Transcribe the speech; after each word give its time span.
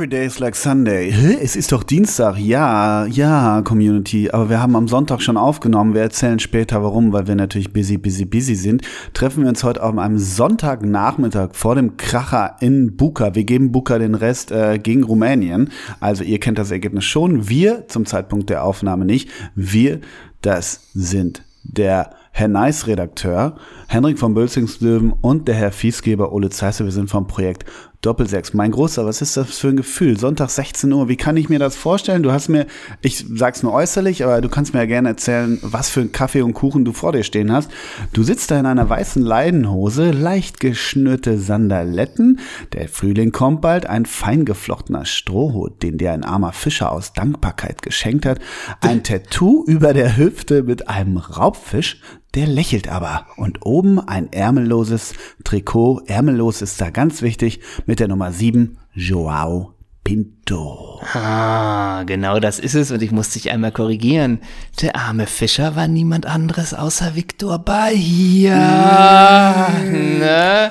Every 0.00 0.08
day 0.08 0.24
is 0.24 0.38
like 0.40 0.54
Sunday. 0.56 1.10
Hä? 1.10 1.36
Es 1.42 1.56
ist 1.56 1.72
doch 1.72 1.82
Dienstag. 1.82 2.38
Ja, 2.38 3.04
ja, 3.04 3.60
Community. 3.60 4.30
Aber 4.30 4.48
wir 4.48 4.58
haben 4.62 4.74
am 4.74 4.88
Sonntag 4.88 5.20
schon 5.20 5.36
aufgenommen. 5.36 5.92
Wir 5.92 6.00
erzählen 6.00 6.38
später 6.38 6.82
warum, 6.82 7.12
weil 7.12 7.26
wir 7.26 7.34
natürlich 7.34 7.70
busy, 7.74 7.98
busy, 7.98 8.24
busy 8.24 8.54
sind. 8.54 8.80
Treffen 9.12 9.42
wir 9.42 9.50
uns 9.50 9.62
heute 9.62 9.82
auf 9.82 9.98
einem 9.98 10.16
Sonntagnachmittag 10.16 11.50
vor 11.54 11.74
dem 11.74 11.98
Kracher 11.98 12.56
in 12.60 12.96
Buka. 12.96 13.34
Wir 13.34 13.44
geben 13.44 13.72
Buka 13.72 13.98
den 13.98 14.14
Rest 14.14 14.52
äh, 14.52 14.78
gegen 14.78 15.02
Rumänien. 15.04 15.68
Also 16.00 16.24
ihr 16.24 16.40
kennt 16.40 16.56
das 16.56 16.70
Ergebnis 16.70 17.04
schon. 17.04 17.50
Wir 17.50 17.86
zum 17.88 18.06
Zeitpunkt 18.06 18.48
der 18.48 18.64
Aufnahme 18.64 19.04
nicht. 19.04 19.28
Wir, 19.54 20.00
das 20.40 20.80
sind 20.94 21.42
der 21.62 22.12
Herr 22.32 22.48
Nice 22.48 22.86
Redakteur, 22.86 23.56
Henrik 23.92 24.20
von 24.20 24.34
Bölzingslöwen 24.34 25.10
und 25.20 25.48
der 25.48 25.56
Herr 25.56 25.72
Fiesgeber 25.72 26.30
Ole 26.32 26.48
Zeisse. 26.50 26.84
Wir 26.84 26.92
sind 26.92 27.10
vom 27.10 27.26
Projekt 27.26 27.64
Doppelsechs. 28.02 28.54
Mein 28.54 28.70
Großer, 28.70 29.04
was 29.04 29.20
ist 29.20 29.36
das 29.36 29.58
für 29.58 29.66
ein 29.66 29.76
Gefühl? 29.76 30.16
Sonntag 30.16 30.48
16 30.50 30.92
Uhr, 30.92 31.08
wie 31.08 31.16
kann 31.16 31.36
ich 31.36 31.48
mir 31.48 31.58
das 31.58 31.74
vorstellen? 31.76 32.22
Du 32.22 32.30
hast 32.30 32.48
mir, 32.48 32.68
ich 33.02 33.26
sag's 33.34 33.64
nur 33.64 33.72
äußerlich, 33.72 34.22
aber 34.22 34.40
du 34.42 34.48
kannst 34.48 34.72
mir 34.74 34.78
ja 34.80 34.86
gerne 34.86 35.08
erzählen, 35.08 35.58
was 35.62 35.90
für 35.90 36.02
ein 36.02 36.12
Kaffee 36.12 36.42
und 36.42 36.54
Kuchen 36.54 36.84
du 36.84 36.92
vor 36.92 37.10
dir 37.10 37.24
stehen 37.24 37.50
hast. 37.50 37.68
Du 38.12 38.22
sitzt 38.22 38.52
da 38.52 38.60
in 38.60 38.66
einer 38.66 38.88
weißen 38.88 39.22
Leidenhose, 39.24 40.12
leicht 40.12 40.60
geschnürte 40.60 41.40
Sandaletten, 41.40 42.38
der 42.72 42.88
Frühling 42.88 43.32
kommt 43.32 43.60
bald, 43.60 43.86
ein 43.86 44.06
feingeflochtener 44.06 45.04
Strohhut, 45.04 45.82
den 45.82 45.98
dir 45.98 46.12
ein 46.12 46.22
armer 46.24 46.52
Fischer 46.52 46.92
aus 46.92 47.12
Dankbarkeit 47.12 47.82
geschenkt 47.82 48.24
hat, 48.24 48.38
ein 48.82 49.02
Tattoo 49.02 49.64
über 49.66 49.92
der 49.94 50.16
Hüfte 50.16 50.62
mit 50.62 50.88
einem 50.88 51.16
Raubfisch, 51.16 52.00
der 52.36 52.46
lächelt 52.46 52.86
aber 52.88 53.26
und 53.36 53.66
oben 53.66 53.98
ein 53.98 54.32
ärmelloses 54.32 55.14
Trikot, 55.42 56.02
ärmellos 56.06 56.62
ist 56.62 56.80
da 56.80 56.90
ganz 56.90 57.22
wichtig, 57.22 57.58
mit 57.86 57.98
der 57.98 58.06
Nummer 58.06 58.30
7, 58.30 58.78
Joao 58.94 59.74
Pinto. 60.04 61.00
Ah, 61.12 62.04
genau 62.06 62.38
das 62.38 62.60
ist 62.60 62.74
es 62.74 62.92
und 62.92 63.02
ich 63.02 63.10
muss 63.10 63.30
dich 63.30 63.50
einmal 63.50 63.72
korrigieren. 63.72 64.38
Der 64.80 64.94
arme 64.94 65.26
Fischer 65.26 65.74
war 65.74 65.88
niemand 65.88 66.24
anderes 66.26 66.72
außer 66.72 67.16
Victor 67.16 67.58
Bahia. 67.58 69.66
Mhm. 69.84 70.18
Ne? 70.20 70.70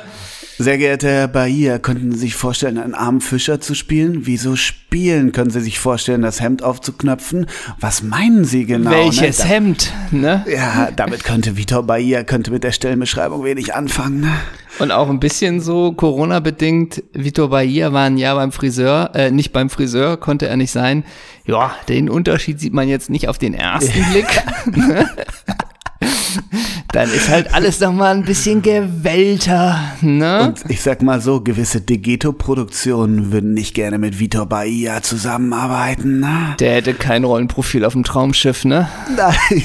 Sehr 0.62 0.78
geehrter 0.78 1.08
Herr 1.10 1.28
Bahia, 1.30 1.80
könnten 1.80 2.12
Sie 2.12 2.18
sich 2.18 2.36
vorstellen, 2.36 2.78
einen 2.80 2.94
armen 2.94 3.22
Fischer 3.22 3.62
zu 3.62 3.76
spielen? 3.76 4.24
Wieso 4.26 4.58
spielen? 4.58 5.32
Können 5.32 5.52
Sie 5.52 5.62
sich 5.62 5.80
vorstellen, 5.80 6.22
das 6.22 6.42
Hemd 6.42 6.64
aufzuknöpfen? 6.64 7.46
Was 7.80 8.04
meinen 8.04 8.44
Sie 8.44 8.66
genau? 8.66 8.92
Welches 8.92 9.42
ne? 9.46 9.46
Hemd, 9.50 9.94
ne? 10.12 10.46
Ja, 10.54 10.90
damit 10.94 11.24
könnte 11.24 11.56
Vitor 11.56 11.84
Bahia, 11.84 12.26
könnte 12.26 12.52
mit 12.52 12.66
der 12.66 12.74
Stellenbeschreibung 12.74 13.46
wenig 13.46 13.74
anfangen. 13.74 14.20
Ne? 14.20 14.32
Und 14.80 14.92
auch 14.92 15.10
ein 15.10 15.22
bisschen 15.22 15.62
so 15.62 15.94
Corona-bedingt, 15.94 17.04
Vitor 17.14 17.52
Bahia 17.52 17.94
war 17.94 18.08
ein 18.08 18.18
Jahr 18.18 18.36
beim 18.36 18.52
Friseur, 18.52 19.12
äh, 19.14 19.32
nicht 19.32 19.54
beim 19.54 19.70
Friseur, 19.70 20.18
konnte 20.18 20.50
er 20.50 20.58
nicht 20.58 20.72
sein. 20.72 21.06
Ja, 21.46 21.72
den 21.88 22.10
Unterschied 22.10 22.60
sieht 22.60 22.74
man 22.74 22.90
jetzt 22.90 23.10
nicht 23.10 23.30
auf 23.30 23.38
den 23.38 23.54
ersten 23.54 24.04
Blick. 24.12 24.44
dann 26.92 27.12
ist 27.12 27.30
halt 27.30 27.54
alles 27.54 27.80
nochmal 27.80 28.16
ein 28.16 28.24
bisschen 28.24 28.62
gewellter. 28.64 29.78
Ne? 30.02 30.48
Und 30.48 30.70
ich 30.72 30.82
sag 30.82 31.02
mal 31.04 31.22
so, 31.22 31.42
gewisse 31.42 31.82
Degeto-Produktionen 31.82 33.32
würden 33.32 33.54
nicht 33.54 33.76
gerne 33.76 33.98
mit 34.00 34.20
Vitor 34.20 34.48
Bahia 34.48 35.02
zusammenarbeiten. 35.04 36.20
Ne? 36.22 36.56
Der 36.60 36.76
hätte 36.76 36.94
kein 36.96 37.24
Rollenprofil 37.26 37.86
auf 37.86 37.94
dem 37.94 38.04
Traumschiff, 38.04 38.66
ne? 38.66 38.90
Nein. 39.16 39.64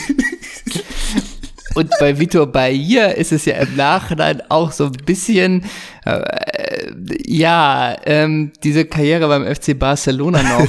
Und 1.75 1.91
bei 1.99 2.19
Vitor 2.21 2.47
Bahia 2.47 3.07
ist 3.07 3.33
es 3.33 3.47
ja 3.47 3.55
im 3.57 3.75
Nachhinein 3.75 4.43
auch 4.49 4.71
so 4.71 4.85
ein 4.85 4.93
bisschen 4.93 5.65
äh, 6.05 6.23
ja, 7.27 7.97
ähm, 8.05 8.53
diese 8.63 8.85
Karriere 8.85 9.27
beim 9.29 9.43
FC 9.53 9.79
Barcelona 9.79 10.41
noch. 10.43 10.69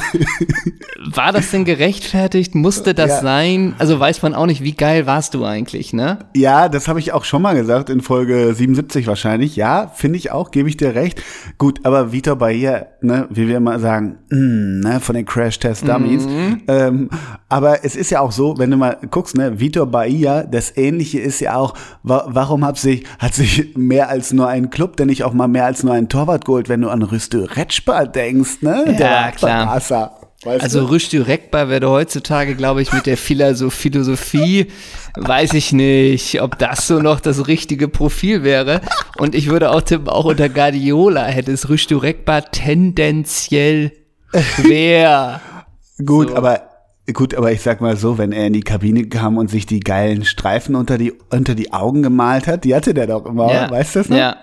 war 1.15 1.31
das 1.33 1.51
denn 1.51 1.65
gerechtfertigt? 1.65 2.55
Musste 2.55 2.93
das 2.93 3.09
ja. 3.09 3.21
sein? 3.21 3.75
Also 3.77 3.99
weiß 3.99 4.21
man 4.21 4.33
auch 4.33 4.45
nicht, 4.45 4.63
wie 4.63 4.71
geil 4.73 5.05
warst 5.05 5.33
du 5.33 5.43
eigentlich, 5.45 5.93
ne? 5.93 6.19
Ja, 6.35 6.69
das 6.69 6.87
habe 6.87 6.99
ich 6.99 7.11
auch 7.11 7.25
schon 7.25 7.41
mal 7.41 7.53
gesagt 7.53 7.89
in 7.89 8.01
Folge 8.01 8.53
77 8.53 9.07
wahrscheinlich. 9.07 9.55
Ja, 9.55 9.91
finde 9.93 10.17
ich 10.17 10.31
auch, 10.31 10.51
gebe 10.51 10.69
ich 10.69 10.77
dir 10.77 10.95
recht. 10.95 11.21
Gut, 11.57 11.81
aber 11.83 12.11
Vitor 12.11 12.37
Bahia, 12.37 12.87
ne, 13.01 13.27
wie 13.29 13.47
wir 13.47 13.57
immer 13.57 13.77
sagen, 13.79 14.17
mh, 14.29 14.37
hm, 14.37 14.79
ne, 14.79 14.99
von 14.99 15.15
den 15.15 15.25
Crash-Test-Dummies. 15.25 16.25
Mhm. 16.25 16.61
Ähm, 16.67 17.09
aber 17.49 17.83
es 17.85 17.95
ist 17.95 18.09
ja 18.09 18.21
auch 18.21 18.31
so, 18.31 18.57
wenn 18.57 18.71
du 18.71 18.77
mal 18.77 18.97
guckst, 19.11 19.35
ne, 19.37 19.59
Vitor 19.59 19.85
Bahia, 19.87 20.43
das 20.43 20.75
Ähnliche 20.77 21.19
ist 21.19 21.39
ja 21.41 21.55
auch, 21.55 21.73
wa 22.03 22.23
warum 22.27 22.65
hat 22.65 22.77
sich, 22.77 23.03
hat 23.19 23.33
sich 23.33 23.75
mehr 23.75 24.09
als 24.09 24.33
nur 24.33 24.47
ein 24.47 24.69
Club 24.69 24.95
der 24.97 25.05
nicht 25.05 25.24
auch 25.25 25.33
mal 25.33 25.47
mehr 25.47 25.65
als 25.65 25.83
nur 25.83 25.93
ein 25.93 26.07
Torwart 26.07 26.45
geholt, 26.45 26.69
wenn 26.69 26.81
du 26.81 26.89
an 26.89 27.01
Rüstö 27.01 27.43
Retschbar 27.45 28.07
denkst, 28.07 28.61
ne? 28.61 28.85
Ja, 28.87 28.93
Der 28.93 29.31
klar. 29.35 29.65
Barca. 29.67 30.11
Weißt 30.43 30.61
also 30.61 30.85
Rüstü 30.85 31.21
Rekbar 31.21 31.69
wäre 31.69 31.89
heutzutage, 31.89 32.55
glaube 32.55 32.81
ich, 32.83 32.93
mit 32.93 33.07
der 33.07 33.17
Philosophie, 33.17 34.67
weiß 35.15 35.53
ich 35.53 35.71
nicht, 35.73 36.39
ob 36.39 36.59
das 36.59 36.87
so 36.87 36.99
noch 37.01 37.19
das 37.19 37.47
richtige 37.47 37.87
Profil 37.87 38.43
wäre. 38.43 38.81
Und 39.17 39.33
ich 39.33 39.49
würde 39.49 39.71
auch 39.71 39.81
tippen, 39.81 40.07
auch 40.09 40.25
unter 40.25 40.47
Guardiola 40.49 41.23
hätte 41.23 41.51
es 41.51 41.67
Rüstü 41.67 41.95
Rekbar 41.97 42.51
tendenziell 42.51 43.93
schwer. 44.35 45.41
gut, 46.05 46.29
so. 46.29 46.35
aber 46.37 46.69
Gut, 47.13 47.35
aber 47.35 47.51
ich 47.51 47.61
sag 47.61 47.81
mal 47.81 47.97
so, 47.97 48.17
wenn 48.17 48.31
er 48.31 48.47
in 48.47 48.53
die 48.53 48.63
Kabine 48.63 49.07
kam 49.07 49.37
und 49.37 49.47
sich 49.51 49.67
die 49.67 49.79
geilen 49.79 50.25
Streifen 50.25 50.73
unter 50.73 50.97
die, 50.97 51.13
unter 51.31 51.53
die 51.53 51.71
Augen 51.71 52.01
gemalt 52.01 52.47
hat, 52.47 52.63
die 52.63 52.73
hatte 52.73 52.95
der 52.95 53.05
doch 53.05 53.25
immer, 53.27 53.53
ja. 53.53 53.69
weißt 53.69 53.93
du 53.95 53.99
das 53.99 54.09
noch? 54.09 54.17
Ja, 54.17 54.37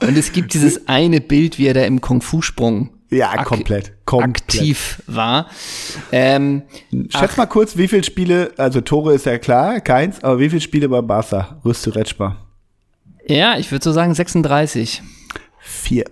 und 0.00 0.16
es 0.16 0.32
gibt 0.32 0.54
dieses 0.54 0.86
eine 0.88 1.20
Bild, 1.20 1.58
wie 1.58 1.66
er 1.66 1.74
da 1.74 1.82
im 1.82 2.00
Kung-Fu-Sprung 2.00 2.90
ja, 3.12 3.42
komplett, 3.42 3.92
komplett. 4.06 4.30
aktiv 4.42 5.02
war. 5.08 5.46
Ähm, 6.12 6.62
Schätz 7.08 7.36
mal 7.36 7.46
kurz, 7.46 7.76
wie 7.76 7.88
viele 7.88 8.04
Spiele, 8.04 8.52
also 8.56 8.80
Tore 8.82 9.14
ist 9.14 9.26
ja 9.26 9.36
klar, 9.38 9.80
keins, 9.80 10.22
aber 10.22 10.38
wie 10.38 10.48
viele 10.48 10.60
Spiele 10.60 10.88
bei 10.88 11.02
Barca, 11.02 11.60
Rüste 11.64 11.92
Retschbar? 11.96 12.46
Ja, 13.26 13.58
ich 13.58 13.72
würde 13.72 13.82
so 13.82 13.90
sagen 13.92 14.14
36. 14.14 15.02
Vier. 15.60 16.04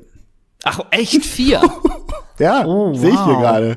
Ach, 0.64 0.80
echt 0.90 1.24
vier? 1.24 1.60
ja, 2.40 2.66
oh, 2.66 2.92
sehe 2.94 3.10
ich 3.10 3.24
hier 3.24 3.36
gerade. 3.36 3.76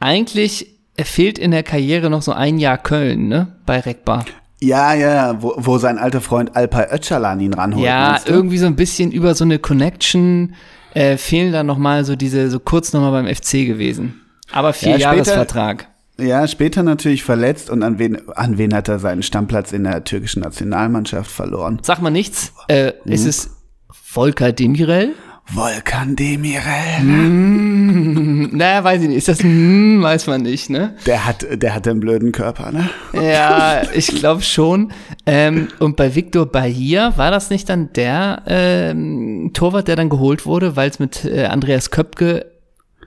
Eigentlich 0.00 0.66
fehlt 0.98 1.38
in 1.38 1.50
der 1.50 1.62
Karriere 1.62 2.08
noch 2.10 2.22
so 2.22 2.32
ein 2.32 2.56
Jahr 2.58 2.78
Köln, 2.78 3.28
ne? 3.28 3.58
Bei 3.66 3.80
Rekbar. 3.80 4.24
Ja, 4.62 4.92
ja, 4.92 5.42
wo, 5.42 5.54
wo 5.56 5.78
sein 5.78 5.96
alter 5.98 6.20
Freund 6.20 6.54
Alpay 6.54 6.94
Öcalan 6.94 7.40
ihn 7.40 7.54
ranholt. 7.54 7.84
Ja, 7.84 8.18
irgendwie 8.26 8.58
so 8.58 8.66
ein 8.66 8.76
bisschen 8.76 9.10
über 9.10 9.34
so 9.34 9.44
eine 9.44 9.58
Connection 9.58 10.54
äh, 10.92 11.16
fehlen 11.16 11.52
da 11.52 11.62
nochmal 11.62 12.04
so 12.04 12.14
diese, 12.14 12.50
so 12.50 12.60
kurz 12.60 12.92
nochmal 12.92 13.12
beim 13.22 13.34
FC 13.34 13.64
gewesen. 13.66 14.20
Aber 14.52 14.72
vier 14.74 14.92
ja, 14.92 15.14
Jahresvertrag. 15.14 15.88
Ja, 16.18 16.46
später 16.46 16.82
natürlich 16.82 17.24
verletzt 17.24 17.70
und 17.70 17.82
an 17.82 17.98
wen, 17.98 18.28
an 18.36 18.58
wen 18.58 18.74
hat 18.74 18.88
er 18.88 18.98
seinen 18.98 19.22
Stammplatz 19.22 19.72
in 19.72 19.84
der 19.84 20.04
türkischen 20.04 20.42
Nationalmannschaft 20.42 21.30
verloren? 21.30 21.78
Sag 21.82 22.02
mal 22.02 22.10
nichts. 22.10 22.52
Äh, 22.68 22.92
mhm. 23.06 23.12
Ist 23.12 23.24
es 23.24 23.50
Volker 23.90 24.52
Demirel? 24.52 25.14
Volkan 25.54 26.14
Demirel. 26.16 27.00
Mm, 27.04 28.50
naja, 28.52 28.84
weiß 28.84 29.02
ich 29.02 29.08
nicht. 29.08 29.16
Ist 29.18 29.28
das 29.28 29.38
mm, 29.42 30.00
weiß 30.02 30.26
man 30.28 30.42
nicht, 30.42 30.70
ne? 30.70 30.94
Der 31.06 31.26
hat, 31.26 31.44
der 31.50 31.74
hat 31.74 31.86
den 31.86 31.98
blöden 32.00 32.32
Körper, 32.32 32.70
ne? 32.70 32.88
Ja, 33.12 33.82
ich 33.94 34.08
glaube 34.08 34.42
schon. 34.42 34.92
Ähm, 35.26 35.68
und 35.80 35.96
bei 35.96 36.14
Victor 36.14 36.46
Bahia 36.46 37.16
war 37.16 37.30
das 37.30 37.50
nicht 37.50 37.68
dann 37.68 37.92
der 37.94 38.42
ähm, 38.46 39.50
Torwart, 39.52 39.88
der 39.88 39.96
dann 39.96 40.08
geholt 40.08 40.46
wurde, 40.46 40.76
weil 40.76 40.90
es 40.90 40.98
mit 40.98 41.24
äh, 41.24 41.44
Andreas 41.46 41.90
Köpke 41.90 42.46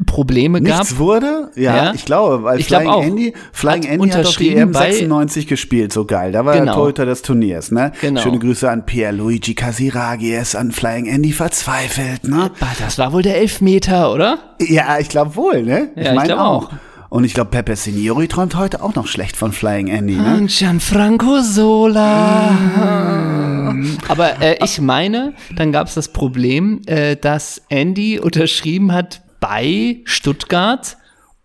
Probleme 0.07 0.59
Nichts 0.59 0.75
gab. 0.75 0.85
Nichts 0.85 0.97
wurde? 1.00 1.51
Ja, 1.56 1.75
ja, 1.85 1.94
ich 1.94 2.03
glaube, 2.06 2.44
weil 2.44 2.59
ich 2.59 2.65
Flying 2.65 2.81
glaub 2.83 2.95
auch. 2.95 3.03
Andy, 3.03 3.33
Flying 3.51 3.83
hat 3.83 3.91
Andy 3.91 4.09
hat 4.09 4.25
doch 4.25 4.35
die 4.35 4.57
EM96 4.57 5.45
gespielt, 5.45 5.94
so 5.94 6.06
geil. 6.06 6.31
Da 6.31 6.45
war 6.45 6.53
genau. 6.53 6.65
der 6.65 6.73
Torhüter 6.75 7.06
des 7.06 7.21
Turniers, 7.21 7.71
ne? 7.71 7.91
Genau. 8.01 8.21
Schöne 8.21 8.39
Grüße 8.39 8.69
an 8.69 8.85
Pierluigi 8.88 9.53
ist 10.31 10.56
an 10.56 10.71
Flying 10.71 11.06
Andy 11.06 11.31
verzweifelt, 11.31 12.27
ne? 12.27 12.50
Das 12.83 12.97
war 12.97 13.13
wohl 13.13 13.21
der 13.21 13.38
Elfmeter, 13.38 14.12
oder? 14.12 14.39
Ja, 14.59 14.97
ich 14.97 15.09
glaube 15.09 15.35
wohl, 15.35 15.62
ne? 15.62 15.91
Ja, 15.95 16.03
ich 16.03 16.13
meine 16.15 16.41
auch. 16.44 16.69
auch. 16.71 16.71
Und 17.09 17.25
ich 17.25 17.35
glaube, 17.35 17.51
Pepe 17.51 17.75
Signori 17.75 18.27
träumt 18.27 18.56
heute 18.56 18.81
auch 18.81 18.95
noch 18.95 19.06
schlecht 19.06 19.38
von 19.38 19.51
Flying 19.51 19.85
Andy. 19.88 20.15
Ne? 20.15 20.35
Und 20.38 20.47
Gianfranco 20.50 21.41
Sola. 21.41 22.50
Mm. 23.71 23.97
Aber 24.07 24.41
äh, 24.41 24.56
ich 24.63 24.81
meine, 24.81 25.33
dann 25.56 25.71
gab 25.71 25.85
es 25.85 25.94
das 25.94 26.07
Problem, 26.12 26.81
äh, 26.88 27.15
dass 27.15 27.62
Andy 27.69 28.18
unterschrieben 28.18 28.91
hat 28.94 29.21
bei 29.44 29.98
Stuttgart 30.06 30.95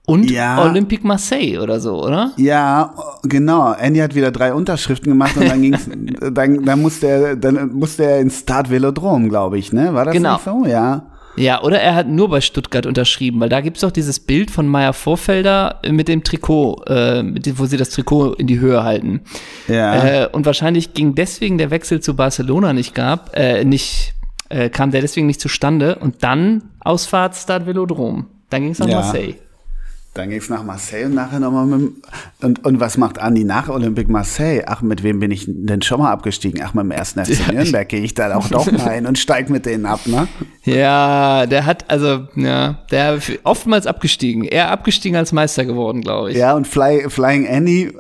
und 0.07 0.31
ja. 0.31 0.63
Olympique 0.63 1.05
Marseille 1.07 1.57
oder 1.59 1.81
so, 1.81 2.03
oder? 2.05 2.31
Ja, 2.37 2.95
genau. 3.25 3.73
Andy 3.73 3.99
hat 4.01 4.15
wieder 4.15 4.31
drei 4.31 4.55
Unterschriften 4.55 5.11
gemacht 5.11 5.37
und 5.37 5.49
dann 5.49 5.61
ging's, 5.63 5.91
dann, 6.31 6.65
dann 6.65 6.81
musste 6.83 7.07
er, 7.09 7.37
dann 7.37 7.73
musste 7.73 8.05
er 8.05 8.21
ins 8.21 8.39
Start 8.39 8.71
Velodrom, 8.71 9.29
glaube 9.29 9.59
ich, 9.59 9.73
ne? 9.73 9.93
War 9.95 10.05
das 10.05 10.15
genau. 10.15 10.39
so? 10.43 10.65
Ja. 10.65 11.07
Ja, 11.37 11.61
oder 11.63 11.81
er 11.81 11.95
hat 11.97 12.09
nur 12.09 12.29
bei 12.31 12.41
Stuttgart 12.41 12.87
unterschrieben, 12.87 13.39
weil 13.41 13.49
da 13.49 13.61
gibt 13.61 13.77
es 13.79 13.81
doch 13.83 13.91
dieses 13.93 14.19
Bild 14.21 14.51
von 14.51 14.67
Meier 14.69 14.93
Vorfelder 14.93 15.81
mit 15.89 16.09
dem 16.09 16.23
Trikot, 16.25 16.83
äh, 16.87 17.25
wo 17.57 17.67
sie 17.67 17.77
das 17.77 17.91
Trikot 17.91 18.35
in 18.35 18.47
die 18.47 18.59
Höhe 18.61 18.83
halten. 18.83 19.21
Ja. 19.69 20.05
Äh, 20.25 20.29
und 20.33 20.47
wahrscheinlich 20.47 20.95
ging 20.95 21.15
deswegen 21.17 21.59
der 21.59 21.71
Wechsel 21.71 22.01
zu 22.01 22.15
Barcelona 22.17 22.73
nicht 22.73 22.95
gab, 22.95 23.35
äh, 23.37 23.65
nicht 23.65 24.15
äh, 24.49 24.69
kam 24.71 24.91
der 24.91 25.01
deswegen 25.01 25.27
nicht 25.27 25.41
zustande. 25.41 25.97
Und 25.97 26.23
dann 26.23 26.63
Ausfahrt 26.81 27.33
Ausfahrtstart 27.35 27.67
Velodrom. 27.67 28.27
Dann 28.51 28.63
ging 28.63 28.73
es 28.73 28.79
nach 28.79 28.89
ja. 28.89 29.01
Marseille. 29.01 29.35
Dann 30.15 30.31
ging 30.31 30.39
es 30.41 30.49
nach 30.49 30.65
Marseille 30.65 31.05
und 31.05 31.15
nachher 31.15 31.39
nochmal 31.39 31.67
mit 31.67 31.93
und, 32.41 32.65
und 32.65 32.81
was 32.81 32.97
macht 32.97 33.21
Andi 33.21 33.45
nach 33.45 33.69
Olympique 33.69 34.11
Marseille? 34.11 34.65
Ach, 34.67 34.83
mit 34.83 35.05
wem 35.05 35.21
bin 35.21 35.31
ich 35.31 35.45
denn 35.47 35.81
schon 35.83 36.01
mal 36.01 36.11
abgestiegen? 36.11 36.61
Ach, 36.65 36.75
mit 36.75 36.83
dem 36.83 36.91
ersten 36.91 37.25
FC 37.25 37.47
ja, 37.47 37.53
Nürnberg 37.53 37.89
gehe 37.89 38.01
ich 38.01 38.15
dann 38.15 38.33
auch 38.33 38.49
doch 38.49 38.73
mal 38.73 38.95
hin 38.95 39.07
und 39.07 39.17
steige 39.19 39.53
mit 39.53 39.65
denen 39.65 39.87
ab, 39.87 40.01
ne? 40.07 40.27
Ja, 40.65 41.47
der 41.47 41.67
hat, 41.67 41.89
also, 41.89 42.27
ja, 42.35 42.79
der 42.91 43.19
oftmals 43.45 43.87
abgestiegen. 43.87 44.43
Eher 44.43 44.73
abgestiegen 44.73 45.17
als 45.17 45.31
Meister 45.33 45.65
geworden, 45.65 46.01
glaube 46.01 46.33
ich. 46.33 46.37
Ja, 46.39 46.55
und 46.55 46.67
Fly, 46.67 47.05
Flying 47.11 47.47
Annie, 47.47 47.93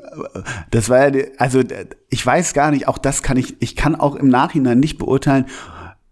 das 0.72 0.88
war 0.88 1.14
ja, 1.14 1.24
also 1.36 1.60
ich 2.08 2.24
weiß 2.24 2.52
gar 2.52 2.72
nicht, 2.72 2.88
auch 2.88 2.98
das 2.98 3.22
kann 3.22 3.36
ich, 3.36 3.54
ich 3.60 3.76
kann 3.76 3.94
auch 3.94 4.16
im 4.16 4.28
Nachhinein 4.28 4.80
nicht 4.80 4.98
beurteilen, 4.98 5.44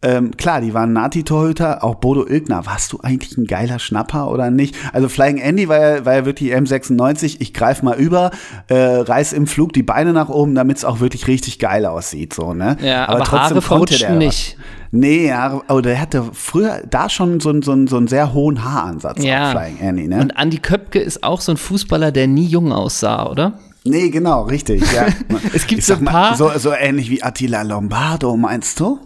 ähm, 0.03 0.33
klar, 0.37 0.61
die 0.61 0.75
waren 0.75 0.93
Nati-Torhüter, 0.93 1.83
auch 1.83 1.97
Bodo 1.97 2.27
Ilgner. 2.29 2.67
Warst 2.67 2.93
du 2.93 3.01
eigentlich 3.03 3.37
ein 3.39 3.47
geiler 3.47 3.79
Schnapper 3.79 4.31
oder 4.31 4.51
nicht? 4.51 4.75
Also 4.93 5.09
Flying 5.09 5.39
Andy 5.39 5.69
war 5.69 5.81
ja, 5.81 6.05
war 6.05 6.15
ja 6.15 6.25
wirklich 6.27 6.55
M96, 6.55 7.37
ich 7.39 7.55
greife 7.55 7.83
mal 7.85 7.97
über, 7.97 8.31
äh, 8.69 8.75
reiß 8.77 9.33
im 9.33 9.47
Flug 9.47 9.73
die 9.73 9.83
Beine 9.83 10.13
nach 10.13 10.29
oben, 10.29 10.55
damit 10.55 10.77
es 10.77 10.85
auch 10.85 11.01
wirklich 11.01 11.27
richtig 11.29 11.59
geil 11.59 11.87
aussieht. 11.87 12.35
So, 12.35 12.53
ne? 12.53 12.77
Ja, 12.83 13.05
aber, 13.05 13.15
aber 13.17 13.25
trotzdem 13.25 13.57
Haare 13.57 13.63
konnte 13.63 13.99
der 13.99 14.11
nicht. 14.17 14.59
Nee, 14.91 15.33
Haare, 15.33 15.63
oh, 15.69 15.81
der 15.81 15.99
hatte 16.01 16.25
früher 16.33 16.83
da 16.89 17.09
schon 17.09 17.41
so, 17.41 17.53
so, 17.63 17.75
so 17.87 17.97
einen 17.97 18.07
sehr 18.07 18.33
hohen 18.35 18.65
Haaransatz 18.65 19.23
ja. 19.25 19.51
Flying 19.51 19.79
Andy. 19.79 20.09
Ne? 20.09 20.21
Und 20.21 20.31
Andy 20.39 20.59
Köpke 20.59 20.99
ist 20.99 21.25
auch 21.25 21.41
so 21.41 21.53
ein 21.53 21.57
Fußballer, 21.57 22.13
der 22.13 22.27
nie 22.27 22.47
jung 22.47 22.71
aussah, 22.71 23.27
oder? 23.31 23.55
Nee, 23.85 24.11
genau, 24.11 24.43
richtig. 24.43 24.83
Ja. 24.93 25.07
es 25.55 25.67
gibt 25.67 25.83
so 25.85 25.95
ein 25.95 26.05
paar. 26.05 26.33
Mal, 26.33 26.37
so, 26.37 26.51
so 26.59 26.73
ähnlich 26.75 27.09
wie 27.11 27.23
Attila 27.23 27.63
Lombardo, 27.63 28.37
meinst 28.37 28.79
du? 28.79 29.01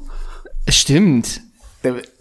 Stimmt. 0.68 1.40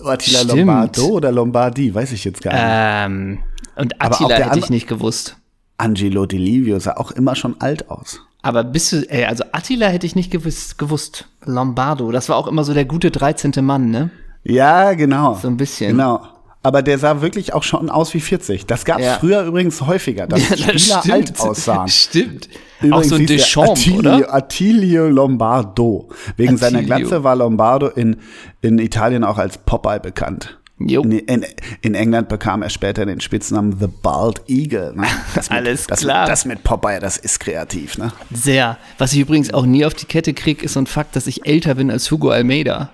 Attila 0.03 0.19
Stimmt. 0.39 0.47
Lombardo 0.53 1.05
oder 1.07 1.31
Lombardi, 1.31 1.93
weiß 1.93 2.11
ich 2.13 2.23
jetzt 2.23 2.41
gar 2.41 2.51
nicht. 2.51 2.61
Ähm, 2.63 3.39
und 3.75 4.01
Attila 4.01 4.35
hätte 4.37 4.59
ich 4.59 4.69
nicht 4.69 4.87
gewusst. 4.87 5.35
Angelo 5.77 6.25
Di 6.25 6.37
Livio 6.37 6.79
sah 6.79 6.95
auch 6.97 7.11
immer 7.11 7.35
schon 7.35 7.59
alt 7.61 7.89
aus. 7.89 8.19
Aber 8.41 8.63
bist 8.63 8.93
du, 8.93 8.97
ey, 9.09 9.25
also 9.25 9.43
Attila 9.51 9.87
hätte 9.87 10.05
ich 10.05 10.15
nicht 10.15 10.31
gewusst, 10.31 10.77
gewusst. 10.77 11.27
Lombardo, 11.43 12.11
das 12.11 12.29
war 12.29 12.35
auch 12.37 12.47
immer 12.47 12.63
so 12.63 12.73
der 12.73 12.85
gute 12.85 13.11
13. 13.11 13.53
Mann, 13.65 13.89
ne? 13.89 14.11
Ja, 14.43 14.93
genau. 14.93 15.35
So 15.35 15.47
ein 15.49 15.57
bisschen. 15.57 15.91
Genau 15.91 16.25
aber 16.61 16.81
der 16.81 16.97
sah 16.97 17.21
wirklich 17.21 17.53
auch 17.53 17.63
schon 17.63 17.89
aus 17.89 18.13
wie 18.13 18.19
40. 18.19 18.65
Das 18.65 18.83
gab 18.83 18.99
es 18.99 19.05
ja. 19.05 19.17
früher 19.19 19.43
übrigens 19.45 19.81
häufiger, 19.81 20.27
dass 20.27 20.41
ja, 20.49 20.55
das 20.55 20.63
Spieler 20.81 20.99
stimmt. 20.99 21.11
alt 21.13 21.39
aussahen. 21.39 21.87
Stimmt. 21.87 22.49
Übrigens 22.81 22.95
auch 22.95 23.03
so 23.09 23.15
ein 23.15 23.25
Deschamps, 23.25 23.81
Attilio, 23.87 23.99
oder? 23.99 24.33
Attilio 24.33 25.07
Lombardo. 25.09 26.09
Wegen 26.37 26.55
Attilio. 26.55 26.57
seiner 26.57 26.83
Glatze 26.83 27.23
war 27.23 27.35
Lombardo 27.35 27.87
in, 27.87 28.17
in 28.61 28.79
Italien 28.79 29.23
auch 29.23 29.37
als 29.37 29.57
Popeye 29.59 29.99
bekannt. 29.99 30.57
In, 30.79 31.11
in, 31.11 31.45
in, 31.81 31.93
England 31.93 32.29
bekam 32.29 32.61
er 32.61 32.69
später 32.69 33.05
den 33.05 33.19
Spitznamen 33.19 33.75
The 33.81 33.87
Bald 33.87 34.41
Eagle. 34.47 34.93
Ne? 34.95 35.07
Das 35.35 35.49
mit, 35.49 35.57
Alles 35.59 35.87
das, 35.87 35.99
klar. 35.99 36.25
Das 36.25 36.45
mit 36.45 36.63
Popeye, 36.63 37.01
das 37.01 37.17
ist 37.17 37.41
kreativ. 37.41 37.97
Ne? 37.97 38.13
Sehr. 38.33 38.77
Was 38.97 39.11
ich 39.11 39.19
übrigens 39.19 39.53
auch 39.53 39.65
nie 39.65 39.85
auf 39.85 39.93
die 39.93 40.05
Kette 40.05 40.33
kriege, 40.33 40.63
ist 40.63 40.73
so 40.73 40.79
ein 40.79 40.87
Fakt, 40.87 41.17
dass 41.17 41.27
ich 41.27 41.45
älter 41.45 41.75
bin 41.75 41.91
als 41.91 42.09
Hugo 42.11 42.29
Almeida. 42.29 42.91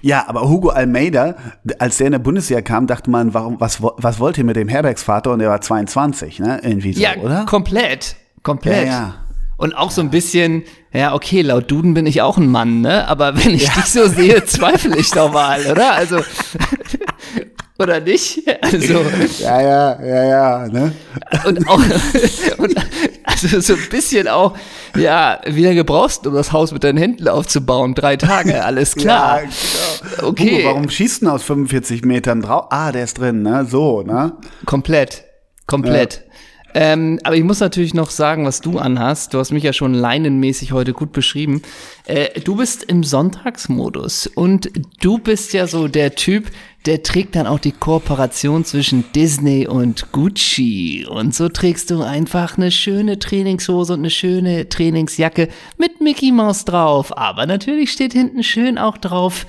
Ja, 0.00 0.26
aber 0.28 0.48
Hugo 0.48 0.70
Almeida, 0.70 1.36
als 1.78 1.98
der 1.98 2.06
in 2.06 2.12
der 2.12 2.18
Bundeswehr 2.18 2.62
kam, 2.62 2.86
dachte 2.86 3.10
man, 3.10 3.34
warum, 3.34 3.60
was, 3.60 3.82
was 3.82 4.18
wollt 4.20 4.38
ihr 4.38 4.44
mit 4.44 4.56
dem 4.56 4.68
Herbergsvater? 4.68 5.32
Und 5.32 5.40
er 5.40 5.50
war 5.50 5.60
22, 5.60 6.38
ne? 6.40 6.60
Irgendwie 6.62 6.92
so, 6.92 7.02
ja, 7.02 7.16
oder? 7.16 7.44
Komplett, 7.46 8.16
komplett. 8.42 8.86
Ja, 8.86 8.92
ja. 8.92 9.14
Und 9.56 9.74
auch 9.76 9.90
so 9.92 10.00
ein 10.00 10.10
bisschen, 10.10 10.64
ja, 10.92 11.14
okay, 11.14 11.42
laut 11.42 11.70
Duden 11.70 11.94
bin 11.94 12.06
ich 12.06 12.20
auch 12.22 12.36
ein 12.36 12.48
Mann, 12.48 12.80
ne? 12.80 13.06
Aber 13.06 13.36
wenn 13.36 13.54
ich 13.54 13.64
ja. 13.64 13.72
dich 13.74 13.86
so 13.92 14.08
sehe, 14.08 14.44
zweifle 14.44 14.96
ich 14.96 15.10
doch 15.10 15.32
mal, 15.32 15.60
oder? 15.66 15.92
Also, 15.94 16.18
oder 17.78 18.00
nicht? 18.00 18.42
Also, 18.62 19.04
ja, 19.42 19.60
ja, 19.60 20.02
ja, 20.04 20.24
ja. 20.24 20.68
Ne? 20.68 20.92
Und 21.46 21.66
auch, 21.68 21.78
und, 22.58 22.74
also 23.24 23.60
so 23.60 23.74
ein 23.74 23.88
bisschen 23.90 24.28
auch, 24.28 24.56
ja, 24.96 25.40
wie 25.46 25.64
lange 25.66 25.82
brauchst 25.84 26.24
du, 26.24 26.30
um 26.30 26.34
das 26.36 26.52
Haus 26.52 26.70
mit 26.72 26.84
deinen 26.84 26.96
Händen 26.96 27.28
aufzubauen? 27.28 27.94
Drei 27.94 28.16
Tage, 28.16 28.62
alles 28.64 28.94
klar. 28.94 29.42
ja, 29.42 29.48
genau. 29.48 30.28
Okay. 30.28 30.58
Hugo, 30.60 30.68
warum 30.68 30.88
schießt 30.88 31.22
denn 31.22 31.28
aus 31.28 31.42
45 31.42 32.04
Metern 32.04 32.40
drauf? 32.42 32.66
Ah, 32.70 32.92
der 32.92 33.04
ist 33.04 33.18
drin, 33.18 33.42
ne? 33.42 33.66
So, 33.68 34.02
ne? 34.02 34.32
Komplett, 34.64 35.24
komplett. 35.66 36.22
Ja. 36.26 36.31
Ähm, 36.74 37.18
aber 37.24 37.36
ich 37.36 37.44
muss 37.44 37.60
natürlich 37.60 37.94
noch 37.94 38.10
sagen, 38.10 38.46
was 38.46 38.60
du 38.60 38.78
anhast. 38.78 39.34
Du 39.34 39.38
hast 39.38 39.50
mich 39.52 39.62
ja 39.64 39.72
schon 39.72 39.94
leinenmäßig 39.94 40.72
heute 40.72 40.92
gut 40.92 41.12
beschrieben. 41.12 41.62
Äh, 42.06 42.40
du 42.40 42.56
bist 42.56 42.84
im 42.84 43.04
Sonntagsmodus 43.04 44.26
und 44.28 44.70
du 45.00 45.18
bist 45.18 45.52
ja 45.52 45.66
so 45.66 45.88
der 45.88 46.14
Typ, 46.14 46.50
der 46.86 47.02
trägt 47.02 47.36
dann 47.36 47.46
auch 47.46 47.58
die 47.60 47.72
Kooperation 47.72 48.64
zwischen 48.64 49.04
Disney 49.14 49.66
und 49.68 50.12
Gucci. 50.12 51.06
Und 51.08 51.34
so 51.34 51.48
trägst 51.48 51.90
du 51.90 52.02
einfach 52.02 52.56
eine 52.56 52.70
schöne 52.70 53.18
Trainingshose 53.18 53.92
und 53.92 54.00
eine 54.00 54.10
schöne 54.10 54.68
Trainingsjacke 54.68 55.48
mit 55.78 56.00
Mickey 56.00 56.32
Mouse 56.32 56.64
drauf. 56.64 57.16
Aber 57.16 57.46
natürlich 57.46 57.92
steht 57.92 58.14
hinten 58.14 58.42
schön 58.42 58.78
auch 58.78 58.96
drauf 58.98 59.46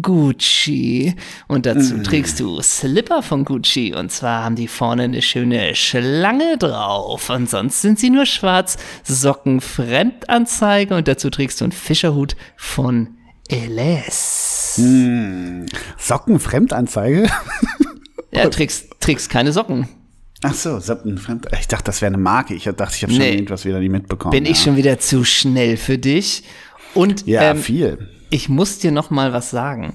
Gucci. 0.00 1.14
Und 1.48 1.66
dazu 1.66 1.94
mm. 1.96 2.04
trägst 2.04 2.40
du 2.40 2.60
Slipper 2.62 3.22
von 3.22 3.44
Gucci. 3.44 3.94
Und 3.94 4.12
zwar 4.12 4.44
haben 4.44 4.54
die 4.56 4.68
vorne 4.68 5.04
eine 5.04 5.22
schöne 5.22 5.74
Schlange 5.74 6.56
drauf. 6.58 7.30
Und 7.30 7.50
sonst 7.50 7.82
sind 7.82 7.98
sie 7.98 8.10
nur 8.10 8.26
schwarz. 8.26 8.76
Socken 9.02 9.60
Fremdanzeige. 9.60 10.96
Und 10.96 11.08
dazu 11.08 11.30
trägst 11.30 11.60
du 11.60 11.64
einen 11.64 11.72
Fischerhut 11.72 12.36
von 12.56 13.16
LS. 13.50 14.78
Mm. 14.78 15.66
Socken 15.98 16.38
Fremdanzeige? 16.38 17.28
ja, 18.32 18.48
trägst, 18.48 18.88
trägst 19.00 19.30
keine 19.30 19.52
Socken. 19.52 19.88
Ach 20.44 20.54
so, 20.54 20.80
Fremd. 20.80 21.46
Ich 21.60 21.68
dachte, 21.68 21.84
das 21.84 22.02
wäre 22.02 22.08
eine 22.12 22.22
Marke. 22.22 22.54
Ich 22.54 22.64
dachte, 22.64 22.92
ich 22.96 23.02
habe 23.04 23.12
schon 23.12 23.22
nee. 23.22 23.34
irgendwas 23.34 23.64
wieder 23.64 23.78
nicht 23.78 23.92
mitbekommen. 23.92 24.32
Bin 24.32 24.44
ja. 24.44 24.50
ich 24.50 24.58
schon 24.58 24.76
wieder 24.76 24.98
zu 24.98 25.22
schnell 25.22 25.76
für 25.76 25.98
dich? 25.98 26.42
Und 26.94 27.26
ja, 27.28 27.52
ähm, 27.52 27.58
viel. 27.58 28.10
Ich 28.34 28.48
muss 28.48 28.78
dir 28.78 28.92
noch 28.92 29.10
mal 29.10 29.34
was 29.34 29.50
sagen, 29.50 29.92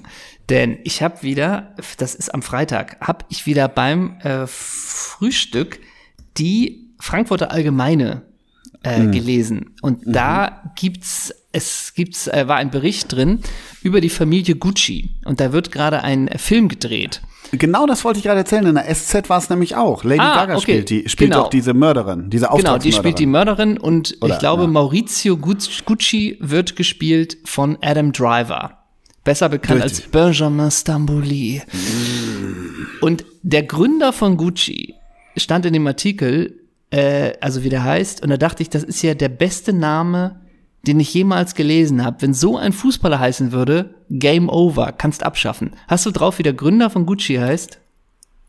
denn 0.50 0.78
ich 0.84 1.01
habe 1.01 1.24
wieder, 1.24 1.74
das 1.98 2.13
ist 2.13 2.31
am 2.36 2.44
Freitag, 2.44 2.98
habe 3.01 3.25
ich 3.30 3.48
wieder 3.48 3.68
beim 3.68 4.19
äh, 4.22 4.45
Frühstück 4.45 5.79
die 6.38 6.91
Frankfurter 7.00 7.50
Allgemeine 7.50 8.22
äh, 8.88 9.03
mhm. 9.03 9.12
gelesen. 9.12 9.75
Und 9.82 10.06
mhm. 10.08 10.13
da 10.13 10.62
gibt's 10.77 11.34
es 11.51 11.94
gibt's, 11.96 12.27
äh, 12.27 12.48
war 12.48 12.58
ein 12.58 12.70
Bericht 12.72 13.12
drin 13.12 13.39
über 13.82 14.00
die 14.00 14.10
Familie 14.10 14.56
Gucci. 14.56 15.10
Und 15.25 15.39
da 15.41 15.51
wird 15.53 15.72
gerade 15.72 16.03
ein 16.03 16.29
Film 16.38 16.67
gedreht. 16.70 17.22
Genau 17.51 17.86
das 17.88 18.03
wollte 18.06 18.20
ich 18.20 18.25
gerade 18.25 18.39
erzählen. 18.41 18.67
In 18.67 18.75
der 18.75 18.94
SZ 18.94 19.27
war 19.29 19.39
es 19.39 19.50
nämlich 19.50 19.75
auch. 19.75 20.03
Lady 20.06 20.20
ah, 20.22 20.36
Gaga 20.36 20.53
okay. 20.53 20.62
spielt, 20.62 20.89
die, 20.89 21.10
spielt 21.10 21.32
genau. 21.32 21.44
auch 21.46 21.50
diese 21.50 21.74
Mörderin, 21.74 22.29
diese 22.29 22.48
Genau, 22.56 22.77
die 22.77 22.91
spielt 22.94 23.17
die 23.20 23.25
Mörderin 23.25 23.77
und 23.77 24.17
Oder, 24.22 24.34
ich 24.36 24.39
glaube, 24.39 24.63
ja. 24.63 24.67
Maurizio 24.67 25.38
Gucci 25.38 26.38
wird 26.41 26.75
gespielt 26.75 27.38
von 27.46 27.77
Adam 27.82 28.12
Driver. 28.13 28.74
Besser 29.24 29.50
bekannt 29.50 29.84
Richtig. 29.84 30.03
als 30.06 30.12
Benjamin 30.12 30.70
Stambouli. 30.72 31.62
Mm. 31.65 32.86
Und 33.03 33.25
der 33.41 33.63
Gründer 33.63 34.13
von 34.13 34.38
Gucci 34.38 34.94
stand 35.38 35.65
in 35.65 35.74
dem 35.74 35.88
Artikel, 35.88 36.60
äh, 36.91 37.34
also 37.41 37.63
wie 37.63 37.70
der 37.70 37.84
heißt. 37.84 38.22
Und 38.24 38.29
da 38.29 38.38
dachte 38.38 38.63
ich, 38.63 38.70
das 38.70 38.84
ist 38.84 39.01
ja 39.01 39.13
der 39.13 39.29
beste 39.29 39.74
Name, 39.74 40.39
den 40.86 41.00
ich 41.00 41.13
jemals 41.13 41.56
gelesen 41.56 42.03
habe. 42.06 42.22
Wenn 42.22 42.34
so 42.34 42.58
ein 42.58 42.74
Fußballer 42.74 43.20
heißen 43.20 43.51
würde, 43.51 43.96
Game 44.10 44.50
Over, 44.50 44.91
kannst 44.94 45.24
abschaffen. 45.24 45.72
Hast 45.88 46.06
du 46.06 46.12
drauf, 46.12 46.39
wie 46.39 46.44
der 46.44 46.53
Gründer 46.53 46.89
von 46.89 47.06
Gucci 47.06 47.36
heißt? 47.36 47.79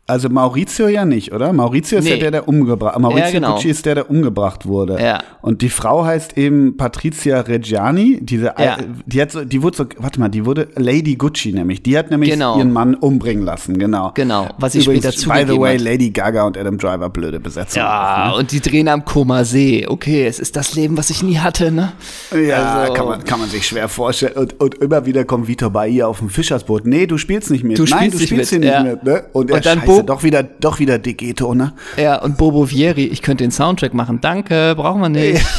Also 0.09 0.27
Maurizio 0.27 0.87
ja 0.87 1.05
nicht, 1.05 1.33
oder? 1.33 1.53
Maurizio 1.53 1.99
nee. 1.99 2.05
ist 2.05 2.09
ja 2.13 2.17
der, 2.17 2.31
der 2.31 2.47
umgebracht 2.47 2.97
Maurizio 2.97 3.25
ja, 3.25 3.31
genau. 3.31 3.53
Pucci 3.53 3.69
ist 3.69 3.85
der, 3.85 3.93
der 3.93 4.09
umgebracht 4.09 4.65
wurde. 4.65 4.99
Ja. 4.99 5.19
Und 5.43 5.61
die 5.61 5.69
Frau 5.69 6.03
heißt 6.03 6.35
eben 6.35 6.77
Patricia 6.77 7.41
Reggiani. 7.41 8.17
Diese, 8.19 8.55
ja. 8.57 8.77
die 9.05 9.21
hat 9.21 9.31
so, 9.33 9.45
die 9.45 9.61
wurde 9.61 9.77
so, 9.77 9.85
warte 9.97 10.19
mal, 10.19 10.29
die 10.29 10.47
wurde 10.47 10.69
Lady 10.77 11.15
Gucci 11.15 11.51
nämlich. 11.53 11.83
Die 11.83 11.95
hat 11.95 12.09
nämlich 12.09 12.31
genau. 12.31 12.57
ihren 12.57 12.73
Mann 12.73 12.95
umbringen 12.95 13.43
lassen, 13.45 13.77
genau. 13.77 14.09
Genau. 14.15 14.47
Was 14.57 14.73
ich 14.73 14.85
Übrigens, 14.85 15.03
später 15.05 15.15
zugegeben 15.15 15.47
By 15.47 15.53
the 15.53 15.59
way, 15.59 15.77
hat. 15.77 15.81
Lady 15.85 16.09
Gaga 16.09 16.41
und 16.47 16.57
Adam 16.57 16.79
Driver 16.79 17.09
blöde 17.11 17.39
Besetzung. 17.39 17.79
Ja, 17.83 18.31
und 18.35 18.51
die 18.51 18.61
drehen 18.61 18.87
am 18.87 19.05
Koma 19.05 19.43
See. 19.43 19.85
Okay, 19.87 20.25
es 20.25 20.39
ist 20.39 20.55
das 20.55 20.73
Leben, 20.73 20.97
was 20.97 21.11
ich 21.11 21.21
nie 21.21 21.37
hatte, 21.37 21.71
ne? 21.71 21.91
Ja, 22.35 22.77
also. 22.79 22.93
kann, 22.93 23.05
man, 23.05 23.23
kann 23.23 23.39
man 23.41 23.47
sich 23.49 23.67
schwer 23.67 23.87
vorstellen. 23.87 24.33
Und, 24.33 24.59
und 24.59 24.73
immer 24.73 25.05
wieder 25.05 25.23
kommt 25.23 25.47
Vitor 25.47 25.69
Bahia 25.69 26.07
auf 26.07 26.17
dem 26.17 26.29
Fischersboot. 26.29 26.87
Nee, 26.87 27.05
du 27.05 27.19
spielst 27.19 27.51
nicht 27.51 27.63
mit. 27.63 27.77
Du 27.77 27.83
Nein, 27.83 28.09
spielst 28.09 28.19
du 28.21 28.25
spielst 28.25 28.49
hier 28.49 28.59
nicht 28.59 28.83
mit. 28.83 29.03
Ne? 29.03 29.23
Und, 29.33 29.51
und 29.51 29.65
dann 29.67 29.83
Scheiße, 30.01 30.05
doch 30.05 30.23
wieder, 30.23 30.43
doch 30.43 30.79
wieder 30.79 30.97
Degeto, 30.99 31.53
ne? 31.53 31.73
Ja, 31.97 32.21
und 32.21 32.37
Bobo 32.37 32.65
Vieri, 32.65 33.05
ich 33.05 33.21
könnte 33.21 33.43
den 33.43 33.51
Soundtrack 33.51 33.93
machen. 33.93 34.19
Danke, 34.21 34.73
brauchen 34.75 35.01
wir 35.01 35.09
nicht. 35.09 35.45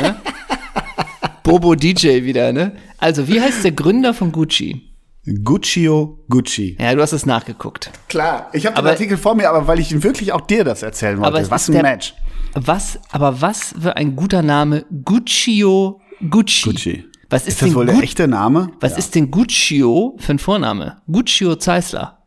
Ne? 0.00 0.14
Bobo 1.42 1.74
DJ 1.74 2.24
wieder, 2.24 2.52
ne? 2.52 2.72
Also, 2.98 3.28
wie 3.28 3.40
heißt 3.40 3.64
der 3.64 3.72
Gründer 3.72 4.14
von 4.14 4.32
Gucci? 4.32 4.88
Guccio 5.44 6.24
Gucci. 6.30 6.76
Ja, 6.80 6.94
du 6.94 7.02
hast 7.02 7.12
es 7.12 7.26
nachgeguckt. 7.26 7.90
Klar, 8.08 8.48
ich 8.52 8.64
habe 8.64 8.76
den 8.76 8.86
Artikel 8.86 9.16
vor 9.18 9.34
mir, 9.34 9.50
aber 9.50 9.66
weil 9.66 9.80
ich 9.80 10.02
wirklich 10.02 10.32
auch 10.32 10.40
dir 10.42 10.64
das 10.64 10.82
erzählen 10.82 11.18
wollte. 11.20 11.50
was 11.50 11.68
ein 11.68 11.72
der, 11.72 11.82
Match. 11.82 12.14
Was, 12.54 12.98
aber 13.10 13.40
was 13.42 13.74
für 13.78 13.96
ein 13.96 14.16
guter 14.16 14.42
Name 14.42 14.84
Guccio 15.04 16.00
Gucci. 16.30 16.62
Gucci. 16.70 17.04
Was 17.28 17.42
ist, 17.42 17.54
ist 17.54 17.62
das 17.62 17.74
wohl 17.74 17.86
Gu 17.86 17.92
der 17.92 18.02
echte 18.02 18.28
Name? 18.28 18.70
Was 18.80 18.92
ja. 18.92 18.98
ist 18.98 19.14
denn 19.14 19.30
Guccio 19.30 20.16
für 20.18 20.32
ein 20.32 20.38
Vorname? 20.38 21.02
Guccio 21.10 21.56
Zeisler. 21.56 22.21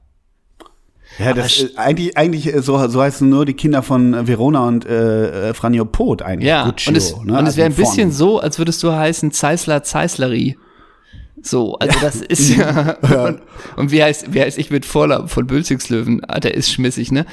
Ja, 1.18 1.34
das 1.34 1.60
ist, 1.62 1.76
äh, 1.76 1.78
eigentlich, 1.78 2.18
eigentlich 2.18 2.54
äh, 2.54 2.62
so, 2.62 2.86
so 2.90 3.02
heißen 3.02 3.28
nur 3.28 3.46
die 3.46 3.54
Kinder 3.54 3.84
von 3.84 4.14
äh, 4.14 4.28
Verona 4.28 4.68
und 4.68 4.86
äh, 4.86 5.54
Franjo 5.54 5.86
Pot 5.86 6.22
eigentlich. 6.22 6.48
Ja, 6.50 6.66
Guccio, 6.66 6.90
und 6.90 6.96
es, 6.98 7.16
ne? 7.24 7.36
also 7.38 7.50
es 7.52 7.58
wäre 7.58 7.68
ein 7.68 7.76
bisschen 7.76 8.12
so, 8.12 8.40
als 8.40 8.58
würdest 8.58 8.84
du 8.84 8.92
heißen 8.92 9.32
Zeisler 9.32 9.84
Zeisleri. 9.84 10.58
So, 11.42 11.76
also 11.78 11.98
das 12.02 12.18
ist 12.18 12.56
ja. 12.58 12.96
Und, 13.28 13.42
und, 13.78 13.92
wie 13.92 14.02
heißt, 14.04 14.34
wie 14.34 14.42
heißt 14.42 14.58
ich 14.58 14.72
mit 14.72 14.86
Vorlauf 14.86 15.32
von 15.32 15.46
Bülzigslöwen? 15.48 16.22
Ah, 16.28 16.40
der 16.40 16.56
ist 16.56 16.72
schmissig, 16.72 17.12
ne? 17.12 17.26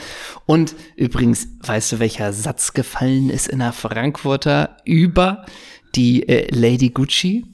Und 0.46 0.74
übrigens, 0.96 1.48
weißt 1.60 1.92
du, 1.92 1.98
welcher 1.98 2.32
Satz 2.32 2.72
gefallen 2.74 3.30
ist 3.30 3.48
in 3.48 3.58
der 3.60 3.72
Frankfurter 3.72 4.76
über 4.84 5.46
die 5.94 6.28
äh, 6.28 6.54
Lady 6.54 6.90
Gucci? 6.90 7.46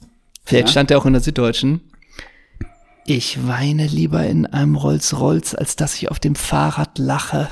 Vielleicht 0.43 0.67
ja. 0.67 0.71
stand 0.71 0.91
er 0.91 0.97
auch 0.97 1.05
in 1.05 1.13
der 1.13 1.21
Süddeutschen. 1.21 1.81
Ich 3.05 3.47
weine 3.47 3.87
lieber 3.87 4.25
in 4.25 4.45
einem 4.45 4.75
Rolls-Rolls, 4.75 5.55
als 5.55 5.75
dass 5.75 5.95
ich 5.95 6.11
auf 6.11 6.19
dem 6.19 6.35
Fahrrad 6.35 6.97
lache. 6.97 7.47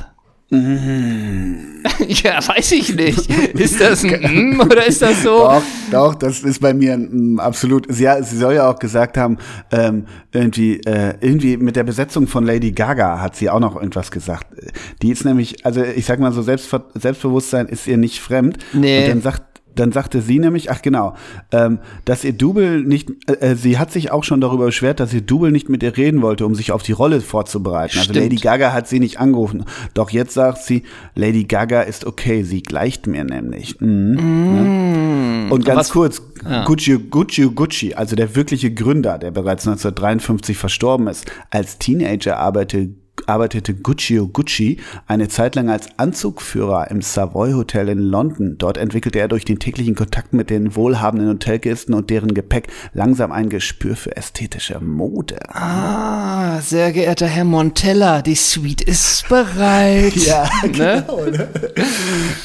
Mm. 0.49 1.83
ja, 2.07 2.39
weiß 2.47 2.71
ich 2.73 2.95
nicht. 2.95 3.29
Ist 3.55 3.81
das 3.81 4.03
ein 4.03 4.09
genau. 4.11 4.29
M 4.29 4.59
oder 4.61 4.87
ist 4.87 5.01
das 5.01 5.21
so? 5.23 5.37
Doch, 5.39 5.63
doch, 5.91 6.15
das 6.15 6.41
ist 6.43 6.61
bei 6.61 6.73
mir 6.73 6.93
ein, 6.93 7.37
absolut. 7.37 7.85
Sie, 7.89 8.07
sie 8.21 8.37
soll 8.37 8.53
ja 8.53 8.69
auch 8.69 8.79
gesagt 8.79 9.17
haben, 9.17 9.39
ähm, 9.71 10.05
irgendwie, 10.31 10.77
äh, 10.85 11.15
irgendwie 11.19 11.57
mit 11.57 11.75
der 11.75 11.83
Besetzung 11.83 12.27
von 12.27 12.45
Lady 12.45 12.71
Gaga 12.71 13.19
hat 13.19 13.35
sie 13.35 13.49
auch 13.49 13.59
noch 13.59 13.75
irgendwas 13.75 14.09
gesagt. 14.09 14.47
Die 15.01 15.11
ist 15.11 15.25
nämlich, 15.25 15.65
also 15.65 15.83
ich 15.83 16.05
sag 16.05 16.19
mal 16.21 16.31
so, 16.31 16.41
Selbstver 16.41 16.85
Selbstbewusstsein 16.93 17.65
ist 17.65 17.85
ihr 17.85 17.97
nicht 17.97 18.19
fremd. 18.21 18.57
Nee. 18.71 18.99
Und 19.03 19.09
dann 19.09 19.21
sagt 19.21 19.46
dann 19.79 19.91
sagte 19.91 20.21
sie 20.21 20.39
nämlich, 20.39 20.71
ach 20.71 20.81
genau, 20.81 21.13
ähm, 21.51 21.79
dass 22.05 22.23
ihr 22.23 22.33
Double 22.33 22.83
nicht, 22.83 23.09
äh, 23.27 23.51
äh 23.51 23.55
sie 23.55 23.77
hat 23.77 23.91
sich 23.91 24.11
auch 24.11 24.23
schon 24.23 24.41
darüber 24.41 24.65
beschwert, 24.65 24.99
dass 24.99 25.13
ihr 25.13 25.21
Double 25.21 25.51
nicht 25.51 25.69
mit 25.69 25.83
ihr 25.83 25.95
reden 25.95 26.21
wollte, 26.21 26.45
um 26.45 26.55
sich 26.55 26.71
auf 26.71 26.83
die 26.83 26.91
Rolle 26.91 27.21
vorzubereiten. 27.21 27.91
Also 27.99 28.11
Stimmt. 28.11 28.17
Also 28.17 28.29
Lady 28.29 28.41
Gaga 28.41 28.73
hat 28.73 28.87
sie 28.87 28.99
nicht 28.99 29.19
angerufen. 29.19 29.65
Doch 29.93 30.09
jetzt 30.09 30.33
sagt 30.33 30.59
sie, 30.63 30.83
Lady 31.15 31.43
Gaga 31.45 31.81
ist 31.81 32.05
okay, 32.05 32.43
sie 32.43 32.61
gleicht 32.61 33.07
mir 33.07 33.23
nämlich. 33.23 33.79
Mhm. 33.79 33.85
Mm. 34.07 35.45
Ja. 35.47 35.53
Und 35.53 35.65
ganz 35.65 35.77
was, 35.79 35.89
kurz, 35.91 36.21
ja. 36.43 36.65
Gucci, 36.65 36.97
Gucci, 37.09 37.49
Gucci, 37.53 37.93
also 37.93 38.15
der 38.15 38.35
wirkliche 38.35 38.73
Gründer, 38.73 39.17
der 39.17 39.31
bereits 39.31 39.65
1953 39.67 40.57
verstorben 40.57 41.07
ist, 41.07 41.25
als 41.51 41.77
Teenager 41.77 42.37
arbeitete 42.37 42.89
arbeitete 43.25 43.73
Guccio 43.73 44.23
oh 44.23 44.27
Gucci 44.27 44.77
eine 45.07 45.27
Zeit 45.27 45.55
lang 45.55 45.69
als 45.69 45.87
Anzugführer 45.97 46.89
im 46.91 47.01
Savoy 47.01 47.53
Hotel 47.53 47.89
in 47.89 47.99
London. 47.99 48.55
Dort 48.57 48.77
entwickelte 48.77 49.19
er 49.19 49.27
durch 49.27 49.43
den 49.45 49.59
täglichen 49.59 49.95
Kontakt 49.95 50.33
mit 50.33 50.49
den 50.49 50.75
wohlhabenden 50.75 51.29
Hotelgästen 51.29 51.93
und 51.93 52.09
deren 52.09 52.33
Gepäck 52.33 52.67
langsam 52.93 53.31
ein 53.31 53.49
Gespür 53.49 53.95
für 53.95 54.15
ästhetische 54.15 54.79
Mode. 54.79 55.39
Ah, 55.53 56.59
sehr 56.61 56.91
geehrter 56.91 57.27
Herr 57.27 57.43
Montella, 57.45 58.21
die 58.21 58.35
Suite 58.35 58.81
ist 58.81 59.27
bereit. 59.29 60.15
ja, 60.15 60.49
ne? 60.63 61.05
genau. 61.07 61.25
Ne? 61.25 61.47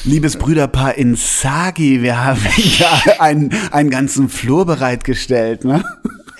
Liebes 0.03 0.37
Brüderpaar 0.37 0.95
in 0.97 1.15
Sagi, 1.15 2.01
wir 2.01 2.23
haben 2.23 2.41
ja 2.79 2.91
einen, 3.19 3.53
einen 3.71 3.89
ganzen 3.89 4.27
Flur 4.29 4.65
bereitgestellt. 4.65 5.63
Ne? 5.65 5.83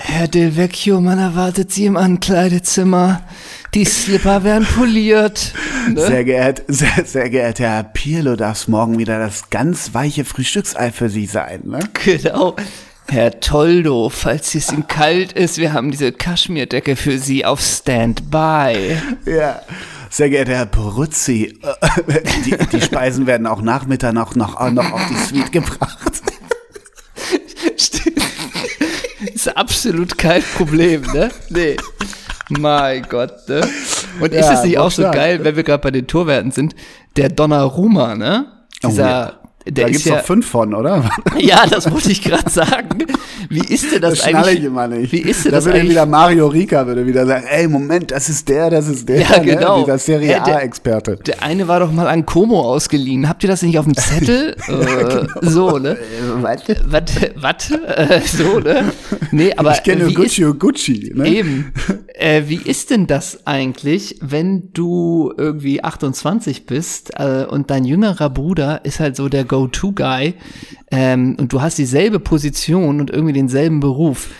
Herr 0.05 0.27
Del 0.27 0.57
Vecchio, 0.57 0.99
man 0.99 1.17
erwartet 1.17 1.71
Sie 1.71 1.85
im 1.85 1.95
Ankleidezimmer. 1.95 3.21
Die 3.73 3.85
Slipper 3.85 4.43
werden 4.43 4.67
poliert. 4.75 5.53
Ne? 5.89 6.05
Sehr, 6.05 6.23
geehrt, 6.25 6.61
sehr, 6.67 7.05
sehr 7.05 7.29
geehrter 7.29 7.63
Herr 7.63 7.83
Pirlo, 7.85 8.35
darf 8.35 8.57
es 8.63 8.67
morgen 8.67 8.99
wieder 8.99 9.17
das 9.17 9.49
ganz 9.49 9.93
weiche 9.93 10.25
Frühstücksei 10.25 10.91
für 10.91 11.09
Sie 11.09 11.25
sein, 11.25 11.61
ne? 11.67 11.79
Genau. 12.05 12.55
Herr 13.07 13.39
Toldo, 13.39 14.09
falls 14.09 14.53
es 14.55 14.71
Ihnen 14.73 14.87
kalt 14.89 15.31
ist, 15.33 15.57
wir 15.57 15.71
haben 15.73 15.89
diese 15.91 16.11
Kaschmirdecke 16.11 16.95
für 16.97 17.17
Sie 17.17 17.45
auf 17.45 17.61
Standby. 17.61 18.97
Ja. 19.25 19.61
Sehr 20.09 20.29
geehrter 20.29 20.55
Herr 20.55 20.65
Poruzzi, 20.65 21.57
äh, 21.61 22.19
die, 22.45 22.57
die 22.77 22.81
Speisen 22.81 23.25
werden 23.25 23.47
auch 23.47 23.61
nach 23.61 23.85
Mitternacht 23.87 24.35
noch, 24.35 24.59
noch 24.71 24.91
auf 24.91 25.01
die 25.09 25.15
Suite 25.35 25.51
gebracht. 25.53 26.09
Stimmt. 27.77 28.12
Kids 29.43 29.55
absolut 29.57 30.17
kein 30.17 30.41
Problem, 30.55 31.01
ne? 31.13 31.29
Nee. 31.49 31.75
Mein 32.49 33.03
Gott, 33.09 33.33
ne? 33.49 33.61
Und 34.19 34.33
ja, 34.33 34.39
ist 34.39 34.59
es 34.59 34.63
nicht 34.65 34.77
auch 34.77 34.91
so 34.91 35.01
stark. 35.01 35.15
geil, 35.15 35.39
wenn 35.43 35.55
wir 35.55 35.63
gerade 35.63 35.81
bei 35.81 35.91
den 35.91 36.07
Torwerten 36.07 36.51
sind, 36.51 36.75
der 37.17 37.29
Donnarumma, 37.29 38.15
ne? 38.15 38.45
Oh 38.83 38.87
Dieser 38.87 39.03
oh, 39.03 39.07
ja 39.07 39.33
der 39.65 39.85
da 39.85 39.89
gibt 39.89 39.99
es 39.99 40.05
ja, 40.05 40.15
doch 40.17 40.23
fünf 40.23 40.45
von, 40.47 40.73
oder? 40.73 41.09
Ja, 41.39 41.65
das 41.67 41.89
wollte 41.91 42.11
ich 42.11 42.21
gerade 42.21 42.49
sagen. 42.49 43.05
Wie 43.49 43.59
ist 43.63 43.91
denn 43.91 44.01
das, 44.01 44.19
das 44.19 44.27
eigentlich? 44.27 44.59
Ich 44.59 44.65
immer 44.65 44.87
nicht. 44.87 45.11
Wie 45.11 45.19
ist 45.19 45.45
denn 45.45 45.51
da 45.51 45.57
das 45.57 45.65
würde 45.65 45.79
eigentlich? 45.79 45.91
wieder 45.91 46.05
Mario 46.05 46.47
Rika 46.47 46.85
würde 46.85 47.05
wieder 47.05 47.25
sagen, 47.25 47.45
ey, 47.49 47.67
Moment, 47.67 48.11
das 48.11 48.27
ist 48.29 48.49
der, 48.49 48.69
das 48.69 48.87
ist 48.87 49.07
der, 49.07 49.21
ja, 49.21 49.37
ne? 49.39 49.45
genau. 49.45 49.77
ne? 49.79 49.85
dieser 49.85 49.97
Serie 49.97 50.31
ja, 50.33 50.43
A-Experte. 50.43 51.15
Der, 51.17 51.35
der, 51.35 51.43
eine 51.43 51.67
war 51.67 51.79
doch 51.79 51.91
mal 51.91 52.07
an 52.07 52.25
Como 52.25 52.59
ausgeliehen. 52.61 53.29
Habt 53.29 53.43
ihr 53.43 53.49
das 53.49 53.61
nicht 53.61 53.79
auf 53.79 53.85
dem 53.85 53.95
Zettel? 53.95 54.55
ja, 54.67 54.73
äh, 54.73 55.03
genau. 55.33 55.49
So, 55.49 55.77
ne? 55.79 55.91
Äh, 55.91 55.97
warte. 56.41 56.81
Warte, 56.85 57.33
warte. 57.37 57.87
Äh, 57.97 58.19
so, 58.21 58.59
ne? 58.59 58.85
Nee, 59.31 59.53
aber 59.55 59.73
ich 59.73 59.83
kenne 59.83 60.11
Gucci 60.13 60.43
ist, 60.43 60.59
Gucci, 60.59 61.13
ne? 61.15 61.25
Eben. 61.27 61.73
Äh, 62.15 62.43
wie 62.47 62.57
ist 62.57 62.89
denn 62.89 63.07
das 63.07 63.47
eigentlich, 63.47 64.17
wenn 64.21 64.71
du 64.73 65.33
irgendwie 65.37 65.83
28 65.83 66.65
bist 66.65 67.11
äh, 67.19 67.45
und 67.45 67.69
dein 67.71 67.85
jüngerer 67.85 68.29
Bruder 68.29 68.81
ist 68.83 68.99
halt 68.99 69.15
so 69.15 69.29
der 69.29 69.43
Go-To-Guy 69.53 70.33
ähm, 70.91 71.35
und 71.39 71.53
du 71.53 71.61
hast 71.61 71.77
dieselbe 71.77 72.19
Position 72.19 72.99
und 72.99 73.11
irgendwie 73.11 73.33
denselben 73.33 73.79
Beruf. 73.79 74.31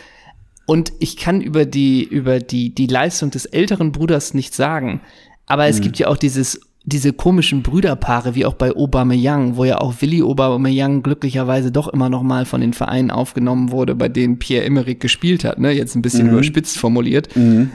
Und 0.66 0.92
ich 1.00 1.18
kann 1.18 1.40
über 1.42 1.66
die, 1.66 2.04
über 2.04 2.40
die, 2.40 2.74
die 2.74 2.88
Leistung 2.88 3.30
des 3.30 3.46
älteren 3.46 3.92
Bruders 3.92 4.34
nichts 4.34 4.58
sagen. 4.58 5.02
Aber 5.46 5.68
es 5.68 5.78
mhm. 5.80 5.84
gibt 5.84 6.00
ja 6.00 6.08
auch 6.08 6.16
dieses, 6.18 6.62
diese 6.86 7.12
komischen 7.14 7.62
Brüderpaare, 7.64 8.34
wie 8.34 8.46
auch 8.46 8.54
bei 8.56 8.72
Aubameyang, 8.76 9.56
wo 9.58 9.66
ja 9.66 9.80
auch 9.82 9.94
Willi 10.02 10.24
Aubameyang 10.24 11.04
glücklicherweise 11.04 11.72
doch 11.72 11.90
immer 11.90 12.10
noch 12.10 12.24
mal 12.24 12.46
von 12.46 12.62
den 12.62 12.74
Vereinen 12.74 13.12
aufgenommen 13.12 13.72
wurde, 13.72 13.94
bei 13.94 14.08
denen 14.10 14.40
Pierre 14.40 14.66
Emmerich 14.66 15.00
gespielt 15.00 15.44
hat, 15.44 15.60
ne? 15.60 15.72
Jetzt 15.72 15.96
ein 15.96 16.02
bisschen 16.02 16.28
mhm. 16.28 16.34
überspitzt 16.34 16.78
formuliert. 16.80 17.36
Mhm. 17.36 17.70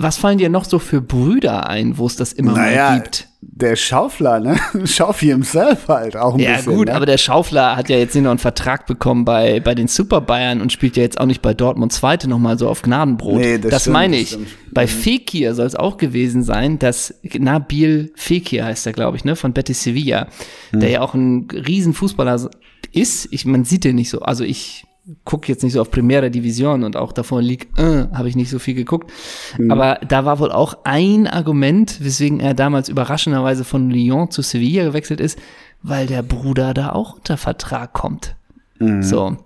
Was 0.00 0.16
fallen 0.16 0.38
dir 0.38 0.48
noch 0.48 0.64
so 0.64 0.78
für 0.78 1.00
Brüder 1.02 1.68
ein, 1.68 1.98
wo 1.98 2.06
es 2.06 2.14
das 2.14 2.32
immer 2.32 2.52
naja, 2.52 2.90
mal 2.90 3.00
gibt? 3.00 3.26
Der 3.40 3.74
Schaufler, 3.74 4.38
ne? 4.38 4.56
Schaufi 4.86 5.26
himself 5.26 5.88
halt 5.88 6.16
auch 6.16 6.34
ein 6.34 6.40
ja, 6.40 6.54
bisschen. 6.56 6.72
Ja, 6.72 6.78
gut, 6.78 6.86
ne? 6.88 6.94
aber 6.94 7.04
der 7.04 7.18
Schaufler 7.18 7.74
hat 7.74 7.88
ja 7.88 7.96
jetzt 7.96 8.14
nicht 8.14 8.22
noch 8.22 8.30
einen 8.30 8.38
Vertrag 8.38 8.86
bekommen 8.86 9.24
bei, 9.24 9.58
bei 9.58 9.74
den 9.74 9.88
Super 9.88 10.20
Bayern 10.20 10.60
und 10.60 10.70
spielt 10.72 10.96
ja 10.96 11.02
jetzt 11.02 11.20
auch 11.20 11.26
nicht 11.26 11.42
bei 11.42 11.52
Dortmund 11.52 11.92
Zweite 11.92 12.28
nochmal 12.28 12.58
so 12.60 12.68
auf 12.68 12.82
Gnadenbrot. 12.82 13.40
Nee, 13.40 13.58
das, 13.58 13.70
das 13.72 13.80
stimmt, 13.82 13.94
meine 13.94 14.16
ich. 14.18 14.28
Stimmt. 14.30 14.46
Bei 14.72 14.86
Fekir 14.86 15.56
soll 15.56 15.66
es 15.66 15.74
auch 15.74 15.96
gewesen 15.96 16.44
sein, 16.44 16.78
dass 16.78 17.14
Nabil 17.36 18.12
Fekir 18.14 18.66
heißt 18.66 18.86
er, 18.86 18.92
glaube 18.92 19.16
ich, 19.16 19.24
ne? 19.24 19.34
Von 19.34 19.52
Betis 19.52 19.82
Sevilla, 19.82 20.28
hm. 20.70 20.78
der 20.78 20.90
ja 20.90 21.00
auch 21.00 21.14
ein 21.14 21.48
Riesenfußballer 21.52 22.48
ist. 22.92 23.28
Ich, 23.32 23.44
man 23.46 23.64
sieht 23.64 23.82
den 23.82 23.96
nicht 23.96 24.10
so. 24.10 24.20
Also 24.20 24.44
ich 24.44 24.84
gucke 25.24 25.48
jetzt 25.50 25.62
nicht 25.62 25.72
so 25.72 25.80
auf 25.80 25.90
Primera 25.90 26.28
Division 26.28 26.84
und 26.84 26.96
auch 26.96 27.12
davor 27.12 27.40
League 27.40 27.68
äh, 27.76 28.06
habe 28.12 28.28
ich 28.28 28.36
nicht 28.36 28.50
so 28.50 28.58
viel 28.58 28.74
geguckt. 28.74 29.10
Mhm. 29.58 29.70
Aber 29.70 29.98
da 30.06 30.24
war 30.24 30.38
wohl 30.38 30.52
auch 30.52 30.74
ein 30.84 31.26
Argument, 31.26 32.02
weswegen 32.04 32.40
er 32.40 32.54
damals 32.54 32.88
überraschenderweise 32.88 33.64
von 33.64 33.90
Lyon 33.90 34.30
zu 34.30 34.42
Sevilla 34.42 34.84
gewechselt 34.84 35.20
ist, 35.20 35.38
weil 35.82 36.06
der 36.06 36.22
Bruder 36.22 36.74
da 36.74 36.90
auch 36.90 37.14
unter 37.16 37.36
Vertrag 37.36 37.92
kommt. 37.92 38.36
Mhm. 38.78 39.02
So. 39.02 39.36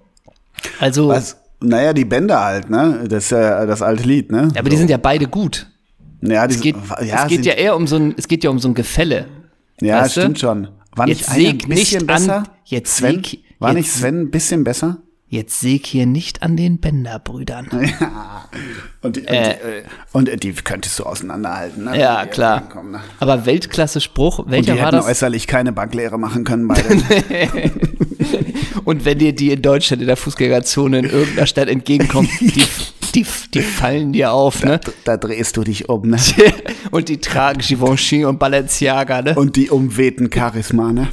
Also. 0.80 1.08
Was? 1.08 1.38
Naja, 1.64 1.92
die 1.92 2.04
Bänder 2.04 2.42
halt, 2.42 2.70
ne? 2.70 3.04
Das 3.08 3.24
ist 3.26 3.30
ja 3.30 3.64
das 3.66 3.82
alte 3.82 4.02
Lied, 4.02 4.32
ne? 4.32 4.48
Ja, 4.52 4.60
aber 4.60 4.64
so. 4.64 4.68
die 4.70 4.76
sind 4.78 4.90
ja 4.90 4.96
beide 4.96 5.28
gut. 5.28 5.68
Ja, 6.20 6.46
die, 6.48 6.54
es 6.56 6.60
geht, 6.60 6.74
ja, 7.04 7.22
es 7.22 7.28
geht 7.28 7.46
ja 7.46 7.52
eher 7.52 7.76
um 7.76 7.86
so 7.86 7.94
ein, 7.96 8.14
es 8.18 8.26
geht 8.26 8.42
ja 8.42 8.50
um 8.50 8.58
so 8.58 8.66
ein 8.66 8.74
Gefälle. 8.74 9.26
Ja, 9.80 10.08
stimmt 10.08 10.38
du? 10.38 10.46
schon. 10.46 10.68
War 10.96 11.06
jetzt 11.08 11.36
nicht 11.36 11.62
ein 11.64 11.68
bisschen 11.68 12.04
besser? 12.06 12.38
An, 12.38 12.48
jetzt 12.64 12.96
Sven, 12.96 13.22
war 13.60 13.70
jetzt, 13.70 13.76
nicht 13.76 13.90
Sven 13.92 14.20
ein 14.22 14.30
bisschen 14.32 14.64
besser? 14.64 14.96
jetzt 15.32 15.60
säg 15.60 15.80
hier 15.86 16.04
nicht 16.06 16.42
an 16.42 16.56
den 16.56 16.78
Bänderbrüdern. 16.78 17.68
Ja. 18.02 18.44
Und, 19.00 19.16
und, 19.18 19.26
äh, 19.28 19.82
und, 20.12 20.42
die 20.44 20.52
könntest 20.52 20.98
du 20.98 21.04
auseinanderhalten. 21.04 21.84
Ne? 21.84 21.98
Ja, 21.98 22.26
klar. 22.26 22.70
ne? 22.84 23.00
Aber 23.18 23.46
Weltklasse-Spruch, 23.46 24.44
welcher 24.46 24.72
und 24.74 24.78
die 24.78 24.82
war 24.84 24.92
das? 24.92 25.06
äußerlich 25.06 25.46
keine 25.46 25.72
Banklehre 25.72 26.18
machen 26.18 26.44
können 26.44 26.68
beide. 26.68 27.00
und 28.84 29.04
wenn 29.06 29.18
dir 29.18 29.34
die 29.34 29.50
in 29.52 29.62
Deutschland 29.62 30.02
in 30.02 30.08
der 30.08 30.16
Fußgängerzone 30.18 30.98
in 30.98 31.04
irgendeiner 31.06 31.46
Stadt 31.46 31.68
entgegenkommt, 31.68 32.28
die, 32.40 32.64
die, 33.14 33.26
die 33.54 33.62
fallen 33.62 34.12
dir 34.12 34.32
auf, 34.32 34.60
da, 34.60 34.68
ne? 34.68 34.80
Da, 35.04 35.16
drehst 35.16 35.56
du 35.56 35.62
dich 35.62 35.88
um, 35.88 36.08
ne? 36.10 36.18
und 36.90 37.08
die 37.08 37.18
tragen 37.18 37.60
Givenchy 37.60 38.24
und 38.26 38.38
Balenciaga, 38.38 39.22
ne? 39.22 39.34
Und 39.34 39.56
die 39.56 39.70
umwehten 39.70 40.30
Charisma, 40.32 40.92
ne? 40.92 41.08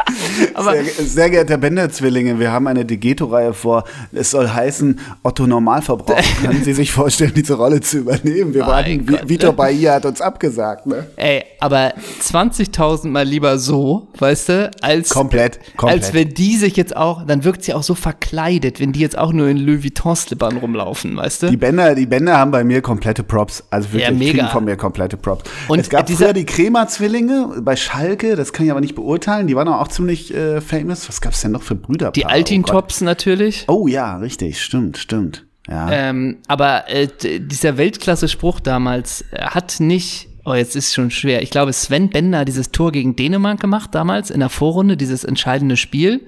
sehr, 0.00 1.04
sehr 1.06 1.30
geehrter 1.30 1.56
Bender-Zwillinge, 1.58 2.38
wir 2.38 2.52
haben 2.52 2.66
eine 2.66 2.84
Degeto-Reihe 2.84 3.52
vor. 3.54 3.84
Es 4.12 4.30
soll 4.30 4.48
heißen 4.48 4.98
Otto 5.22 5.46
Normalverbraucher. 5.46 6.20
Können 6.44 6.62
Sie 6.64 6.72
sich 6.72 6.92
vorstellen, 6.92 7.32
diese 7.34 7.54
Rolle 7.54 7.80
zu 7.80 7.98
übernehmen? 7.98 8.54
Wir 8.54 8.66
warten, 8.66 9.04
ne? 9.10 9.20
Vitor 9.26 9.52
Bahia 9.52 9.94
hat 9.94 10.06
uns 10.06 10.20
abgesagt. 10.20 10.86
Ne? 10.86 11.06
Ey, 11.16 11.44
aber 11.60 11.92
20.000 12.22 13.08
Mal 13.08 13.24
lieber 13.24 13.58
so, 13.58 14.08
weißt 14.18 14.48
du, 14.50 14.70
als, 14.82 15.08
komplett, 15.10 15.58
komplett. 15.76 16.02
als 16.02 16.14
wenn 16.14 16.28
die 16.34 16.56
sich 16.56 16.76
jetzt 16.76 16.96
auch, 16.96 17.26
dann 17.26 17.44
wirkt 17.44 17.64
sie 17.64 17.74
auch 17.74 17.82
so 17.82 17.94
verkleidet, 17.94 18.80
wenn 18.80 18.92
die 18.92 19.00
jetzt 19.00 19.18
auch 19.18 19.32
nur 19.32 19.48
in 19.48 19.56
Louis 19.56 19.82
Vuitton-Slippern 19.84 20.58
rumlaufen, 20.58 21.16
weißt 21.16 21.44
du? 21.44 21.46
Die 21.48 21.56
Bänder, 21.56 21.94
die 21.94 22.06
Bänder 22.06 22.36
haben 22.38 22.50
bei 22.50 22.64
mir 22.64 22.82
komplette 22.82 23.22
Props. 23.22 23.64
Also 23.70 23.92
wirklich, 23.92 24.08
ja, 24.34 24.34
mega. 24.34 24.48
von 24.48 24.64
mir 24.64 24.76
komplette 24.76 25.16
Props. 25.16 25.48
Und 25.68 25.78
es 25.78 25.88
gab 25.90 26.06
dieser, 26.06 26.26
früher 26.26 26.32
die 26.32 26.46
Kremer-Zwillinge 26.46 27.60
bei 27.62 27.76
Schalke, 27.76 28.36
das 28.36 28.52
kann 28.52 28.64
ich 28.64 28.70
aber 28.72 28.80
nicht 28.80 28.94
beurteilen, 28.94 29.46
die 29.46 29.56
waren 29.56 29.68
auch 29.68 29.80
ziemlich 29.90 30.32
äh, 30.34 30.60
famous. 30.60 31.08
Was 31.08 31.20
gab 31.20 31.32
es 31.32 31.40
denn 31.42 31.52
noch 31.52 31.62
für 31.62 31.74
Brüder? 31.74 32.10
Die 32.12 32.26
Altintops 32.26 33.02
oh 33.02 33.04
natürlich. 33.04 33.64
Oh 33.68 33.86
ja, 33.86 34.16
richtig, 34.18 34.62
stimmt, 34.62 34.96
stimmt. 34.96 35.44
Ja. 35.68 35.90
Ähm, 35.90 36.38
aber 36.48 36.88
äh, 36.90 37.08
dieser 37.40 37.76
Weltklasse-Spruch 37.76 38.60
damals 38.60 39.22
äh, 39.32 39.42
hat 39.42 39.80
nicht 39.80 40.28
Oh, 40.46 40.54
jetzt 40.54 40.74
ist 40.74 40.94
schon 40.94 41.10
schwer. 41.10 41.42
Ich 41.42 41.50
glaube, 41.50 41.70
Sven 41.74 42.08
Bender 42.08 42.38
hat 42.38 42.48
dieses 42.48 42.72
Tor 42.72 42.92
gegen 42.92 43.14
Dänemark 43.14 43.60
gemacht 43.60 43.94
damals 43.94 44.30
in 44.30 44.40
der 44.40 44.48
Vorrunde, 44.48 44.96
dieses 44.96 45.22
entscheidende 45.22 45.76
Spiel. 45.76 46.26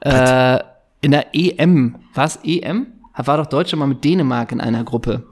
Äh, 0.00 0.58
in 1.00 1.12
der 1.12 1.34
EM. 1.34 1.96
Was? 2.12 2.38
EM? 2.44 2.88
War 3.16 3.38
doch 3.38 3.46
Deutschland 3.46 3.78
mal 3.80 3.86
mit 3.86 4.04
Dänemark 4.04 4.52
in 4.52 4.60
einer 4.60 4.84
Gruppe. 4.84 5.26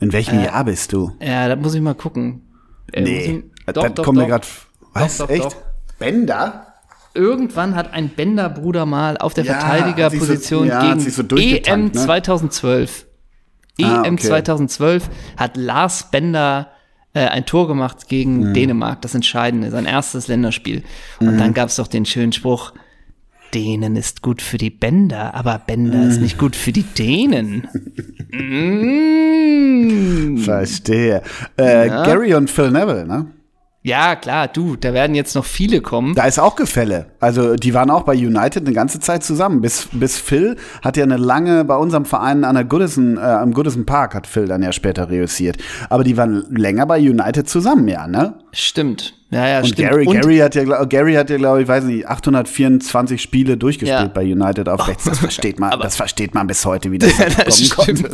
In 0.00 0.12
welchem 0.12 0.40
äh, 0.40 0.46
Jahr 0.46 0.64
bist 0.64 0.92
du? 0.92 1.12
Ja, 1.24 1.46
da 1.48 1.54
muss 1.54 1.72
ich 1.76 1.80
mal 1.80 1.94
gucken. 1.94 2.42
Äh, 2.92 3.02
nee, 3.02 3.20
ich, 3.24 3.30
äh, 3.68 3.72
doch, 3.72 3.84
das 3.84 3.94
doch, 3.94 4.04
kommt 4.04 4.18
doch, 4.18 4.22
mir 4.24 4.28
gerade. 4.28 4.46
Was? 4.92 5.18
Doch, 5.18 5.30
echt? 5.30 5.56
Bender? 6.00 6.66
irgendwann 7.16 7.74
hat 7.74 7.92
ein 7.92 8.10
Bender-Bruder 8.10 8.86
mal 8.86 9.16
auf 9.16 9.34
der 9.34 9.44
ja, 9.44 9.54
Verteidigerposition 9.58 10.64
so, 10.64 10.68
ja, 10.68 10.94
gegen 10.94 11.00
so 11.10 11.22
EM 11.22 11.38
e 11.38 11.76
ne? 11.86 11.92
2012. 11.92 13.06
E 13.78 13.84
ah, 13.84 14.02
EM 14.04 14.14
okay. 14.14 14.22
2012 14.26 15.08
hat 15.36 15.56
Lars 15.56 16.10
Bender 16.10 16.68
äh, 17.14 17.26
ein 17.26 17.46
Tor 17.46 17.66
gemacht 17.66 18.08
gegen 18.08 18.50
mhm. 18.50 18.54
Dänemark, 18.54 19.02
das 19.02 19.14
Entscheidende, 19.14 19.70
sein 19.70 19.86
erstes 19.86 20.28
Länderspiel. 20.28 20.82
Und 21.20 21.34
mhm. 21.34 21.38
dann 21.38 21.54
gab 21.54 21.68
es 21.70 21.76
doch 21.76 21.88
den 21.88 22.06
schönen 22.06 22.32
Spruch, 22.32 22.72
Dänen 23.54 23.96
ist 23.96 24.22
gut 24.22 24.42
für 24.42 24.58
die 24.58 24.70
Bänder, 24.70 25.32
aber 25.34 25.58
Bänder 25.64 25.98
mm. 25.98 26.08
ist 26.10 26.16
mhm. 26.16 26.22
nicht 26.24 26.36
gut 26.36 26.56
für 26.56 26.72
die 26.72 26.82
Dänen. 26.82 27.68
mm. 30.36 30.38
Verstehe. 30.38 31.22
Äh, 31.56 31.86
ja. 31.86 32.02
Gary 32.02 32.34
und 32.34 32.50
Phil 32.50 32.72
Neville, 32.72 33.06
ne? 33.06 33.26
Ja, 33.86 34.16
klar, 34.16 34.48
du, 34.48 34.74
da 34.74 34.92
werden 34.94 35.14
jetzt 35.14 35.36
noch 35.36 35.44
viele 35.44 35.80
kommen. 35.80 36.16
Da 36.16 36.24
ist 36.24 36.40
auch 36.40 36.56
Gefälle. 36.56 37.12
Also, 37.20 37.54
die 37.54 37.72
waren 37.72 37.88
auch 37.88 38.02
bei 38.02 38.14
United 38.16 38.64
eine 38.66 38.74
ganze 38.74 38.98
Zeit 38.98 39.22
zusammen. 39.22 39.60
Bis, 39.60 39.86
bis 39.92 40.18
Phil 40.18 40.56
hat 40.82 40.96
ja 40.96 41.04
eine 41.04 41.18
lange 41.18 41.64
bei 41.64 41.76
unserem 41.76 42.04
Verein 42.04 42.42
an 42.42 42.56
der 42.56 42.64
Goodison, 42.64 43.16
äh, 43.16 43.20
am 43.20 43.52
Goodison 43.54 43.86
Park 43.86 44.12
hat 44.16 44.26
Phil 44.26 44.46
dann 44.48 44.64
ja 44.64 44.72
später 44.72 45.08
reüssiert. 45.08 45.58
Aber 45.88 46.02
die 46.02 46.16
waren 46.16 46.46
länger 46.52 46.84
bei 46.86 46.98
United 46.98 47.48
zusammen, 47.48 47.86
ja, 47.86 48.08
ne? 48.08 48.40
Stimmt. 48.50 49.14
Ja, 49.30 49.48
ja, 49.48 49.58
und 49.58 49.66
stimmt. 49.66 49.88
Gary, 49.90 50.06
und 50.06 50.20
Gary 50.20 50.36
hat 50.38 50.54
ja, 50.54 50.84
Gary 50.84 51.14
hat 51.14 51.30
ja, 51.30 51.36
glaube 51.36 51.60
ich, 51.60 51.66
weiß 51.66 51.82
nicht, 51.84 52.06
824 52.06 53.20
Spiele 53.20 53.56
durchgespielt 53.56 54.00
ja. 54.02 54.06
bei 54.06 54.22
United 54.22 54.68
auf 54.68 54.80
oh. 54.84 54.84
rechts. 54.84 55.02
Das 55.04 55.18
versteht 55.18 55.58
man, 55.58 55.72
aber, 55.72 55.82
das 55.82 55.96
versteht 55.96 56.32
man 56.34 56.46
bis 56.46 56.64
heute, 56.64 56.92
wie 56.92 56.98
das, 56.98 57.12
das 57.16 57.70
kommt. 57.70 58.06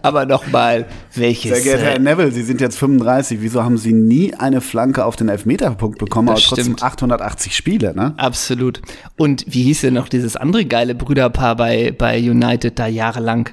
Aber 0.00 0.24
nochmal, 0.24 0.86
welches? 1.14 1.52
Sehr 1.52 1.60
geehrter 1.76 1.88
äh, 1.88 1.92
Herr 1.94 1.98
Neville, 1.98 2.32
Sie 2.32 2.42
sind 2.42 2.62
jetzt 2.62 2.78
35. 2.78 3.42
Wieso 3.42 3.62
haben 3.62 3.76
Sie 3.76 3.92
nie 3.92 4.34
eine 4.34 4.62
Flanke 4.62 5.04
auf 5.04 5.16
den 5.16 5.28
Elfmeterpunkt 5.28 5.98
bekommen, 5.98 6.30
aber 6.30 6.38
trotzdem 6.40 6.64
stimmt. 6.76 6.82
880 6.82 7.54
Spiele, 7.54 7.94
ne? 7.94 8.14
Absolut. 8.16 8.80
Und 9.18 9.44
wie 9.46 9.64
hieß 9.64 9.82
denn 9.82 9.94
noch 9.94 10.08
dieses 10.08 10.34
andere 10.34 10.64
geile 10.64 10.94
Brüderpaar 10.94 11.56
bei, 11.56 11.92
bei 11.96 12.16
United 12.18 12.78
da 12.78 12.86
jahrelang? 12.86 13.50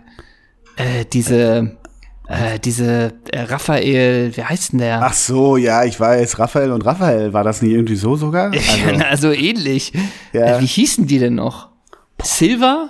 Äh, 0.78 1.04
diese, 1.12 1.78
äh, 2.27 2.58
diese 2.60 3.13
äh, 3.32 3.41
Raphael, 3.41 4.36
wie 4.36 4.44
heißt 4.44 4.74
denn 4.74 4.79
der? 4.79 5.01
Ach 5.03 5.13
so, 5.13 5.58
ja, 5.58 5.84
ich 5.84 6.00
weiß, 6.00 6.39
Raphael 6.39 6.72
und 6.72 6.84
Raphael, 6.84 7.34
war 7.34 7.44
das 7.44 7.62
nicht 7.62 7.72
irgendwie 7.72 7.95
so 7.95 8.15
sogar? 8.15 8.52
Also, 8.86 9.28
also 9.28 9.32
ähnlich. 9.32 9.93
Ja. 10.34 10.58
Äh, 10.58 10.62
wie 10.62 10.65
hießen 10.65 11.06
die 11.08 11.19
denn 11.19 11.36
noch? 11.36 11.69
Silver? 12.21 12.89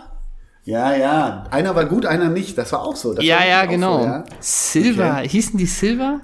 Ja, 0.63 0.95
ja, 0.95 1.43
einer 1.51 1.75
war 1.75 1.85
gut, 1.85 2.05
einer 2.05 2.29
nicht, 2.29 2.57
das 2.57 2.71
war 2.73 2.81
auch 2.81 2.95
so. 2.95 3.13
Das 3.13 3.23
ja, 3.23 3.39
ja, 3.47 3.65
genau. 3.65 3.99
So, 3.99 4.05
ja? 4.05 4.23
Silver, 4.39 5.13
okay. 5.19 5.29
hießen 5.29 5.57
die 5.57 5.65
Silver? 5.65 6.21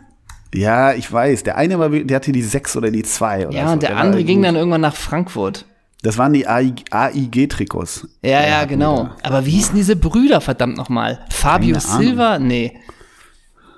Ja, 0.56 0.94
ich 0.94 1.12
weiß, 1.12 1.44
der 1.44 1.58
eine 1.58 1.80
war, 1.80 1.90
der 1.90 2.16
hatte 2.16 2.32
die 2.32 2.42
6 2.42 2.78
oder 2.78 2.92
die 2.92 3.04
2 3.04 3.48
oder 3.48 3.56
Ja, 3.58 3.68
so. 3.68 3.74
und 3.74 3.84
der, 3.84 3.90
der 3.92 4.00
andere 4.00 4.24
ging 4.24 4.38
gut. 4.38 4.48
dann 4.48 4.56
irgendwann 4.56 4.82
nach 4.82 4.96
Frankfurt. 4.96 5.66
Das 6.02 6.18
waren 6.18 6.34
die 6.34 6.46
AIG-Trikots. 6.48 8.08
Ja, 8.24 8.46
ja, 8.48 8.66
genau. 8.66 9.10
Aber 9.24 9.46
wie 9.46 9.52
hießen 9.52 9.76
diese 9.76 9.96
Brüder, 9.96 10.42
verdammt 10.42 10.78
nochmal? 10.78 11.20
Fabio 11.30 11.80
Silva? 11.80 12.40
Nee. 12.40 12.74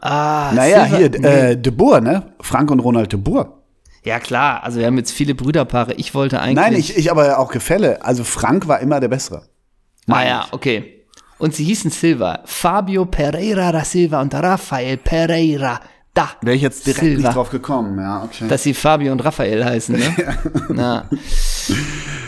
Ah, 0.03 0.51
naja, 0.51 0.83
Silver 0.85 0.97
hier, 0.97 1.15
äh, 1.15 1.19
nee. 1.19 1.51
äh, 1.53 1.57
De 1.57 1.71
Boer, 1.71 2.01
ne? 2.01 2.33
Frank 2.41 2.69
und 2.71 2.79
Ronald 2.81 3.11
De 3.13 3.17
Boer. 3.19 3.61
Ja, 4.03 4.19
klar. 4.19 4.61
Also, 4.63 4.79
wir 4.79 4.85
haben 4.87 4.97
jetzt 4.97 5.13
viele 5.13 5.33
Brüderpaare. 5.33 5.93
Ich 5.93 6.13
wollte 6.13 6.41
eigentlich. 6.41 6.55
Nein, 6.55 6.75
ich, 6.75 6.97
ich 6.97 7.09
aber 7.09 7.39
auch 7.39 7.49
Gefälle. 7.51 8.03
Also, 8.03 8.25
Frank 8.25 8.67
war 8.67 8.81
immer 8.81 8.99
der 8.99 9.07
Bessere. 9.07 9.43
Ah, 10.07 10.23
ja, 10.25 10.45
okay. 10.51 11.05
Und 11.37 11.55
sie 11.55 11.63
hießen 11.63 11.89
Silva. 11.89 12.39
Fabio 12.43 13.05
Pereira 13.05 13.71
da 13.71 13.85
Silva 13.85 14.19
und 14.19 14.33
Rafael 14.35 14.97
Pereira 14.97 15.79
da. 16.13 16.29
Wäre 16.41 16.55
ich 16.55 16.61
jetzt 16.61 16.85
direkt 16.85 17.01
Silva. 17.03 17.21
nicht 17.27 17.35
drauf 17.35 17.49
gekommen, 17.49 17.97
ja, 17.99 18.23
okay. 18.23 18.47
Dass 18.47 18.61
sie 18.63 18.75
Fabio 18.75 19.11
und 19.11 19.25
Raphael 19.25 19.65
heißen, 19.65 19.95
ne? 19.97 20.15
ja. 20.77 21.09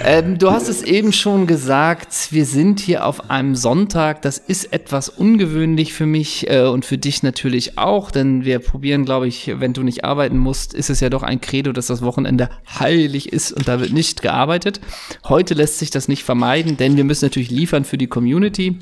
ähm, 0.03 0.39
du 0.39 0.49
hast 0.49 0.69
es 0.69 0.81
eben 0.81 1.13
schon 1.13 1.45
gesagt, 1.45 2.29
wir 2.31 2.45
sind 2.45 2.79
hier 2.79 3.05
auf 3.05 3.29
einem 3.29 3.55
Sonntag. 3.55 4.23
Das 4.23 4.39
ist 4.39 4.73
etwas 4.73 5.09
ungewöhnlich 5.09 5.93
für 5.93 6.07
mich 6.07 6.49
äh, 6.49 6.61
und 6.63 6.83
für 6.83 6.97
dich 6.97 7.21
natürlich 7.21 7.77
auch, 7.77 8.09
denn 8.09 8.43
wir 8.43 8.57
probieren, 8.57 9.05
glaube 9.05 9.27
ich, 9.27 9.51
wenn 9.59 9.73
du 9.73 9.83
nicht 9.83 10.03
arbeiten 10.03 10.37
musst, 10.39 10.73
ist 10.73 10.89
es 10.89 10.99
ja 10.99 11.09
doch 11.11 11.21
ein 11.21 11.39
Credo, 11.39 11.71
dass 11.71 11.85
das 11.87 12.01
Wochenende 12.01 12.49
heilig 12.79 13.31
ist 13.31 13.51
und 13.51 13.67
da 13.67 13.79
wird 13.79 13.93
nicht 13.93 14.23
gearbeitet. 14.23 14.81
Heute 15.27 15.53
lässt 15.53 15.77
sich 15.77 15.91
das 15.91 16.07
nicht 16.07 16.23
vermeiden, 16.23 16.75
denn 16.77 16.97
wir 16.97 17.03
müssen 17.03 17.25
natürlich 17.25 17.51
liefern 17.51 17.85
für 17.85 17.99
die 17.99 18.07
Community. 18.07 18.79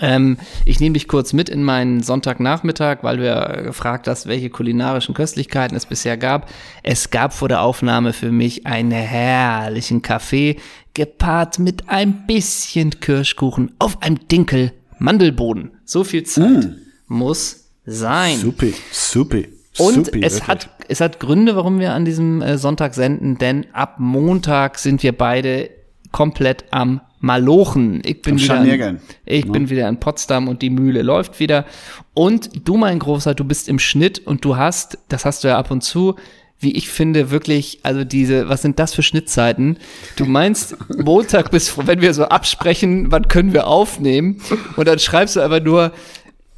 Ähm, 0.00 0.38
ich 0.64 0.80
nehme 0.80 0.94
dich 0.94 1.06
kurz 1.08 1.32
mit 1.32 1.48
in 1.48 1.62
meinen 1.62 2.02
Sonntagnachmittag, 2.02 2.98
weil 3.02 3.18
du 3.18 3.26
ja 3.26 3.60
gefragt 3.60 4.08
hast, 4.08 4.26
welche 4.26 4.50
kulinarischen 4.50 5.14
Köstlichkeiten 5.14 5.76
es 5.76 5.86
bisher 5.86 6.16
gab. 6.16 6.50
Es 6.82 7.10
gab 7.10 7.32
vor 7.32 7.48
der 7.48 7.60
Aufnahme 7.62 8.12
für 8.12 8.32
mich 8.32 8.66
einen 8.66 8.90
herrlichen 8.90 10.02
Kaffee, 10.02 10.56
gepaart 10.94 11.58
mit 11.58 11.88
ein 11.88 12.26
bisschen 12.26 12.98
Kirschkuchen 13.00 13.72
auf 13.78 14.02
einem 14.02 14.26
Dinkel 14.28 14.72
Mandelboden. 15.00 15.72
So 15.84 16.02
viel 16.04 16.22
Zeit 16.24 16.64
mm. 16.66 16.74
muss 17.08 17.68
sein. 17.84 18.38
Super, 18.38 18.68
super. 18.92 19.38
Und 19.78 20.06
Supi, 20.06 20.22
es 20.22 20.46
hat, 20.46 20.70
es 20.88 21.00
hat 21.00 21.18
Gründe, 21.18 21.56
warum 21.56 21.80
wir 21.80 21.92
an 21.94 22.04
diesem 22.04 22.40
äh, 22.42 22.58
Sonntag 22.58 22.94
senden, 22.94 23.36
denn 23.38 23.66
ab 23.72 23.96
Montag 23.98 24.78
sind 24.78 25.02
wir 25.02 25.10
beide 25.16 25.68
komplett 26.14 26.64
am 26.70 27.00
Malochen. 27.18 28.00
Ich 28.04 28.22
bin, 28.22 28.38
wieder 28.38 28.60
in, 28.64 29.00
ich 29.26 29.44
ja. 29.46 29.50
bin 29.50 29.68
wieder 29.68 29.88
in 29.88 29.98
Potsdam 29.98 30.46
und 30.46 30.62
die 30.62 30.70
Mühle 30.70 31.02
läuft 31.02 31.40
wieder. 31.40 31.66
Und 32.14 32.68
du, 32.68 32.76
mein 32.76 32.98
Großer, 33.00 33.34
du 33.34 33.42
bist 33.44 33.68
im 33.68 33.78
Schnitt 33.80 34.24
und 34.24 34.44
du 34.44 34.56
hast, 34.56 34.96
das 35.08 35.24
hast 35.24 35.42
du 35.42 35.48
ja 35.48 35.58
ab 35.58 35.70
und 35.72 35.82
zu, 35.82 36.14
wie 36.60 36.76
ich 36.76 36.88
finde, 36.88 37.30
wirklich, 37.32 37.80
also 37.82 38.04
diese, 38.04 38.48
was 38.48 38.62
sind 38.62 38.78
das 38.78 38.94
für 38.94 39.02
Schnittzeiten? 39.02 39.78
Du 40.16 40.24
meinst 40.24 40.76
Montag 40.88 41.50
bis, 41.50 41.76
wenn 41.86 42.00
wir 42.00 42.14
so 42.14 42.26
absprechen, 42.26 43.10
wann 43.10 43.26
können 43.26 43.52
wir 43.52 43.66
aufnehmen? 43.66 44.40
Und 44.76 44.86
dann 44.86 45.00
schreibst 45.00 45.34
du 45.36 45.40
aber 45.40 45.58
nur, 45.60 45.90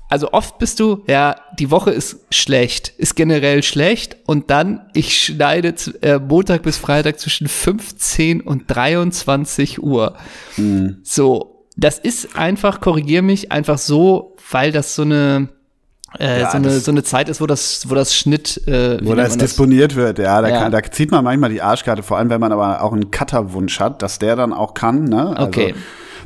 also 0.09 0.31
oft 0.33 0.59
bist 0.59 0.79
du, 0.81 1.03
ja, 1.09 1.35
die 1.59 1.71
Woche 1.71 1.91
ist 1.91 2.21
schlecht, 2.31 2.89
ist 2.97 3.17
generell 3.17 3.63
schlecht 3.63 4.17
und 4.27 4.51
dann, 4.51 4.89
ich 4.95 5.17
schneide 5.25 5.75
äh, 6.03 6.19
Montag 6.19 6.63
bis 6.63 6.77
Freitag 6.79 7.19
zwischen 7.19 7.49
15 7.49 8.41
und 8.41 8.65
23 8.69 9.83
Uhr. 9.83 10.15
Mhm. 10.57 10.99
So, 11.03 11.67
das 11.77 11.99
ist 11.99 12.37
einfach, 12.37 12.81
korrigier 12.81 13.23
mich, 13.23 13.51
einfach 13.53 13.79
so, 13.79 14.37
weil 14.53 14.71
das 14.71 14.95
so 14.95 15.03
eine, 15.03 15.49
äh, 16.21 16.41
ja, 16.43 16.51
so, 16.53 16.57
eine, 16.59 16.71
so 16.79 16.93
eine 16.93 17.03
Zeit 17.03 17.29
ist, 17.29 17.41
wo 17.41 17.47
das, 17.47 17.91
wo 17.91 17.95
das 17.95 18.15
Schnitt. 18.15 18.63
Äh, 18.69 18.99
wo 19.05 19.15
das, 19.15 19.31
das 19.31 19.39
disponiert 19.51 19.97
wird, 19.97 20.21
ja. 20.21 20.41
Da, 20.41 20.49
ja. 20.49 20.59
Kann, 20.63 20.73
da 20.73 20.83
zieht 20.85 21.11
man 21.11 21.25
manchmal 21.25 21.51
die 21.51 21.61
Arschkarte, 21.63 22.05
vor 22.05 22.17
allem 22.17 22.31
wenn 22.31 22.41
man 22.41 22.53
aber 22.53 22.81
auch 22.83 22.93
einen 22.93 23.11
Cutterwunsch 23.11 23.81
hat, 23.81 24.03
dass 24.03 24.21
der 24.21 24.37
dann 24.37 24.53
auch 24.53 24.73
kann. 24.73 25.05
Ne? 25.05 25.31
Also, 25.37 25.49
okay. 25.49 25.75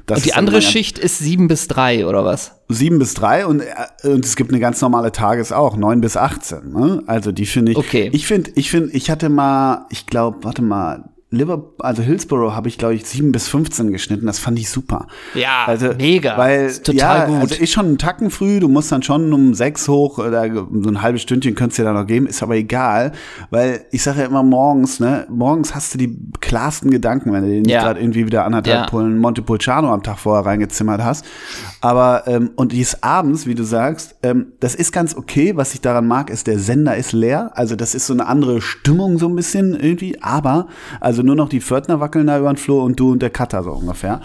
Das 0.06 0.18
und 0.18 0.26
die 0.26 0.34
andere 0.34 0.62
Schicht 0.62 0.98
ist 0.98 1.18
sieben 1.18 1.48
bis 1.48 1.68
drei 1.68 2.06
oder 2.06 2.24
was? 2.24 2.52
Sieben 2.68 2.98
bis 2.98 3.14
drei 3.14 3.46
und, 3.46 3.60
äh, 3.62 4.08
und 4.08 4.24
es 4.24 4.36
gibt 4.36 4.50
eine 4.50 4.60
ganz 4.60 4.80
normale 4.80 5.12
Tages 5.12 5.52
auch, 5.52 5.76
neun 5.76 6.00
bis 6.00 6.16
18. 6.16 6.72
Ne? 6.72 7.02
Also 7.06 7.32
die 7.32 7.46
finde 7.46 7.72
ich. 7.72 7.78
Okay. 7.78 8.10
Ich 8.12 8.26
finde, 8.26 8.50
ich 8.54 8.70
finde, 8.70 8.90
ich 8.92 9.10
hatte 9.10 9.28
mal, 9.28 9.86
ich 9.90 10.06
glaube, 10.06 10.38
warte 10.42 10.62
mal, 10.62 11.09
Liverpool, 11.32 11.74
also 11.78 12.02
Hillsborough 12.02 12.52
habe 12.54 12.66
ich, 12.68 12.76
glaube 12.76 12.94
ich, 12.94 13.06
7 13.06 13.30
bis 13.30 13.48
15 13.48 13.92
geschnitten. 13.92 14.26
Das 14.26 14.40
fand 14.40 14.58
ich 14.58 14.68
super. 14.68 15.06
Ja, 15.34 15.62
also, 15.66 15.90
mega. 15.96 16.36
Weil, 16.36 16.64
ist 16.66 16.84
total 16.86 17.18
ja, 17.20 17.26
gut. 17.26 17.50
Also 17.52 17.62
ist 17.62 17.70
schon 17.72 17.86
ein 17.86 17.98
Tacken 17.98 18.30
früh, 18.30 18.58
du 18.58 18.66
musst 18.66 18.90
dann 18.90 19.04
schon 19.04 19.32
um 19.32 19.54
6 19.54 19.88
hoch, 19.88 20.18
oder 20.18 20.44
äh, 20.46 20.52
so 20.52 20.68
ein 20.88 21.02
halbes 21.02 21.22
Stündchen 21.22 21.54
könntest 21.54 21.78
du 21.78 21.82
dir 21.84 21.92
da 21.92 22.00
noch 22.00 22.06
geben, 22.06 22.26
ist 22.26 22.42
aber 22.42 22.56
egal. 22.56 23.12
Weil 23.50 23.84
ich 23.92 24.02
sage 24.02 24.20
ja 24.20 24.26
immer 24.26 24.42
morgens, 24.42 24.98
ne, 24.98 25.26
morgens 25.30 25.72
hast 25.72 25.94
du 25.94 25.98
die 25.98 26.18
klarsten 26.40 26.90
Gedanken, 26.90 27.32
wenn 27.32 27.44
du 27.44 27.48
den 27.48 27.64
ja. 27.64 27.80
gerade 27.84 28.00
irgendwie 28.00 28.26
wieder 28.26 28.44
anderthalb 28.44 28.76
ja. 28.76 28.86
Pullen 28.86 29.16
Montepulciano 29.16 29.92
am 29.94 30.02
Tag 30.02 30.18
vorher 30.18 30.44
reingezimmert 30.44 31.00
hast. 31.00 31.24
Aber, 31.80 32.24
ähm, 32.26 32.50
und 32.56 32.72
dies 32.72 33.02
abends, 33.02 33.46
wie 33.46 33.54
du 33.54 33.62
sagst, 33.64 34.14
ähm, 34.22 34.52
das 34.60 34.74
ist 34.74 34.92
ganz 34.92 35.16
okay. 35.16 35.56
Was 35.56 35.72
ich 35.74 35.80
daran 35.80 36.06
mag, 36.06 36.28
ist, 36.30 36.46
der 36.46 36.58
Sender 36.58 36.96
ist 36.96 37.12
leer. 37.12 37.52
Also, 37.54 37.74
das 37.76 37.94
ist 37.94 38.06
so 38.06 38.12
eine 38.12 38.26
andere 38.26 38.60
Stimmung, 38.60 39.18
so 39.18 39.28
ein 39.28 39.34
bisschen 39.36 39.74
irgendwie. 39.78 40.22
Aber, 40.22 40.68
also 41.00 41.22
nur 41.22 41.36
noch 41.36 41.48
die 41.48 41.60
Pförtner 41.60 41.98
wackeln 42.00 42.26
da 42.26 42.38
über 42.38 42.52
den 42.52 42.58
Flur 42.58 42.82
und 42.84 43.00
du 43.00 43.12
und 43.12 43.22
der 43.22 43.30
Cutter, 43.30 43.62
so 43.62 43.70
ungefähr. 43.72 44.20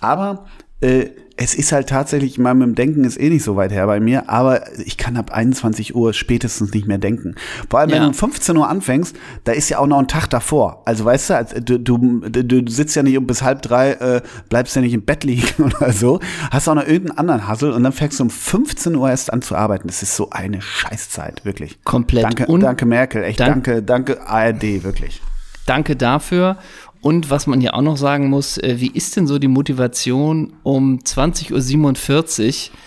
Aber, 0.00 0.46
äh, 0.80 1.10
es 1.42 1.54
ist 1.54 1.72
halt 1.72 1.88
tatsächlich, 1.88 2.32
ich 2.32 2.38
meine, 2.38 2.60
mit 2.66 2.68
dem 2.68 2.74
Denken 2.74 3.04
ist 3.04 3.18
eh 3.18 3.30
nicht 3.30 3.42
so 3.42 3.56
weit 3.56 3.72
her 3.72 3.86
bei 3.86 3.98
mir, 3.98 4.28
aber 4.28 4.70
ich 4.78 4.98
kann 4.98 5.16
ab 5.16 5.30
21 5.32 5.94
Uhr 5.94 6.12
spätestens 6.12 6.72
nicht 6.74 6.86
mehr 6.86 6.98
denken. 6.98 7.34
Vor 7.70 7.80
allem, 7.80 7.88
ja. 7.88 7.96
wenn 7.96 8.02
du 8.02 8.08
um 8.08 8.14
15 8.14 8.54
Uhr 8.58 8.68
anfängst, 8.68 9.16
da 9.44 9.52
ist 9.52 9.70
ja 9.70 9.78
auch 9.78 9.86
noch 9.86 9.98
ein 9.98 10.06
Tag 10.06 10.26
davor. 10.28 10.82
Also 10.84 11.06
weißt 11.06 11.30
du, 11.64 11.78
du, 11.80 12.28
du, 12.28 12.42
du 12.42 12.70
sitzt 12.70 12.94
ja 12.94 13.02
nicht 13.02 13.16
um 13.16 13.26
bis 13.26 13.40
halb 13.42 13.62
drei, 13.62 13.92
äh, 13.94 14.20
bleibst 14.50 14.76
ja 14.76 14.82
nicht 14.82 14.92
im 14.92 15.02
Bett 15.02 15.24
liegen 15.24 15.46
oder 15.64 15.92
so, 15.94 16.20
hast 16.50 16.68
auch 16.68 16.74
noch 16.74 16.86
irgendeinen 16.86 17.18
anderen 17.18 17.48
Hassel 17.48 17.72
und 17.72 17.82
dann 17.84 17.92
fängst 17.94 18.18
du 18.20 18.24
um 18.24 18.30
15 18.30 18.94
Uhr 18.96 19.08
erst 19.08 19.32
an 19.32 19.40
zu 19.40 19.56
arbeiten. 19.56 19.88
Das 19.88 20.02
ist 20.02 20.14
so 20.16 20.28
eine 20.28 20.60
Scheißzeit, 20.60 21.46
wirklich. 21.46 21.82
Komplett. 21.84 22.24
Danke, 22.24 22.44
danke 22.60 22.84
Merkel, 22.84 23.24
echt 23.24 23.40
dank 23.40 23.64
danke, 23.64 23.82
danke 23.82 24.28
ARD, 24.28 24.84
wirklich. 24.84 25.22
Danke 25.64 25.96
dafür. 25.96 26.58
Und 27.02 27.30
was 27.30 27.46
man 27.46 27.60
hier 27.60 27.74
auch 27.74 27.80
noch 27.82 27.96
sagen 27.96 28.28
muss, 28.28 28.58
äh, 28.58 28.76
wie 28.78 28.90
ist 28.92 29.16
denn 29.16 29.26
so 29.26 29.38
die 29.38 29.48
Motivation 29.48 30.52
um 30.62 30.98
20.47 31.00 32.70
Uhr? 32.70 32.78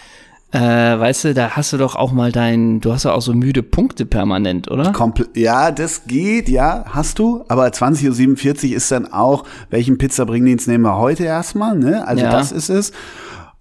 Äh, 0.60 0.99
weißt 0.99 1.23
du, 1.23 1.34
da 1.34 1.52
hast 1.52 1.73
du 1.73 1.78
doch 1.78 1.95
auch 1.95 2.12
mal 2.12 2.32
deinen, 2.32 2.80
du 2.80 2.93
hast 2.93 3.06
ja 3.06 3.12
auch 3.13 3.23
so 3.23 3.34
müde 3.34 3.63
Punkte 3.63 4.06
permanent, 4.06 4.69
oder? 4.69 4.91
Kompl 4.91 5.26
ja, 5.34 5.71
das 5.71 6.04
geht, 6.06 6.47
ja, 6.47 6.86
hast 6.89 7.17
du. 7.17 7.43
Aber 7.47 7.65
20.47 7.65 8.69
Uhr 8.69 8.76
ist 8.76 8.91
dann 8.91 9.12
auch, 9.12 9.45
welchen 9.71 9.97
Pizzabringdienst 9.97 10.67
nehmen 10.67 10.84
wir 10.84 10.97
heute 10.99 11.23
erstmal, 11.23 11.76
ne? 11.78 12.08
Also 12.08 12.23
ja. 12.26 12.32
das 12.32 12.52
ist 12.52 12.69
es. 12.69 12.91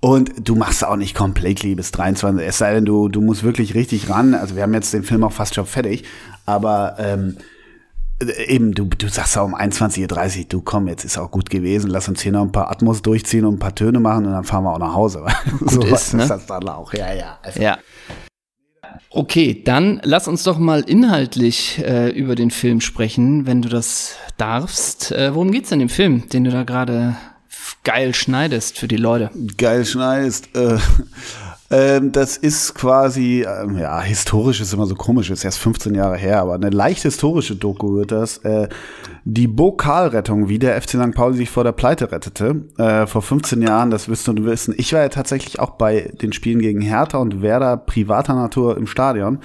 Und 0.01 0.33
du 0.47 0.55
machst 0.55 0.85
auch 0.87 0.97
nicht 0.97 1.15
komplett 1.15 1.63
liebes 1.63 1.93
23, 1.93 2.47
es 2.47 2.59
sei 2.59 2.75
denn, 2.75 2.85
du, 2.85 3.09
du 3.09 3.23
musst 3.23 3.43
wirklich 3.43 3.75
richtig 3.75 4.11
ran. 4.11 4.35
Also 4.35 4.55
wir 4.57 4.63
haben 4.63 4.75
jetzt 4.75 4.93
den 4.93 5.05
Film 5.05 5.25
auch 5.25 5.33
fast 5.33 5.55
schon 5.55 5.65
fertig. 5.65 6.05
Aber 6.45 6.97
ähm, 6.99 7.37
äh, 8.31 8.45
eben, 8.49 8.73
du, 8.73 8.85
du 8.87 9.09
sagst 9.09 9.37
ja 9.37 9.43
um 9.43 9.55
21.30 9.55 10.39
Uhr, 10.41 10.45
du 10.49 10.61
komm, 10.63 10.89
jetzt 10.89 11.05
ist 11.05 11.19
auch 11.19 11.31
gut 11.31 11.51
gewesen, 11.51 11.91
lass 11.91 12.09
uns 12.09 12.21
hier 12.21 12.33
noch 12.33 12.43
ein 12.43 12.53
paar 12.53 12.71
Atmos 12.71 13.03
durchziehen 13.03 13.45
und 13.45 13.55
ein 13.55 13.59
paar 13.59 13.75
Töne 13.75 14.01
machen 14.01 14.27
und 14.27 14.33
dann 14.33 14.45
fahren 14.45 14.65
wir 14.65 14.73
auch 14.73 14.79
nach 14.79 14.95
Hause. 14.95 15.25
so 15.65 15.81
ist, 15.83 16.15
ne? 16.15 16.23
ist 16.23 16.29
das 16.31 16.47
dann 16.47 16.69
auch, 16.69 16.93
ja, 16.95 17.13
ja. 17.13 17.39
Also. 17.43 17.61
ja. 17.61 17.79
Okay, 19.11 19.63
dann 19.65 20.01
lass 20.05 20.29
uns 20.29 20.43
doch 20.45 20.59
mal 20.59 20.81
inhaltlich 20.83 21.83
äh, 21.85 22.11
über 22.11 22.35
den 22.35 22.51
Film 22.51 22.81
sprechen, 22.83 23.47
wenn 23.47 23.63
du 23.63 23.69
das 23.71 24.17
darfst. 24.37 25.13
Äh, 25.13 25.35
worum 25.35 25.53
es 25.55 25.69
denn 25.71 25.81
im 25.81 25.89
Film, 25.89 26.29
den 26.29 26.45
du 26.45 26.51
da 26.51 26.63
gerade 26.65 27.17
geil 27.85 28.15
schneidest 28.15 28.79
für 28.79 28.89
die 28.89 28.97
Leute? 28.99 29.31
Geil 29.57 29.87
schneidest, 29.87 30.55
äh, 30.55 30.79
ähm, 31.73 32.13
das 32.13 32.37
ist 32.37 32.75
quasi, 32.75 33.47
ähm, 33.49 33.79
ja, 33.79 34.01
historisch 34.03 34.61
ist 34.61 34.75
immer 34.75 34.85
so 34.87 34.95
komisch, 34.95 35.31
ist 35.31 35.43
erst 35.45 35.59
15 35.61 35.95
Jahre 35.95 36.17
her, 36.19 36.41
aber 36.43 36.55
eine 36.55 36.69
leicht 36.69 37.03
historische 37.03 37.57
Doku 37.57 37.97
wird 37.97 38.13
das. 38.13 38.37
Äh, 38.39 38.69
die 39.25 39.47
Bokalrettung, 39.49 40.49
wie 40.51 40.59
der 40.59 40.81
FC 40.81 40.91
St. 40.91 41.15
Pauli 41.15 41.37
sich 41.39 41.51
vor 41.51 41.65
der 41.65 41.73
Pleite 41.73 42.13
rettete, 42.13 42.67
äh, 42.77 43.07
vor 43.07 43.23
15 43.23 43.63
Jahren, 43.63 43.91
das 43.91 44.07
wirst 44.09 44.29
du 44.29 44.35
wissen. 44.45 44.75
Ich 44.77 44.93
war 44.93 45.01
ja 45.01 45.09
tatsächlich 45.09 45.61
auch 45.61 45.71
bei 45.71 46.11
den 46.21 46.33
Spielen 46.35 46.59
gegen 46.61 46.83
Hertha 46.83 47.17
und 47.19 47.41
Werder 47.41 47.79
privater 47.79 48.35
Natur 48.35 48.77
im 48.77 48.87
Stadion, 48.87 49.39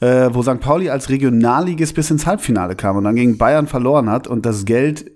äh, 0.00 0.28
wo 0.32 0.42
St. 0.42 0.60
Pauli 0.60 0.90
als 0.90 1.08
Regionalligist 1.10 1.94
bis 1.94 2.10
ins 2.10 2.26
Halbfinale 2.26 2.74
kam 2.74 2.96
und 2.96 3.04
dann 3.04 3.14
gegen 3.14 3.38
Bayern 3.38 3.68
verloren 3.68 4.10
hat 4.10 4.26
und 4.26 4.44
das 4.44 4.64
Geld 4.64 5.12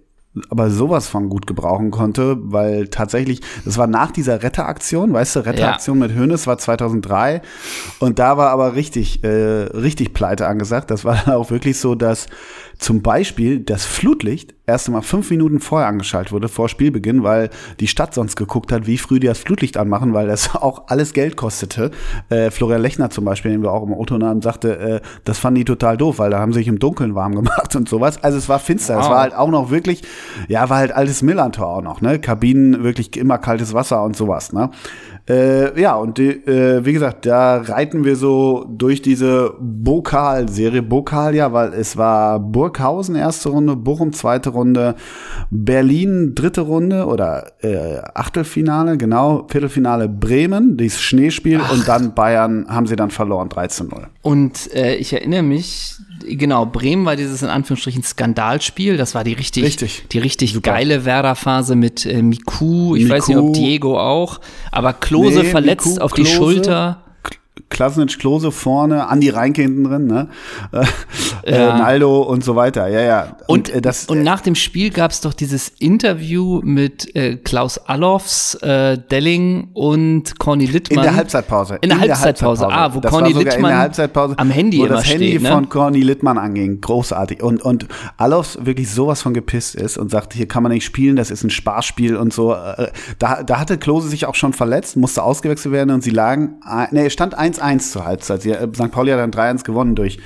aber 0.49 0.71
sowas 0.71 1.09
von 1.09 1.29
gut 1.29 1.47
gebrauchen 1.47 1.91
konnte, 1.91 2.37
weil 2.41 2.89
tatsächlich, 2.89 3.43
das 3.67 3.77
war 3.77 3.87
nach 3.87 4.11
dieser 4.11 4.43
Retteraktion, 4.43 5.13
weißt 5.13 5.37
du, 5.37 5.41
Retteraktion 5.45 5.99
ja. 6.01 6.07
mit 6.09 6.17
Hönes 6.17 6.47
war 6.47 6.57
2003 6.57 7.43
und 7.99 8.19
da 8.19 8.39
war 8.39 8.49
aber 8.51 8.75
richtig, 8.75 9.23
äh, 9.25 9.29
richtig 9.29 10.15
Pleite 10.15 10.47
angesagt. 10.47 10.91
Das 10.91 11.05
war 11.05 11.37
auch 11.37 11.51
wirklich 11.51 11.79
so, 11.79 11.95
dass 11.95 12.29
zum 12.83 13.01
Beispiel 13.01 13.61
das 13.61 13.85
Flutlicht 13.85 14.57
erst 14.67 14.89
einmal 14.89 15.03
fünf 15.03 15.31
Minuten 15.31 15.61
vorher 15.61 15.87
angeschaltet 15.87 16.33
wurde, 16.33 16.49
vor 16.49 16.69
Spielbeginn, 16.69 17.23
weil 17.23 17.49
die 17.79 17.87
Stadt 17.87 18.13
sonst 18.13 18.35
geguckt 18.35 18.73
hat, 18.73 18.89
wie 18.89 18.99
früh 18.99 19.21
die 19.21 19.29
das 19.29 19.39
Flutlicht 19.39 19.77
anmachen, 19.77 20.15
weil 20.15 20.27
das 20.27 20.55
auch 20.57 20.89
alles 20.89 21.13
Geld 21.13 21.37
kostete. 21.37 21.93
Äh, 22.29 22.51
Florian 22.51 22.83
Lechner 22.83 23.09
zum 23.11 23.25
Beispiel, 23.25 23.53
den 23.53 23.63
wir 23.63 23.71
auch 23.71 23.85
im 23.87 23.95
Autonamen 23.95 24.43
sagte, 24.43 24.79
äh, 24.81 25.01
das 25.25 25.39
fanden 25.39 25.61
die 25.61 25.65
total 25.65 25.97
doof, 25.97 26.19
weil 26.19 26.31
da 26.31 26.41
haben 26.41 26.53
sie 26.53 26.59
sich 26.61 26.67
im 26.69 26.81
Dunkeln 26.81 27.15
warm 27.15 27.35
gemacht 27.37 27.77
und 27.77 27.89
sowas. 27.89 28.21
Also 28.25 28.37
es 28.37 28.49
war 28.49 28.59
finster. 28.59 28.97
Wow. 28.97 29.05
Es 29.05 29.11
war 29.11 29.21
halt 29.21 29.35
auch 29.37 29.51
noch 29.51 29.71
wirklich, 29.71 30.03
ja, 30.49 30.69
war 30.69 30.79
halt 30.79 30.91
altes 30.91 31.23
Millantor 31.23 31.67
auch 31.69 31.83
noch, 31.83 32.01
ne? 32.01 32.19
Kabinen, 32.19 32.83
wirklich 32.83 33.17
immer 33.17 33.39
kaltes 33.39 33.75
Wasser 33.75 34.03
und 34.03 34.17
sowas, 34.17 34.53
ne? 34.53 34.71
Äh, 35.29 35.81
ja, 35.81 35.95
und 35.95 36.19
die, 36.19 36.31
äh, 36.49 36.85
wie 36.85 36.93
gesagt, 36.93 37.27
da 37.27 37.59
reiten 37.59 38.03
wir 38.05 38.17
so 38.17 38.65
durch 38.71 39.03
diese 39.03 39.55
Bokal-Serie. 39.61 40.83
Bokal, 40.83 41.37
ja, 41.37 41.53
weil 41.53 41.75
es 41.75 41.97
war 41.97 42.41
Burg 42.41 42.72
Burghausen 42.73 43.15
erste 43.15 43.51
Runde, 43.51 43.77
Bochum 43.77 44.13
zweite 44.15 44.51
Runde, 44.51 44.95
Berlin 45.51 46.35
dritte 46.35 46.63
Runde 46.63 47.05
oder 47.07 47.53
äh, 47.63 47.99
Achtelfinale, 48.15 48.97
genau, 48.97 49.47
Viertelfinale 49.51 50.09
Bremen, 50.09 50.77
dieses 50.79 51.01
Schneespiel 51.03 51.61
Ach. 51.63 51.73
und 51.73 51.87
dann 51.87 52.15
Bayern 52.15 52.67
haben 52.69 52.87
sie 52.87 52.97
dann 52.97 53.11
verloren, 53.11 53.49
13-0. 53.51 54.03
Und 54.23 54.75
äh, 54.75 54.95
ich 54.95 55.13
erinnere 55.13 55.43
mich, 55.43 55.95
genau, 56.27 56.65
Bremen 56.67 57.05
war 57.05 57.17
dieses 57.17 57.43
in 57.43 57.49
Anführungsstrichen 57.49 58.03
Skandalspiel, 58.03 58.97
das 58.97 59.15
war 59.15 59.23
die 59.25 59.35
richtig, 59.35 59.65
richtig. 59.65 60.05
die 60.11 60.19
richtig 60.19 60.63
geile 60.63 61.05
Werder-Phase 61.05 61.77
mit 61.77 62.07
äh, 62.07 62.23
Miku, 62.23 62.95
ich 62.97 63.03
Miku. 63.05 63.15
weiß 63.15 63.29
nicht, 63.29 63.37
ob 63.37 63.53
Diego 63.55 63.99
auch, 64.01 64.41
aber 64.71 64.95
Klose 64.95 65.41
nee, 65.41 65.51
verletzt 65.51 65.87
Miku, 65.89 66.01
auf 66.01 66.13
die 66.15 66.25
Schulter. 66.27 67.03
Klasnitsch, 67.69 68.19
Klose 68.19 68.51
vorne, 68.51 69.09
Andi 69.09 69.29
Reinke 69.29 69.61
hinten 69.63 69.85
drin, 69.85 70.07
ne? 70.07 70.29
Äh, 71.45 71.57
ja. 71.59 71.73
Ronaldo 71.73 72.23
und 72.23 72.45
so 72.45 72.55
weiter, 72.55 72.87
ja, 72.87 73.01
ja. 73.01 73.23
Und, 73.49 73.69
und, 73.71 73.71
äh, 73.71 73.83
das, 73.83 74.05
und 74.05 74.19
äh, 74.19 74.23
nach 74.23 74.41
dem 74.43 74.55
Spiel 74.55 74.91
gab 74.91 75.11
es 75.11 75.21
doch 75.23 75.35
dieses 75.35 75.69
Interview 75.81 76.61
mit 76.63 77.17
äh, 77.17 77.35
Klaus 77.37 77.79
Allofs, 77.79 78.55
äh, 78.63 78.97
Delling 79.11 79.71
und 79.73 80.39
Corny 80.39 80.67
Littmann. 80.67 80.99
In 81.01 81.03
der 81.03 81.17
Halbzeitpause. 81.17 81.79
In 81.81 81.89
der, 81.91 81.99
in 81.99 82.05
der 82.07 82.21
Halbzeitpause. 82.21 82.63
Halbzeitpause. 82.63 82.67
ah, 82.69 82.95
wo 82.95 83.01
das 83.01 83.11
Corny 83.11 83.33
Littmann 83.33 84.35
am 84.39 84.51
Handy 84.51 84.79
wo 84.79 84.87
das 84.87 85.05
Handy 85.11 85.31
steht, 85.31 85.43
ne? 85.43 85.49
von 85.51 85.69
Corny 85.69 86.01
Littmann 86.03 86.39
anging, 86.39 86.81
großartig. 86.81 87.43
Und, 87.43 87.61
und 87.63 87.89
Allofs 88.19 88.59
wirklich 88.63 88.89
sowas 88.93 89.21
von 89.21 89.35
gepisst 89.35 89.75
ist 89.75 89.99
und 89.99 90.13
sagt, 90.13 90.35
hier 90.35 90.47
kann 90.47 90.63
man 90.63 90.71
nicht 90.71 90.85
spielen, 90.85 91.17
das 91.17 91.33
ist 91.33 91.43
ein 91.43 91.51
Sparspiel 91.51 92.15
und 92.15 92.33
so. 92.33 92.55
Da, 93.19 93.43
da 93.43 93.59
hatte 93.59 93.79
Klose 93.79 94.09
sich 94.09 94.27
auch 94.27 94.37
schon 94.37 94.53
verletzt, 94.53 94.97
musste 94.97 95.25
ausgewechselt 95.25 95.73
werden 95.73 95.91
und 95.91 96.05
sie 96.05 96.11
lagen, 96.11 96.61
ne, 96.93 97.03
er 97.03 97.11
stand 97.11 97.37
1-1 97.43 97.91
zur 97.91 98.05
Halbzeit. 98.05 98.41
St. 98.43 98.47
Äh, 98.49 98.67
Pauli 98.69 99.11
hat 99.11 99.19
dann 99.19 99.31
3-1 99.33 99.65
gewonnen 99.65 99.95
durch 99.95 100.19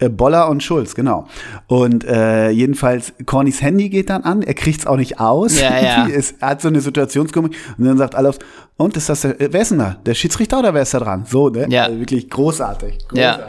äh, 0.00 0.08
Boller 0.08 0.48
und 0.48 0.62
Schulz, 0.62 0.94
genau. 0.94 1.26
Und 1.66 2.04
äh, 2.04 2.50
jedenfalls, 2.50 3.12
Cornys 3.26 3.62
Handy 3.62 3.88
geht 3.88 4.10
dann 4.10 4.22
an, 4.22 4.42
er 4.42 4.54
kriegt 4.54 4.80
es 4.80 4.86
auch 4.86 4.96
nicht 4.96 5.20
aus. 5.20 5.58
Ja, 5.60 5.78
ja. 5.80 6.06
Ist, 6.06 6.36
er 6.42 6.48
hat 6.50 6.62
so 6.62 6.68
eine 6.68 6.80
Situationskomik 6.80 7.54
und 7.78 7.84
dann 7.84 7.96
sagt 7.98 8.14
Alofs, 8.14 8.38
und 8.76 8.96
ist 8.96 9.08
das 9.08 9.22
der, 9.22 9.40
äh, 9.40 9.48
wer 9.52 9.62
ist 9.62 9.70
denn 9.70 9.78
da? 9.78 9.96
Der 10.04 10.14
Schiedsrichter 10.14 10.58
oder 10.58 10.74
wer 10.74 10.82
ist 10.82 10.94
da 10.94 10.98
dran? 11.00 11.24
So, 11.28 11.48
ne? 11.48 11.66
Ja. 11.68 11.84
Also 11.84 11.98
wirklich 12.00 12.28
großartig. 12.30 12.98
großartig. 13.08 13.16
Ja. 13.16 13.44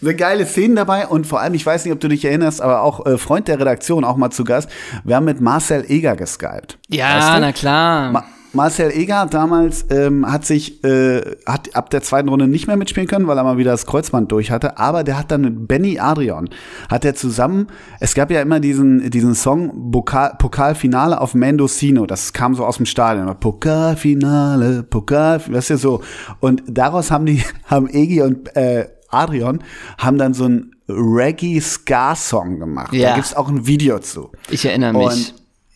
So 0.00 0.12
geile 0.16 0.46
Szene 0.46 0.76
dabei 0.76 1.08
und 1.08 1.26
vor 1.26 1.40
allem, 1.40 1.54
ich 1.54 1.66
weiß 1.66 1.84
nicht, 1.84 1.92
ob 1.92 1.98
du 1.98 2.06
dich 2.06 2.24
erinnerst, 2.24 2.62
aber 2.62 2.82
auch 2.82 3.04
äh, 3.06 3.18
Freund 3.18 3.48
der 3.48 3.58
Redaktion, 3.58 4.04
auch 4.04 4.16
mal 4.16 4.30
zu 4.30 4.44
Gast, 4.44 4.70
wir 5.02 5.16
haben 5.16 5.24
mit 5.24 5.40
Marcel 5.40 5.84
Eger 5.88 6.14
geskypt. 6.14 6.78
Ja, 6.88 7.16
weißt 7.16 7.28
du? 7.34 7.40
na 7.40 7.52
klar. 7.52 8.12
Ma 8.12 8.24
Marcel 8.52 8.90
Eger 8.92 9.26
damals 9.26 9.84
ähm, 9.90 10.30
hat 10.30 10.44
sich 10.44 10.82
äh, 10.84 11.20
hat 11.44 11.74
ab 11.76 11.90
der 11.90 12.02
zweiten 12.02 12.28
Runde 12.28 12.48
nicht 12.48 12.66
mehr 12.66 12.76
mitspielen 12.76 13.06
können, 13.08 13.26
weil 13.26 13.36
er 13.36 13.44
mal 13.44 13.58
wieder 13.58 13.72
das 13.72 13.86
Kreuzband 13.86 14.32
durch 14.32 14.50
hatte. 14.50 14.78
Aber 14.78 15.04
der 15.04 15.18
hat 15.18 15.30
dann 15.30 15.42
mit 15.42 15.68
Benny 15.68 15.98
Adrian 15.98 16.48
hat 16.88 17.04
er 17.04 17.14
zusammen. 17.14 17.66
Es 18.00 18.14
gab 18.14 18.30
ja 18.30 18.40
immer 18.40 18.60
diesen 18.60 19.10
diesen 19.10 19.34
Song 19.34 19.90
Pokal, 19.90 20.34
Pokalfinale 20.38 21.20
auf 21.20 21.34
Mendocino. 21.34 22.06
Das 22.06 22.32
kam 22.32 22.54
so 22.54 22.64
aus 22.64 22.76
dem 22.78 22.86
Stadion. 22.86 23.08
Pokalfinale, 23.38 24.82
Pokal, 24.82 25.38
das 25.50 25.64
ist 25.66 25.70
ja 25.70 25.76
so. 25.76 26.00
Und 26.40 26.62
daraus 26.68 27.10
haben 27.10 27.26
die 27.26 27.42
haben 27.66 27.88
Egi 27.88 28.22
und 28.22 28.54
äh, 28.56 28.88
Adrian 29.10 29.62
haben 29.98 30.18
dann 30.18 30.32
so 30.32 30.44
ein 30.46 30.74
Reggae 30.88 31.60
Ska 31.60 32.14
Song 32.16 32.60
gemacht. 32.60 32.94
Ja. 32.94 33.10
Da 33.10 33.14
gibt's 33.16 33.34
auch 33.36 33.48
ein 33.48 33.66
Video 33.66 33.98
zu. 33.98 34.30
Ich 34.48 34.64
erinnere 34.64 34.94
mich. 34.94 35.04
Und, 35.06 35.34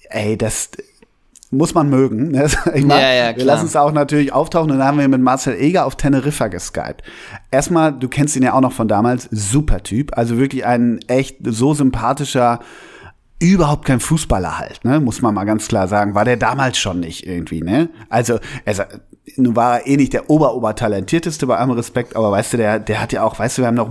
ey, 0.09 0.39
das 0.39 0.71
muss 1.53 1.75
man 1.75 1.89
mögen. 1.89 2.29
Ne? 2.33 2.45
ich 2.75 2.85
mein, 2.85 2.99
ja, 3.01 3.13
ja, 3.13 3.37
wir 3.37 3.45
lassen 3.45 3.67
es 3.67 3.77
auch 3.77 3.93
natürlich 3.93 4.33
auftauchen. 4.33 4.73
Und 4.73 4.79
dann 4.81 4.89
haben 4.89 4.99
wir 4.99 5.07
mit 5.07 5.21
Marcel 5.21 5.55
Eger 5.55 5.87
auf 5.87 5.97
Teneriffa 5.97 6.49
geskypt. 6.49 7.03
Erstmal, 7.51 7.93
du 7.93 8.09
kennst 8.09 8.35
ihn 8.35 8.43
ja 8.43 8.55
auch 8.55 8.61
noch 8.61 8.73
von 8.73 8.89
damals, 8.89 9.29
super 9.31 9.83
Typ. 9.83 10.17
Also 10.17 10.39
wirklich 10.39 10.65
ein 10.67 11.01
echt 11.07 11.37
so 11.45 11.75
sympathischer, 11.75 12.61
überhaupt 13.39 13.85
kein 13.85 13.99
Fußballer 14.01 14.59
halt, 14.59 14.85
ne? 14.85 15.01
Muss 15.01 15.21
man 15.21 15.35
mal 15.35 15.45
ganz 15.45 15.67
klar 15.69 15.89
sagen. 15.89 16.15
War 16.15 16.25
der 16.25 16.37
damals 16.37 16.79
schon 16.79 17.01
nicht 17.01 17.27
irgendwie, 17.27 17.61
ne? 17.61 17.91
Also, 18.09 18.39
er 18.65 18.89
nun 19.37 19.55
war 19.57 19.81
er 19.81 19.87
eh 19.87 19.97
nicht 19.97 20.13
der 20.13 20.31
ober-ober-talentierteste 20.31 21.47
bei 21.47 21.57
allem 21.57 21.71
Respekt, 21.73 22.17
aber 22.17 22.31
weißt 22.33 22.53
du, 22.53 22.57
der, 22.57 22.79
der 22.81 23.01
hat 23.01 23.13
ja 23.13 23.23
auch, 23.23 23.39
weißt 23.39 23.59
du, 23.59 23.63
wir 23.63 23.67
haben 23.69 23.77
noch, 23.77 23.91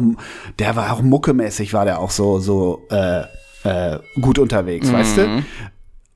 der 0.60 0.76
war 0.76 0.92
auch 0.94 1.02
muckemäßig, 1.02 1.74
war 1.74 1.86
der 1.86 2.00
auch 2.00 2.12
so, 2.12 2.40
so, 2.40 2.82
äh, 2.92 3.22
äh, 3.64 4.00
gut 4.20 4.40
unterwegs, 4.40 4.90
mhm. 4.90 4.94
weißt 4.94 5.18
du? 5.18 5.28
Mhm. 5.28 5.46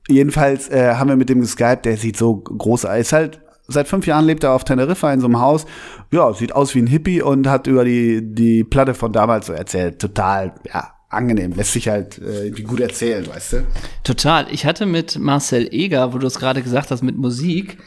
Jedenfalls 0.08 0.68
äh, 0.68 0.94
haben 0.94 1.08
wir 1.08 1.16
mit 1.16 1.28
dem 1.28 1.40
geskypt, 1.40 1.84
der 1.84 1.96
sieht 1.96 2.16
so 2.16 2.36
groß 2.36 2.84
aus. 2.84 2.98
Ist 2.98 3.12
halt, 3.12 3.40
seit 3.66 3.88
fünf 3.88 4.06
Jahren 4.06 4.24
lebt 4.24 4.44
er 4.44 4.52
auf 4.52 4.64
Teneriffa 4.64 5.12
in 5.12 5.20
so 5.20 5.26
einem 5.26 5.40
Haus. 5.40 5.66
Ja, 6.12 6.32
sieht 6.32 6.52
aus 6.52 6.74
wie 6.74 6.80
ein 6.80 6.86
Hippie 6.86 7.22
und 7.22 7.48
hat 7.48 7.66
über 7.66 7.84
die, 7.84 8.20
die 8.34 8.62
Platte 8.62 8.94
von 8.94 9.12
damals 9.12 9.46
so 9.46 9.52
erzählt. 9.52 9.98
Total, 9.98 10.54
ja, 10.72 10.92
angenehm, 11.08 11.52
lässt 11.54 11.72
sich 11.72 11.88
halt 11.88 12.18
äh, 12.20 12.50
gut 12.62 12.78
erzählen, 12.80 13.26
weißt 13.26 13.52
du? 13.54 13.66
Total. 14.04 14.46
Ich 14.52 14.64
hatte 14.64 14.86
mit 14.86 15.18
Marcel 15.18 15.68
Eger, 15.72 16.12
wo 16.12 16.18
du 16.18 16.26
es 16.28 16.38
gerade 16.38 16.62
gesagt 16.62 16.92
hast, 16.92 17.02
mit 17.02 17.16
Musik, 17.18 17.78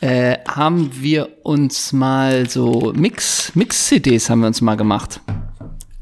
äh, 0.00 0.38
haben 0.46 0.90
wir 1.00 1.28
uns 1.42 1.92
mal 1.92 2.48
so 2.48 2.92
Mix, 2.94 3.52
Mix-CDs 3.56 4.30
haben 4.30 4.40
wir 4.40 4.46
uns 4.46 4.60
mal 4.60 4.76
gemacht. 4.76 5.20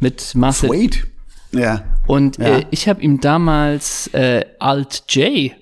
Mit 0.00 0.35
Marcel. 0.35 0.68
Sweet. 0.68 1.06
Ja. 1.52 1.82
Und 2.06 2.38
äh, 2.38 2.42
ja. 2.50 2.58
Äh, 2.58 2.64
ich 2.70 2.88
habe 2.90 3.00
ihm 3.00 3.20
damals 3.20 4.08
äh, 4.12 4.44
Alt 4.58 5.04
J 5.11 5.52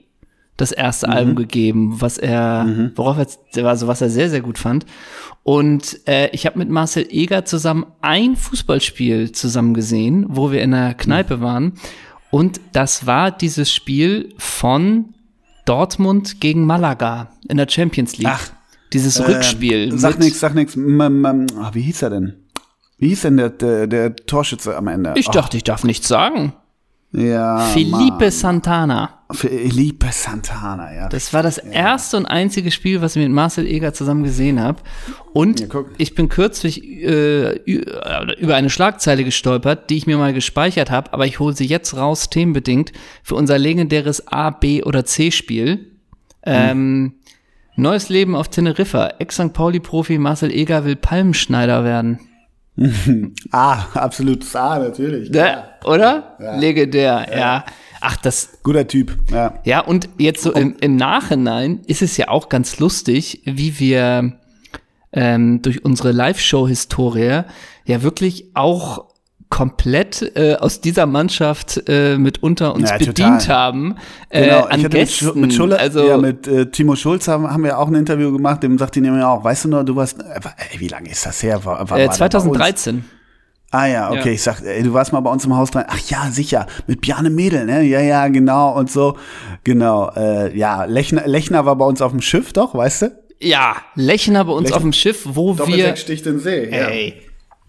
das 0.61 0.73
erste 0.73 1.07
mhm. 1.09 1.13
Album 1.13 1.35
gegeben, 1.37 2.01
was 2.01 2.19
er, 2.19 2.65
mhm. 2.65 2.93
worauf 2.97 3.17
er, 3.19 3.65
also 3.67 3.87
was 3.89 4.01
er 4.01 4.11
sehr, 4.11 4.29
sehr 4.31 4.41
gut 4.41 4.59
fand. 4.59 4.87
Und 5.43 6.07
äh, 6.07 6.29
ich 6.31 6.47
habe 6.47 6.59
mit 6.59 6.69
Marcel 6.69 7.07
Eger 7.11 7.45
zusammen 7.45 7.87
ein 8.03 8.37
Fußballspiel 8.37 9.33
zusammen 9.33 9.75
gesehen, 9.75 10.27
wo 10.29 10.53
wir 10.53 10.63
in 10.63 10.73
der 10.73 10.89
mhm. 10.91 10.97
Kneipe 10.99 11.41
waren. 11.41 11.75
Und 12.31 12.61
das 12.73 13.07
war 13.07 13.31
dieses 13.31 13.73
Spiel 13.73 14.35
von 14.39 15.15
Dortmund 15.65 16.41
gegen 16.41 16.65
Malaga 16.65 17.31
in 17.49 17.57
der 17.57 17.67
Champions 17.69 18.19
League. 18.19 18.29
Ach, 18.31 18.49
dieses 18.93 19.19
äh, 19.19 19.25
Rückspiel. 19.25 19.97
Sag 19.99 20.19
nix, 20.19 20.39
sag 20.41 20.55
nix. 20.55 20.77
Ah, 20.77 21.71
wie 21.75 21.81
hieß 21.83 22.03
er 22.03 22.11
denn? 22.11 22.37
Wie 22.99 23.09
hieß 23.09 23.23
denn 23.23 23.37
der, 23.39 23.51
der, 23.51 23.87
der 23.87 24.15
Torschütze 24.15 24.77
am 24.77 24.89
Ende? 24.89 25.15
Ich 25.17 25.29
Ach. 25.31 25.33
dachte, 25.33 25.57
ich 25.57 25.65
darf 25.65 25.85
nichts 25.85 26.07
sagen. 26.07 26.53
Ja. 27.13 27.59
Felipe 27.59 27.91
Mann. 28.19 28.31
Santana 28.31 29.20
für 29.33 29.49
Felipe 29.49 30.07
Santana, 30.11 30.95
ja. 30.95 31.09
Das 31.09 31.33
war 31.33 31.43
das 31.43 31.59
erste 31.59 32.17
und 32.17 32.27
einzige 32.27 32.71
Spiel, 32.71 33.01
was 33.01 33.17
ich 33.17 33.23
mit 33.23 33.33
Marcel 33.33 33.67
Eger 33.67 33.93
zusammen 33.93 34.25
gesehen 34.25 34.61
habe. 34.61 34.81
Und 35.33 35.61
ja, 35.61 35.67
ich 35.99 36.15
bin 36.15 36.29
kürzlich 36.29 36.83
äh, 36.83 37.55
äh, 37.55 38.41
über 38.41 38.57
eine 38.57 38.71
Schlagzeile 38.71 39.25
gestolpert, 39.25 39.91
die 39.91 39.97
ich 39.97 40.07
mir 40.07 40.17
mal 40.19 40.33
gespeichert 40.33 40.91
habe, 40.91 41.13
aber 41.13 41.27
ich 41.27 41.39
hole 41.39 41.55
sie 41.55 41.67
jetzt 41.67 41.97
raus, 41.97 42.31
themenbedingt, 42.31 42.93
für 43.23 43.35
unser 43.37 43.59
legendäres 43.59 44.27
A, 44.29 44.51
B 44.51 44.83
oder 44.83 45.05
C-Spiel. 45.05 45.77
Mhm. 45.77 45.83
Ähm, 46.45 47.15
neues 47.77 48.09
Leben 48.09 48.35
auf 48.35 48.49
Teneriffa. 48.49 49.15
Ex-St. 49.19 49.53
Pauli-Profi 49.53 50.19
Marcel 50.19 50.51
Eger 50.53 50.85
will 50.85 50.97
Palmenschneider 50.97 51.85
werden. 51.85 52.19
ah, 53.53 53.85
absolutes 53.95 54.55
A, 54.57 54.79
natürlich. 54.79 55.31
Da, 55.31 55.43
ne? 55.45 55.63
oder? 55.85 56.37
Legendär, 56.59 57.27
ja. 57.37 57.65
Ach, 58.01 58.17
das. 58.17 58.61
Guter 58.63 58.87
Typ, 58.87 59.13
ja. 59.31 59.55
Ja, 59.65 59.81
und 59.81 60.09
jetzt 60.19 60.43
so 60.43 60.53
im, 60.53 60.77
im 60.81 60.97
Nachhinein 60.97 61.81
ist 61.87 62.03
es 62.03 62.17
ja 62.17 62.29
auch 62.29 62.49
ganz 62.49 62.79
lustig, 62.79 63.43
wie 63.45 63.79
wir 63.79 64.33
ähm, 65.13 65.61
durch 65.63 65.85
unsere 65.85 66.13
Live-Show-Historie 66.13 67.43
ja 67.85 68.03
wirklich 68.03 68.47
auch 68.55 69.11
komplett 69.51 70.23
äh, 70.37 70.55
aus 70.61 70.81
dieser 70.81 71.07
Mannschaft 71.07 71.83
äh, 71.89 72.17
mitunter 72.17 72.73
uns 72.75 72.89
ja, 72.91 72.99
bedient 72.99 73.43
total. 73.43 73.49
haben. 73.49 73.95
Äh, 74.31 74.45
genau. 74.45 74.63
an 74.67 74.89
Gästen. 74.89 75.41
Mit, 75.41 75.53
Sch 75.53 75.59
mit, 75.59 75.73
also, 75.73 76.07
ja, 76.07 76.17
mit 76.17 76.47
äh, 76.47 76.71
Timo 76.71 76.97
Schulz 76.97 77.29
haben, 77.29 77.51
haben 77.51 77.65
wir 77.65 77.79
auch 77.79 77.89
ein 77.89 77.95
Interview 77.95 78.33
gemacht, 78.33 78.63
dem 78.63 78.79
sagt 78.79 78.95
die 78.95 79.01
nämlich 79.01 79.25
auch, 79.25 79.43
weißt 79.45 79.65
du 79.65 79.69
nur, 79.69 79.85
du 79.85 79.97
warst, 79.97 80.23
äh, 80.23 80.79
wie 80.79 80.89
lange 80.89 81.11
ist 81.11 81.27
das 81.27 81.43
her? 81.43 81.63
War, 81.65 81.91
war, 81.91 81.99
äh, 81.99 82.09
2013. 82.11 83.05
Ah 83.73 83.87
ja, 83.87 84.11
okay, 84.11 84.21
ja. 84.25 84.31
ich 84.33 84.43
sag, 84.43 84.63
ey, 84.63 84.83
du 84.83 84.93
warst 84.93 85.13
mal 85.13 85.21
bei 85.21 85.31
uns 85.31 85.45
im 85.45 85.57
Haus 85.57 85.71
dran. 85.71 85.85
Ach 85.87 86.01
ja, 86.09 86.29
sicher, 86.33 86.67
mit 86.89 87.01
Bjarne 87.03 87.31
Mädel, 87.31 87.67
ne? 87.67 87.83
Ja, 87.85 88.01
ja, 88.01 88.27
genau 88.27 88.73
und 88.77 88.91
so. 88.91 89.17
Genau, 89.63 90.11
äh, 90.17 90.57
ja, 90.59 90.85
Lechner, 90.85 91.29
Lechner 91.29 91.67
war 91.67 91.77
bei 91.77 91.85
uns 91.85 92.03
auf 92.03 92.11
dem 92.11 92.21
Schiff, 92.21 92.53
doch, 92.53 92.75
weißt 92.75 93.03
du? 93.03 93.19
Ja, 93.39 93.77
Lechner 93.95 94.45
bei 94.45 94.53
uns 94.53 94.65
Lechner. 94.65 94.77
auf 94.77 94.83
dem 94.83 94.93
Schiff, 94.93 95.23
wo 95.25 95.55
Doppel 95.55 95.75
wir 95.77 95.95
sticht 95.95 96.27
den 96.27 96.41
See. 96.41 96.65
Ey, 96.65 97.23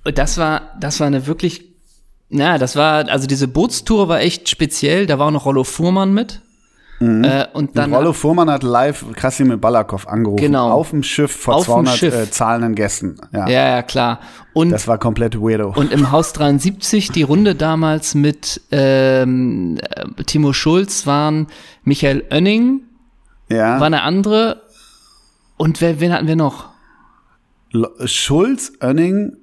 ja. 0.03 0.11
das 0.11 0.39
war, 0.39 0.73
das 0.79 0.99
war 0.99 1.05
eine 1.05 1.27
wirklich, 1.27 1.65
na, 2.29 2.57
das 2.57 2.75
war, 2.75 3.07
also 3.07 3.27
diese 3.27 3.47
Bootstour 3.47 4.07
war 4.09 4.21
echt 4.21 4.49
speziell. 4.49 5.05
Da 5.05 5.19
war 5.19 5.27
auch 5.27 5.31
noch 5.31 5.45
Rollo 5.45 5.63
Fuhrmann 5.63 6.15
mit, 6.15 6.41
Mhm. 7.01 7.23
Äh, 7.23 7.47
und 7.53 7.75
dann. 7.77 7.91
Und 7.91 7.97
Rollo 7.97 8.13
Fuhrmann 8.13 8.49
hat 8.49 8.63
live 8.63 9.05
Krasimir 9.15 9.57
Balakov 9.57 10.07
angerufen. 10.07 10.41
Genau. 10.43 10.71
Auf 10.71 10.91
dem 10.91 11.01
Schiff 11.03 11.31
vor 11.31 11.55
auf 11.55 11.65
200 11.65 11.95
Schiff. 11.97 12.13
Äh, 12.15 12.29
zahlenden 12.29 12.75
Gästen. 12.75 13.17
Ja. 13.33 13.47
ja, 13.49 13.67
ja, 13.77 13.81
klar. 13.81 14.19
Und, 14.53 14.69
das 14.69 14.87
war 14.87 14.99
komplett 14.99 15.35
weirdo. 15.37 15.73
Und 15.75 15.91
im 15.91 16.11
Haus 16.11 16.33
73, 16.33 17.09
die 17.09 17.23
Runde 17.23 17.55
damals 17.55 18.13
mit 18.13 18.61
ähm, 18.71 19.77
äh, 19.89 20.23
Timo 20.25 20.53
Schulz 20.53 21.07
waren 21.07 21.47
Michael 21.83 22.23
Oenning, 22.31 22.81
ja. 23.49 23.79
war 23.79 23.87
eine 23.87 24.03
andere. 24.03 24.61
Und 25.57 25.81
wer, 25.81 25.99
wen 25.99 26.13
hatten 26.13 26.27
wir 26.27 26.35
noch? 26.35 26.69
Schulz, 28.03 28.73
Oenning, 28.83 29.37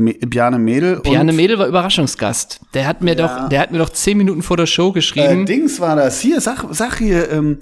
Me 0.00 0.14
Bjarne 0.14 0.58
Mädel. 0.58 1.00
Bjarne 1.02 1.32
Mädel 1.32 1.58
war 1.58 1.66
Überraschungsgast. 1.66 2.60
Der 2.74 2.86
hat 2.86 3.02
mir 3.02 3.16
ja. 3.16 3.26
doch, 3.26 3.48
der 3.48 3.60
hat 3.60 3.70
mir 3.70 3.78
doch 3.78 3.90
zehn 3.90 4.16
Minuten 4.18 4.42
vor 4.42 4.56
der 4.56 4.66
Show 4.66 4.92
geschrieben. 4.92 5.42
Äh, 5.42 5.44
Dings 5.44 5.78
war 5.80 5.96
das. 5.96 6.20
Hier, 6.20 6.40
sag, 6.40 6.64
sag 6.70 6.98
hier, 6.98 7.30
ähm, 7.30 7.58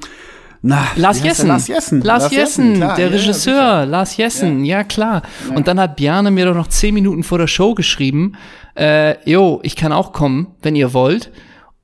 na, 0.62 0.88
Lars 0.96 1.22
Jessen. 1.22 1.46
Lars 1.48 1.68
Jessen. 1.68 2.01
Lars 2.01 2.31
Jessen, 2.33 2.74
klar, 2.74 2.96
der 2.96 3.07
ja, 3.07 3.12
Regisseur, 3.16 3.55
ja, 3.55 3.85
Lars 3.85 4.16
Jessen, 4.16 4.64
ja, 4.64 4.83
klar. 4.83 5.22
Und 5.55 5.68
dann 5.68 5.79
hat 5.79 5.96
Bjarne 5.96 6.31
mir 6.33 6.46
doch 6.46 6.55
noch 6.57 6.66
zehn 6.66 6.94
Minuten 6.94 7.22
vor 7.22 7.38
der 7.38 7.46
Show 7.46 7.74
geschrieben, 7.74 8.33
äh, 8.74 9.22
yo, 9.29 9.61
ich 9.62 9.77
kann 9.77 9.92
auch 9.92 10.12
kommen, 10.12 10.55
wenn 10.62 10.74
ihr 10.74 10.92
wollt. 10.94 11.31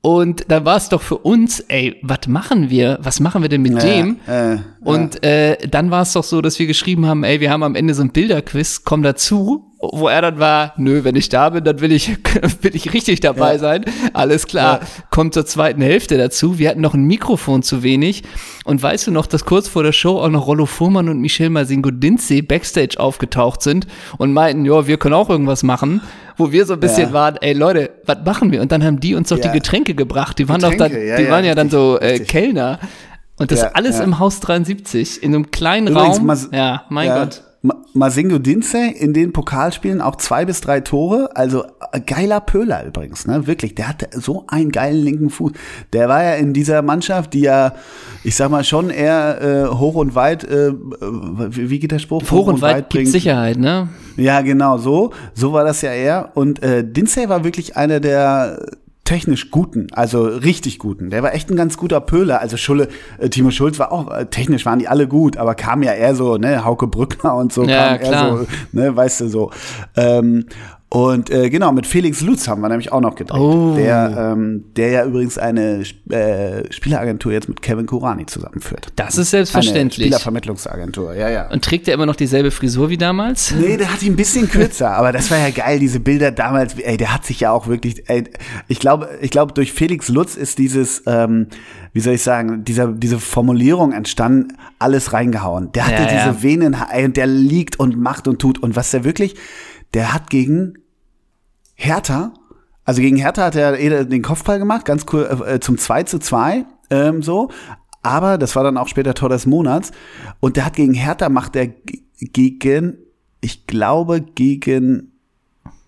Und 0.01 0.45
da 0.51 0.65
war 0.65 0.75
es 0.77 0.89
doch 0.89 1.01
für 1.01 1.17
uns, 1.17 1.61
ey, 1.61 1.95
was 2.03 2.27
machen 2.27 2.69
wir? 2.69 2.99
Was 3.01 3.19
machen 3.19 3.41
wir 3.41 3.49
denn 3.49 3.63
mit 3.63 3.73
ja, 3.73 3.79
dem? 3.79 4.17
Äh, 4.27 4.57
und 4.81 5.15
ja. 5.23 5.29
äh, 5.29 5.67
dann 5.67 5.89
war 5.89 6.03
es 6.03 6.13
doch 6.13 6.23
so, 6.23 6.41
dass 6.41 6.59
wir 6.59 6.67
geschrieben 6.67 7.07
haben, 7.07 7.23
ey, 7.23 7.39
wir 7.39 7.49
haben 7.51 7.63
am 7.63 7.75
Ende 7.75 7.93
so 7.93 8.01
ein 8.03 8.11
Bilderquiz, 8.11 8.83
komm 8.83 9.03
dazu 9.03 9.71
wo 9.93 10.07
er 10.07 10.21
dann 10.21 10.39
war, 10.39 10.73
nö, 10.77 11.03
wenn 11.03 11.15
ich 11.15 11.29
da 11.29 11.49
bin, 11.49 11.63
dann 11.63 11.81
will 11.81 11.91
ich, 11.91 12.09
will 12.61 12.75
ich 12.75 12.93
richtig 12.93 13.19
dabei 13.19 13.53
ja. 13.53 13.59
sein. 13.59 13.85
Alles 14.13 14.47
klar, 14.47 14.79
ja. 14.81 14.87
kommt 15.09 15.33
zur 15.33 15.45
zweiten 15.45 15.81
Hälfte 15.81 16.17
dazu. 16.17 16.59
Wir 16.59 16.69
hatten 16.69 16.81
noch 16.81 16.93
ein 16.93 17.03
Mikrofon 17.03 17.63
zu 17.63 17.83
wenig. 17.83 18.23
Und 18.63 18.81
weißt 18.81 19.07
du 19.07 19.11
noch, 19.11 19.27
dass 19.27 19.45
kurz 19.45 19.67
vor 19.67 19.83
der 19.83 19.91
Show 19.91 20.19
auch 20.19 20.29
noch 20.29 20.47
Rollo 20.47 20.65
Fuhrmann 20.65 21.09
und 21.09 21.19
Michel 21.19 21.49
Masingodinze 21.49 22.43
backstage 22.43 22.99
aufgetaucht 22.99 23.61
sind 23.61 23.87
und 24.17 24.33
meinten, 24.33 24.65
ja, 24.65 24.87
wir 24.87 24.97
können 24.97 25.15
auch 25.15 25.29
irgendwas 25.29 25.63
machen. 25.63 26.01
Wo 26.37 26.51
wir 26.51 26.65
so 26.65 26.73
ein 26.73 26.81
bisschen 26.81 27.07
ja. 27.07 27.13
waren, 27.13 27.37
ey 27.39 27.53
Leute, 27.53 27.91
was 28.05 28.17
machen 28.25 28.51
wir? 28.51 28.61
Und 28.61 28.69
dann 28.73 28.83
haben 28.83 28.99
die 28.99 29.15
uns 29.15 29.29
doch 29.29 29.39
die 29.39 29.49
Getränke 29.49 29.95
gebracht. 29.95 30.37
Die 30.37 30.49
waren 30.49 30.59
Getränke, 30.59 30.83
doch 30.89 31.15
dann, 31.15 31.23
die 31.23 31.29
waren 31.31 31.45
ja 31.45 31.55
dann 31.55 31.69
so 31.69 31.97
äh, 31.97 32.19
Kellner. 32.19 32.77
Und 33.37 33.51
das 33.51 33.63
alles 33.63 34.01
im 34.01 34.19
Haus 34.19 34.41
73, 34.41 35.23
in 35.23 35.33
einem 35.33 35.49
kleinen 35.51 35.87
Übrigens, 35.87 36.17
Raum. 36.17 36.25
Mas 36.25 36.49
ja, 36.51 36.83
mein 36.89 37.07
Gott. 37.09 37.41
Masingo 37.93 38.39
Dinze 38.39 38.87
in 38.89 39.13
den 39.13 39.31
Pokalspielen 39.31 40.01
auch 40.01 40.15
zwei 40.17 40.45
bis 40.45 40.61
drei 40.61 40.81
Tore. 40.81 41.29
Also 41.35 41.63
äh, 41.91 42.01
geiler 42.01 42.41
Pöhler 42.41 42.85
übrigens, 42.85 43.25
ne? 43.25 43.47
Wirklich, 43.47 43.73
der 43.75 43.87
hatte 43.87 44.09
so 44.13 44.45
einen 44.47 44.71
geilen 44.71 45.01
linken 45.01 45.29
Fuß. 45.29 45.53
Der 45.93 46.09
war 46.09 46.21
ja 46.23 46.33
in 46.35 46.53
dieser 46.53 46.81
Mannschaft, 46.81 47.33
die 47.33 47.41
ja, 47.41 47.73
ich 48.23 48.35
sag 48.35 48.51
mal, 48.51 48.63
schon 48.63 48.89
eher 48.89 49.41
äh, 49.41 49.67
hoch 49.75 49.95
und 49.95 50.13
weit, 50.15 50.43
äh, 50.43 50.71
wie 50.73 51.79
geht 51.79 51.91
der 51.91 51.99
Spruch? 51.99 52.21
Hoch, 52.23 52.31
hoch 52.31 52.47
und, 52.47 52.55
und, 52.55 52.61
weit, 52.61 52.75
weit 52.77 52.89
bringt 52.89 53.07
Sicherheit, 53.09 53.57
ne? 53.57 53.87
Ja, 54.17 54.41
genau, 54.41 54.77
so. 54.77 55.11
So 55.33 55.53
war 55.53 55.63
das 55.63 55.81
ja 55.81 55.91
eher. 55.93 56.31
Und 56.35 56.61
äh, 56.63 56.85
Dinze 56.85 57.29
war 57.29 57.43
wirklich 57.43 57.77
einer 57.77 57.99
der 57.99 58.59
technisch 59.05 59.51
guten, 59.51 59.87
also 59.93 60.23
richtig 60.23 60.79
guten. 60.79 61.11
Der 61.11 61.23
war 61.23 61.33
echt 61.33 61.49
ein 61.49 61.55
ganz 61.55 61.77
guter 61.77 62.01
Pöhler. 62.01 62.41
Also 62.41 62.57
Schulle, 62.57 62.89
äh, 63.19 63.29
Timo 63.29 63.51
Schulz 63.51 63.79
war 63.79 63.91
auch, 63.91 64.11
äh, 64.11 64.25
technisch 64.25 64.65
waren 64.65 64.79
die 64.79 64.87
alle 64.87 65.07
gut, 65.07 65.37
aber 65.37 65.53
kam 65.55 65.83
ja 65.83 65.93
eher 65.93 66.15
so, 66.15 66.37
ne, 66.37 66.65
Hauke 66.65 66.87
Brückner 66.87 67.35
und 67.35 67.53
so, 67.53 67.63
ja, 67.63 67.97
kam 67.97 67.99
klar. 67.99 68.13
eher 68.29 68.37
so, 68.39 68.47
ne, 68.71 68.95
weißt 68.95 69.21
du 69.21 69.27
so. 69.29 69.51
Ähm, 69.95 70.47
und 70.95 71.29
äh, 71.29 71.49
genau, 71.49 71.73
mit 71.73 71.85
Felix 71.85 72.21
Lutz 72.21 72.47
haben 72.47 72.61
wir 72.61 72.69
nämlich 72.69 72.93
auch 72.93 73.01
noch 73.01 73.15
gedreht. 73.15 73.37
Oh. 73.41 73.73
Der, 73.75 74.31
ähm, 74.33 74.63
der 74.77 74.91
ja 74.91 75.05
übrigens 75.05 75.37
eine 75.37 75.83
äh, 76.09 76.71
Spieleragentur 76.71 77.33
jetzt 77.33 77.49
mit 77.49 77.61
Kevin 77.61 77.85
Kurani 77.85 78.25
zusammenführt. 78.27 78.93
Das 78.95 79.17
ist 79.17 79.31
selbstverständlich. 79.31 80.05
Eine 80.05 80.13
Spielervermittlungsagentur, 80.13 81.13
ja, 81.15 81.27
ja. 81.29 81.51
Und 81.51 81.65
trägt 81.65 81.89
er 81.89 81.95
immer 81.95 82.05
noch 82.05 82.15
dieselbe 82.15 82.49
Frisur 82.49 82.89
wie 82.89 82.95
damals? 82.97 83.53
Nee, 83.53 83.75
der 83.75 83.91
hat 83.91 84.03
ihn 84.03 84.13
ein 84.13 84.15
bisschen 84.15 84.47
kürzer, 84.49 84.91
aber 84.95 85.11
das 85.11 85.29
war 85.31 85.37
ja 85.37 85.49
geil, 85.49 85.79
diese 85.79 85.99
Bilder 85.99 86.31
damals. 86.31 86.75
Ey, 86.79 86.95
der 86.95 87.13
hat 87.13 87.25
sich 87.25 87.41
ja 87.41 87.51
auch 87.51 87.67
wirklich, 87.67 88.07
ey, 88.07 88.23
ich 88.69 88.79
glaube, 88.79 89.09
ich 89.19 89.31
glaube, 89.31 89.51
durch 89.53 89.73
Felix 89.73 90.07
Lutz 90.07 90.35
ist 90.37 90.59
dieses, 90.59 91.03
ähm, 91.07 91.47
wie 91.91 91.99
soll 91.99 92.13
ich 92.13 92.23
sagen, 92.23 92.63
dieser, 92.63 92.87
diese 92.87 93.19
Formulierung 93.19 93.91
entstanden, 93.91 94.53
alles 94.79 95.11
reingehauen. 95.11 95.73
Der 95.73 95.87
hatte 95.87 96.03
ja, 96.03 96.09
ja. 96.25 96.29
diese 96.31 96.41
Venen, 96.41 96.73
ey, 96.89 97.03
und 97.03 97.17
der 97.17 97.27
liegt 97.27 97.81
und 97.81 97.97
macht 97.97 98.29
und 98.29 98.39
tut 98.39 98.63
und 98.63 98.77
was 98.77 98.91
der 98.91 99.03
wirklich, 99.03 99.35
der 99.93 100.13
hat 100.13 100.29
gegen 100.29 100.75
Hertha, 101.75 102.33
also 102.85 103.01
gegen 103.01 103.17
Hertha 103.17 103.45
hat 103.45 103.55
er 103.55 103.77
eh 103.79 104.05
den 104.05 104.21
Kopfball 104.21 104.59
gemacht, 104.59 104.85
ganz 104.85 105.05
cool, 105.11 105.23
äh, 105.45 105.55
äh 105.55 105.59
zum 105.59 105.77
2 105.77 106.03
zu 106.03 106.19
2, 106.19 106.65
ähm, 106.89 107.21
so. 107.21 107.51
Aber 108.01 108.37
das 108.37 108.55
war 108.55 108.63
dann 108.63 108.77
auch 108.77 108.87
später 108.87 109.13
Tor 109.15 109.29
des 109.29 109.45
Monats. 109.47 109.91
Und 110.39 110.57
der 110.57 110.65
hat 110.65 110.75
gegen 110.75 110.93
Hertha 110.93 111.27
macht 111.29 111.55
er 111.55 111.67
gegen, 112.21 112.97
ich 113.41 113.65
glaube, 113.65 114.21
gegen 114.21 115.11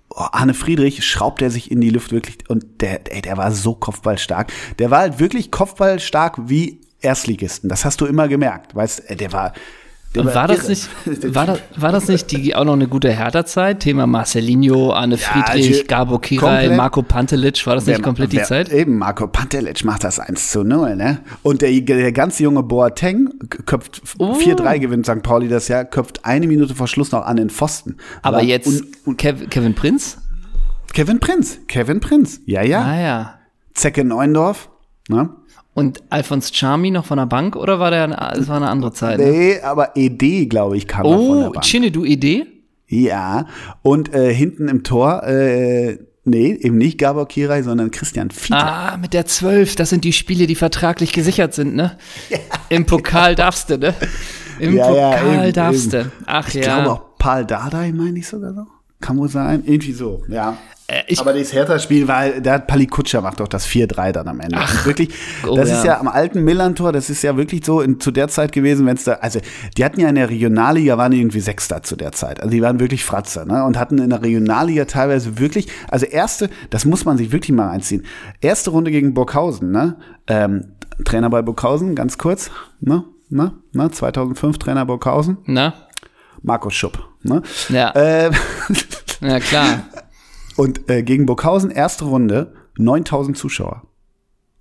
oh, 0.10 0.26
Arne 0.32 0.56
Friedrich 0.56 1.06
schraubt 1.06 1.44
er 1.44 1.52
sich 1.52 1.70
in 1.72 1.80
die 1.80 1.92
Luft 1.92 2.12
wirklich. 2.12 2.40
Und 2.50 2.82
der, 2.82 3.14
ey, 3.16 3.22
der 3.22 3.38
war 3.38 3.52
so 3.52 3.76
kopfballstark. 3.76 4.52
Der 4.80 4.90
war 4.90 5.00
halt 5.02 5.20
wirklich 5.20 5.52
kopfballstark 5.52 6.50
wie 6.50 6.82
Erstligisten. 7.02 7.70
Das 7.70 7.86
hast 7.86 8.02
du 8.02 8.08
immer 8.08 8.28
gemerkt. 8.28 8.74
Weißt, 8.74 9.12
äh, 9.12 9.16
der 9.16 9.32
war, 9.32 9.54
war, 10.26 10.34
war 10.34 10.48
das, 10.48 10.68
nicht, 10.68 10.90
war, 11.36 11.46
das, 11.46 11.62
war 11.76 11.92
das 11.92 12.08
nicht 12.08 12.32
die, 12.32 12.56
auch 12.56 12.66
noch 12.66 12.74
eine 12.74 12.88
gute 12.88 13.12
Hertha-Zeit? 13.12 13.82
Thema 13.82 14.08
Marcelinho, 14.08 14.94
Arne 14.94 15.16
ja, 15.16 15.22
Friedrich, 15.22 15.70
also 15.72 15.84
Gabo 15.88 16.20
Kirai, 16.20 16.70
Marco 16.70 17.02
Pantelic, 17.02 17.66
war 17.66 17.76
das 17.76 17.86
wer, 17.86 17.96
nicht 17.96 18.04
komplett 18.04 18.32
wer, 18.34 18.42
die 18.42 18.48
Zeit? 18.48 18.70
Eben, 18.72 18.98
Marco 18.98 19.28
Pantelic 19.28 19.84
macht 19.86 20.04
das 20.04 20.20
1 20.20 20.52
zu 20.52 20.64
0, 20.64 20.96
ne? 20.96 21.20
Und 21.44 21.62
der, 21.62 21.72
der 21.82 22.12
ganz 22.12 22.40
junge 22.40 22.64
Boateng 22.64 23.30
köpft 23.66 24.02
oh. 24.20 24.34
4-3 24.34 24.80
gewinnt 24.80 25.06
St. 25.06 25.24
Pauli 25.24 25.48
das 25.48 25.68
Jahr, 25.68 25.86
köpft 25.86 26.26
eine 26.26 26.48
Minute 26.48 26.76
vor 26.76 26.88
Schluss 26.88 27.12
noch 27.12 27.26
an 27.26 27.38
den 27.38 27.50
Pfosten. 27.50 27.98
Aber, 28.22 28.38
Aber 28.38 28.46
jetzt 28.46 28.68
und, 28.68 28.86
und 29.06 29.18
Kev, 29.18 29.48
Kevin 29.50 29.76
Prinz? 29.76 30.18
Kevin 30.94 31.20
Prinz, 31.20 31.60
Kevin 31.68 32.00
Prinz, 32.00 32.40
ja, 32.46 32.62
ja. 32.64 32.82
Ah, 32.82 33.00
ja. 33.00 33.34
Zecke 33.74 34.04
Neuendorf, 34.04 34.70
ne? 35.10 35.30
Und 35.78 36.02
Alphonse 36.10 36.56
Charmi 36.56 36.90
noch 36.90 37.06
von 37.06 37.18
der 37.20 37.28
Bank 37.28 37.56
oder 37.56 37.80
war 37.80 37.92
der 37.92 38.06
eine, 38.06 38.48
war 38.48 38.58
eine 38.58 38.68
andere 38.68 38.92
Zeit? 38.94 39.20
Ne? 39.20 39.26
Nee, 39.28 39.48
ne? 39.60 39.64
aber 39.64 39.96
ED, 39.96 40.50
glaube 40.50 40.76
ich, 40.76 40.88
kam 40.88 41.06
oh, 41.06 41.10
von 41.12 41.20
der 41.38 41.50
oh, 41.50 41.52
Bank. 41.52 41.56
Oh, 41.58 41.62
Chinedu 41.62 42.04
ED? 42.04 42.48
Ja, 42.88 43.46
und 43.84 44.12
äh, 44.12 44.34
hinten 44.34 44.70
im 44.70 44.82
Tor, 44.84 45.22
äh, 45.22 46.00
nee, 46.26 46.56
eben 46.60 46.80
nicht 46.80 46.98
Gabor 46.98 47.28
Kirai, 47.28 47.62
sondern 47.62 47.92
Christian 47.92 48.32
Fiedler. 48.32 48.94
Ah, 48.94 48.98
mit 48.98 49.14
der 49.14 49.28
12, 49.28 49.76
das 49.76 49.92
sind 49.92 50.04
die 50.04 50.14
Spiele, 50.14 50.48
die 50.48 50.56
vertraglich 50.56 51.14
gesichert 51.14 51.54
sind, 51.54 51.76
ne? 51.76 51.96
Ja, 52.32 52.40
Im 52.70 52.84
genau. 52.86 52.98
Pokal 52.98 53.36
genau. 53.36 53.44
darfst 53.46 53.70
du, 53.70 53.78
ne? 53.78 53.94
Im 54.60 54.76
ja, 54.78 54.88
Pokal 54.88 54.98
ja, 55.36 55.44
eben, 55.44 55.54
darfst 55.54 55.94
du. 55.94 56.12
Ach 56.26 56.48
ich 56.48 56.54
ja. 56.56 56.60
Ich 56.62 56.66
glaube 56.70 56.92
auch 56.92 57.04
Paul 57.20 57.46
Dardai, 57.46 57.92
meine 57.92 58.18
ich 58.18 58.28
sogar 58.28 58.56
so. 58.56 58.64
Kann 59.00 59.16
wohl 59.20 59.30
sein, 59.30 59.62
irgendwie 59.64 59.94
so, 59.94 60.24
ja. 60.28 60.58
Äh, 60.88 61.04
ich 61.08 61.20
aber 61.20 61.34
das 61.34 61.52
Hertha-Spiel 61.54 62.08
war, 62.08 62.30
der 62.30 62.54
hat 62.54 62.68
Palikutscher 62.68 63.20
macht 63.22 63.40
doch 63.42 63.48
das 63.50 63.68
4-3 63.68 64.14
dann 64.14 64.28
am 64.30 64.40
Ende. 64.40 64.58
Ach, 64.58 64.72
also 64.72 64.86
wirklich, 64.86 65.10
oh 65.48 65.54
das 65.56 65.70
ja. 65.70 65.78
ist 65.78 65.86
ja 65.86 66.00
am 66.00 66.08
alten 66.08 66.44
Millantor, 66.44 66.94
das 66.94 67.10
ist 67.10 67.22
ja 67.24 67.36
wirklich 67.38 67.66
so 67.66 67.82
in, 67.82 68.00
zu 68.00 68.10
der 68.12 68.30
Zeit 68.30 68.54
gewesen, 68.54 68.86
wenn 68.86 68.96
es 68.96 69.04
da, 69.04 69.14
also 69.16 69.40
die 69.76 69.84
hatten 69.84 70.00
ja 70.00 70.08
in 70.08 70.16
der 70.16 70.30
Regionalliga, 70.30 70.98
waren 70.98 71.12
irgendwie 71.12 71.42
Sechster 71.42 71.84
zu 71.84 71.96
der 71.98 72.14
Zeit. 72.14 72.40
Also 72.40 72.52
die 72.52 72.62
waren 72.62 72.80
wirklich 72.80 73.04
Fratzer, 73.04 73.46
ne? 73.46 73.66
Und 73.66 73.78
hatten 73.78 73.98
in 73.98 74.10
der 74.12 74.22
Regionalliga 74.22 74.86
teilweise 74.86 75.38
wirklich, 75.38 75.68
also 75.92 76.06
erste, 76.06 76.50
das 76.70 76.86
muss 76.86 77.04
man 77.04 77.18
sich 77.18 77.32
wirklich 77.34 77.56
mal 77.56 77.70
einziehen. 77.70 78.06
Erste 78.42 78.70
Runde 78.70 78.90
gegen 78.92 79.14
Burghausen, 79.14 79.72
ne? 79.72 79.98
Ähm, 80.28 80.74
Trainer 81.04 81.30
bei 81.30 81.42
Burghausen, 81.42 81.96
ganz 81.96 82.18
kurz, 82.18 82.50
ne? 82.80 83.04
Ne? 83.30 83.52
ne? 83.74 83.92
2005 83.92 84.58
Trainer 84.58 84.86
Burghausen. 84.86 85.38
Na? 85.46 85.74
Markus 86.44 86.76
Schupp, 86.76 87.04
ne? 87.24 87.42
Ja. 87.68 87.90
Äh, 87.92 88.32
ja, 89.22 89.40
klar. 89.42 89.66
Und 90.58 90.90
äh, 90.90 91.04
gegen 91.04 91.28
Burghausen, 91.28 91.70
erste 91.72 92.06
Runde, 92.06 92.52
9000 92.80 93.38
Zuschauer. 93.38 93.84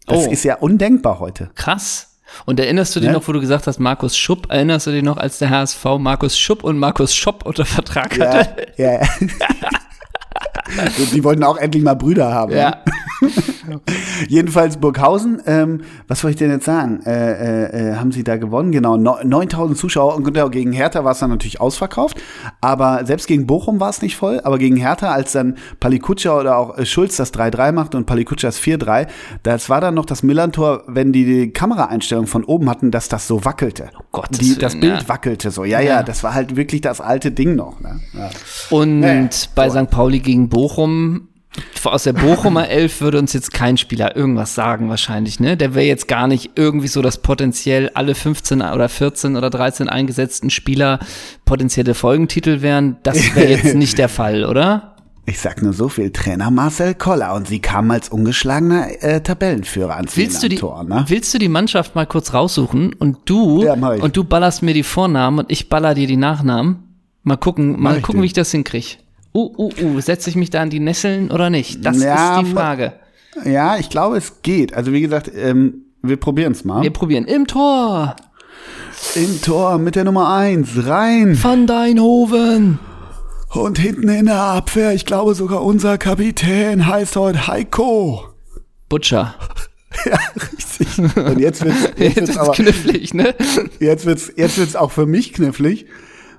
Das 0.06 0.28
oh. 0.28 0.30
ist 0.30 0.44
ja 0.44 0.56
undenkbar 0.56 1.18
heute. 1.18 1.50
Krass. 1.54 2.18
Und 2.44 2.60
erinnerst 2.60 2.94
du 2.94 3.00
dich 3.00 3.08
ne? 3.08 3.14
noch, 3.14 3.26
wo 3.26 3.32
du 3.32 3.40
gesagt 3.40 3.66
hast, 3.66 3.80
Markus 3.80 4.16
Schupp, 4.16 4.50
erinnerst 4.50 4.86
du 4.86 4.90
dich 4.90 5.02
noch, 5.02 5.16
als 5.16 5.38
der 5.38 5.48
HSV 5.50 5.84
Markus 5.98 6.38
Schupp 6.38 6.64
und 6.64 6.76
Markus 6.78 7.14
Schopp 7.14 7.44
unter 7.46 7.64
Vertrag 7.64 8.16
ja, 8.18 8.26
hatte? 8.34 8.66
Ja. 8.76 9.00
die 11.14 11.24
wollten 11.24 11.42
auch 11.42 11.56
endlich 11.56 11.82
mal 11.82 11.94
Brüder 11.94 12.30
haben. 12.32 12.52
Ja. 12.52 12.70
Ne? 12.70 12.76
Genau. 13.66 13.80
Jedenfalls 14.28 14.76
Burghausen, 14.78 15.42
ähm, 15.46 15.80
was 16.08 16.20
soll 16.20 16.30
ich 16.30 16.36
denn 16.36 16.50
jetzt 16.50 16.64
sagen? 16.64 17.00
Äh, 17.04 17.32
äh, 17.32 17.90
äh, 17.90 17.94
haben 17.96 18.12
sie 18.12 18.24
da 18.24 18.36
gewonnen? 18.36 18.72
Genau, 18.72 18.96
no, 18.96 19.18
9000 19.22 19.76
Zuschauer. 19.78 20.14
Und 20.16 20.24
genau, 20.24 20.48
gegen 20.50 20.72
Hertha 20.72 21.04
war 21.04 21.12
es 21.12 21.18
dann 21.18 21.30
natürlich 21.30 21.60
ausverkauft. 21.60 22.20
Aber 22.60 23.04
selbst 23.04 23.26
gegen 23.26 23.46
Bochum 23.46 23.80
war 23.80 23.90
es 23.90 24.02
nicht 24.02 24.16
voll. 24.16 24.40
Aber 24.44 24.58
gegen 24.58 24.76
Hertha, 24.76 25.10
als 25.10 25.32
dann 25.32 25.56
Palikutscher 25.80 26.38
oder 26.38 26.56
auch 26.58 26.78
äh, 26.78 26.86
Schulz 26.86 27.16
das 27.16 27.32
3-3 27.34 27.72
macht 27.72 27.94
und 27.94 28.06
Palikutscher 28.06 28.48
das 28.48 28.60
4-3, 28.60 29.06
das 29.42 29.68
war 29.68 29.80
dann 29.80 29.94
noch 29.94 30.06
das 30.06 30.22
Millantor, 30.22 30.84
wenn 30.86 31.12
die 31.12 31.24
die 31.24 31.50
Kameraeinstellung 31.50 32.26
von 32.26 32.44
oben 32.44 32.70
hatten, 32.70 32.90
dass 32.90 33.08
das 33.08 33.26
so 33.26 33.44
wackelte. 33.44 33.88
Oh 33.98 34.02
Gott. 34.12 34.28
die, 34.40 34.56
Das 34.56 34.78
Bild 34.78 35.08
wackelte 35.08 35.50
so. 35.50 35.64
Ja, 35.64 35.80
ja, 35.80 35.96
ja, 35.96 36.02
das 36.02 36.22
war 36.22 36.34
halt 36.34 36.56
wirklich 36.56 36.80
das 36.80 37.00
alte 37.00 37.30
Ding 37.32 37.56
noch. 37.56 37.80
Ne? 37.80 38.00
Ja. 38.14 38.30
Und 38.70 39.00
bei 39.54 39.68
St. 39.70 39.90
Pauli 39.90 40.20
gegen 40.20 40.48
Bochum 40.48 41.28
aus 41.84 42.02
der 42.02 42.12
Bochumer 42.14 42.68
Elf 42.68 43.00
würde 43.00 43.18
uns 43.18 43.32
jetzt 43.32 43.52
kein 43.54 43.76
Spieler 43.76 44.16
irgendwas 44.16 44.54
sagen 44.56 44.88
wahrscheinlich, 44.88 45.38
ne? 45.40 45.56
Der 45.56 45.74
wäre 45.74 45.86
jetzt 45.86 46.08
gar 46.08 46.26
nicht 46.26 46.50
irgendwie 46.56 46.88
so 46.88 47.00
dass 47.02 47.18
potenziell 47.22 47.90
alle 47.94 48.14
15 48.16 48.60
oder 48.62 48.88
14 48.88 49.36
oder 49.36 49.50
13 49.50 49.88
eingesetzten 49.88 50.50
Spieler 50.50 50.98
potenzielle 51.44 51.94
Folgentitel 51.94 52.60
wären. 52.62 52.96
Das 53.04 53.34
wäre 53.36 53.50
jetzt 53.52 53.74
nicht 53.76 53.98
der 53.98 54.08
Fall, 54.08 54.44
oder? 54.44 54.92
Ich 55.28 55.40
sag 55.40 55.60
nur 55.62 55.72
so 55.72 55.88
viel, 55.88 56.12
Trainer 56.12 56.50
Marcel 56.52 56.94
Koller 56.94 57.34
und 57.34 57.46
sie 57.48 57.58
kamen 57.60 57.90
als 57.92 58.08
ungeschlagener 58.10 59.02
äh, 59.02 59.20
Tabellenführer 59.20 59.96
ans 59.96 60.16
willst 60.16 60.40
du 60.42 60.48
die, 60.48 60.56
Tor, 60.56 60.82
ne? 60.84 61.04
Willst 61.08 61.32
du 61.34 61.38
die 61.38 61.48
Mannschaft 61.48 61.94
mal 61.96 62.06
kurz 62.06 62.32
raussuchen 62.34 62.92
und 62.94 63.18
du 63.26 63.62
ja, 63.64 63.72
und 63.74 64.16
du 64.16 64.24
ballerst 64.24 64.62
mir 64.64 64.74
die 64.74 64.84
Vornamen 64.84 65.38
und 65.40 65.52
ich 65.52 65.68
baller 65.68 65.94
dir 65.94 66.06
die 66.08 66.16
Nachnamen? 66.16 66.82
Mal 67.24 67.36
gucken, 67.36 67.80
mal 67.80 67.96
gucken, 68.00 68.18
den. 68.18 68.22
wie 68.22 68.26
ich 68.26 68.32
das 68.34 68.50
hinkriege 68.52 68.96
uh, 69.36 69.50
uh, 69.58 69.70
uh, 69.96 70.00
setze 70.02 70.30
ich 70.30 70.36
mich 70.36 70.50
da 70.50 70.62
an 70.62 70.70
die 70.70 70.80
Nesseln 70.80 71.30
oder 71.30 71.50
nicht? 71.50 71.84
Das 71.84 72.02
ja, 72.02 72.40
ist 72.40 72.46
die 72.48 72.52
Frage. 72.52 72.94
Ja, 73.44 73.76
ich 73.76 73.90
glaube, 73.90 74.16
es 74.16 74.40
geht. 74.42 74.72
Also 74.74 74.92
wie 74.92 75.00
gesagt, 75.02 75.30
ähm, 75.34 75.84
wir 76.02 76.16
probieren 76.16 76.52
es 76.52 76.64
mal. 76.64 76.82
Wir 76.82 76.92
probieren 76.92 77.26
im 77.26 77.46
Tor. 77.46 78.16
Im 79.14 79.42
Tor 79.42 79.78
mit 79.78 79.94
der 79.94 80.04
Nummer 80.04 80.32
1 80.34 80.86
rein. 80.86 81.42
Van 81.42 81.66
Deinhoven. 81.66 82.78
Und 83.52 83.78
hinten 83.78 84.08
in 84.08 84.26
der 84.26 84.40
Abwehr, 84.40 84.92
ich 84.94 85.04
glaube 85.06 85.34
sogar 85.34 85.62
unser 85.62 85.98
Kapitän 85.98 86.86
heißt 86.86 87.16
heute 87.16 87.46
Heiko. 87.46 88.24
Butcher. 88.88 89.34
Ja, 90.04 90.18
richtig. 90.52 91.16
Und 91.16 91.38
jetzt 91.38 91.64
wird 91.64 92.18
es 92.18 92.36
aber, 92.36 92.52
knifflig, 92.52 93.14
ne? 93.14 93.34
Jetzt 93.80 94.04
wird's, 94.04 94.30
jetzt 94.36 94.58
wird's 94.58 94.76
auch 94.76 94.90
für 94.90 95.06
mich 95.06 95.32
knifflig. 95.32 95.86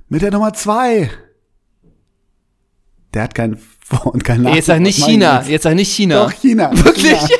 Mit 0.10 0.22
der 0.22 0.30
Nummer 0.32 0.54
2. 0.54 1.10
Der 3.18 3.24
hat 3.24 3.34
keinen 3.34 3.58
Vor- 3.58 4.14
und 4.14 4.24
keinen 4.24 4.42
Nachnamen. 4.42 4.58
Jetzt 4.58 4.66
sag 4.68 4.80
nicht 4.80 5.04
China. 5.04 5.44
Jetzt 5.48 5.64
sag 5.64 5.74
nicht 5.74 5.92
China. 5.92 6.26
Doch, 6.26 6.32
China. 6.34 6.70
Wirklich? 6.74 7.18
China. 7.18 7.34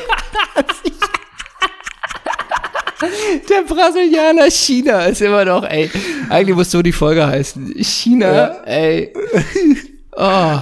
Der 3.48 3.62
Brasilianer 3.72 4.50
China 4.50 5.06
ist 5.06 5.22
immer 5.22 5.46
noch, 5.46 5.62
ey. 5.64 5.88
Eigentlich 6.32 6.56
muss 6.56 6.72
so 6.72 6.82
die 6.82 6.92
Folge 6.94 7.28
heißen. 7.28 7.76
China, 7.78 8.34
ja. 8.36 8.48
ey. 8.66 9.14
Oh. 10.20 10.58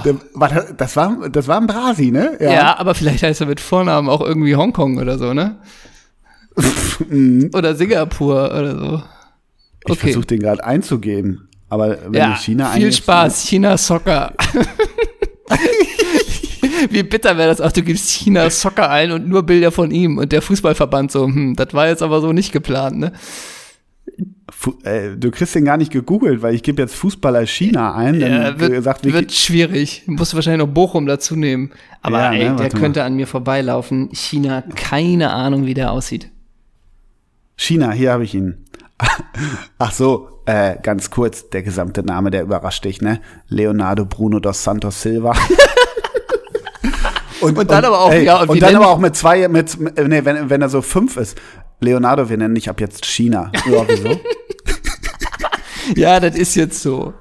Das 0.76 0.96
war, 0.96 1.30
das 1.30 1.48
war 1.48 1.58
ein 1.58 1.66
Brasi, 1.66 2.10
ne? 2.10 2.36
Ja. 2.40 2.52
ja. 2.52 2.78
aber 2.78 2.94
vielleicht 2.94 3.22
heißt 3.22 3.40
er 3.40 3.46
mit 3.46 3.58
Vornamen 3.58 4.06
auch 4.10 4.20
irgendwie 4.20 4.54
Hongkong 4.54 4.98
oder 4.98 5.16
so, 5.16 5.32
ne? 5.32 5.56
oder 7.54 7.74
Singapur 7.74 8.34
oder 8.50 8.78
so. 8.78 8.86
Okay. 8.96 9.02
Ich 9.86 9.98
versuche 9.98 10.26
den 10.26 10.40
gerade 10.40 10.62
einzugeben, 10.62 11.48
Aber 11.70 11.96
wenn 12.08 12.12
ja, 12.20 12.36
China 12.36 12.66
Viel 12.72 12.92
Spaß, 12.92 13.44
ne? 13.44 13.48
China 13.48 13.78
Soccer. 13.78 14.34
Wie 16.90 17.02
bitter 17.02 17.36
wäre 17.38 17.48
das 17.48 17.60
auch, 17.60 17.72
du 17.72 17.82
gibst 17.82 18.10
China 18.10 18.48
Soccer 18.50 18.90
ein 18.90 19.12
und 19.12 19.28
nur 19.28 19.44
Bilder 19.44 19.70
von 19.70 19.90
ihm 19.90 20.18
und 20.18 20.32
der 20.32 20.42
Fußballverband 20.42 21.12
so, 21.12 21.26
hm, 21.26 21.56
das 21.56 21.72
war 21.74 21.88
jetzt 21.88 22.02
aber 22.02 22.20
so 22.20 22.32
nicht 22.32 22.52
geplant, 22.52 22.98
ne? 22.98 23.12
Fu 24.50 24.74
äh, 24.84 25.16
du 25.16 25.30
kriegst 25.32 25.54
den 25.56 25.64
gar 25.64 25.76
nicht 25.76 25.90
gegoogelt, 25.92 26.40
weil 26.42 26.54
ich 26.54 26.62
gebe 26.62 26.80
jetzt 26.80 26.94
Fußballer 26.94 27.44
China 27.46 27.94
ein. 27.94 28.20
Dann 28.20 28.30
ja, 28.30 28.60
wird, 28.60 28.72
gesagt, 28.72 29.04
wird 29.04 29.32
schwierig. 29.32 30.04
Musst 30.06 30.32
du 30.32 30.36
wahrscheinlich 30.36 30.64
noch 30.64 30.72
Bochum 30.72 31.06
dazu 31.06 31.34
nehmen. 31.34 31.72
Aber 32.02 32.20
ja, 32.20 32.30
ne, 32.30 32.38
ey, 32.38 32.50
ne, 32.50 32.56
der 32.56 32.68
könnte 32.68 33.00
mal. 33.00 33.06
an 33.06 33.14
mir 33.16 33.26
vorbeilaufen. 33.26 34.08
China, 34.12 34.62
keine 34.74 35.32
Ahnung, 35.32 35.66
wie 35.66 35.74
der 35.74 35.90
aussieht. 35.90 36.30
China, 37.56 37.90
hier 37.90 38.12
habe 38.12 38.22
ich 38.22 38.34
ihn. 38.34 38.58
Ach 39.78 39.90
so, 39.92 40.35
äh, 40.46 40.76
ganz 40.80 41.10
kurz, 41.10 41.50
der 41.50 41.62
gesamte 41.64 42.04
Name, 42.04 42.30
der 42.30 42.42
überrascht 42.42 42.84
dich, 42.84 43.00
ne? 43.02 43.20
Leonardo 43.48 44.04
Bruno 44.06 44.38
dos 44.38 44.62
Santos 44.62 45.02
Silva. 45.02 45.32
und, 47.40 47.58
und, 47.58 47.68
dann 47.68 47.80
und, 47.80 47.84
aber 47.86 47.98
auch, 48.00 48.12
ey, 48.12 48.24
ja, 48.24 48.42
und, 48.42 48.50
und 48.50 48.62
dann 48.62 48.76
aber 48.76 48.86
auch 48.88 49.00
mit 49.00 49.16
zwei, 49.16 49.48
mit, 49.48 49.76
nee, 49.80 50.24
wenn, 50.24 50.48
wenn 50.48 50.62
er 50.62 50.68
so 50.68 50.82
fünf 50.82 51.16
ist. 51.16 51.36
Leonardo, 51.80 52.30
wir 52.30 52.36
nennen 52.38 52.54
dich 52.54 52.70
ab 52.70 52.80
jetzt 52.80 53.04
China. 53.06 53.50
Ja, 53.68 53.82
wieso? 53.88 54.20
ja, 56.00 56.20
das 56.20 56.36
ist 56.36 56.54
jetzt 56.54 56.80
so. 56.80 57.12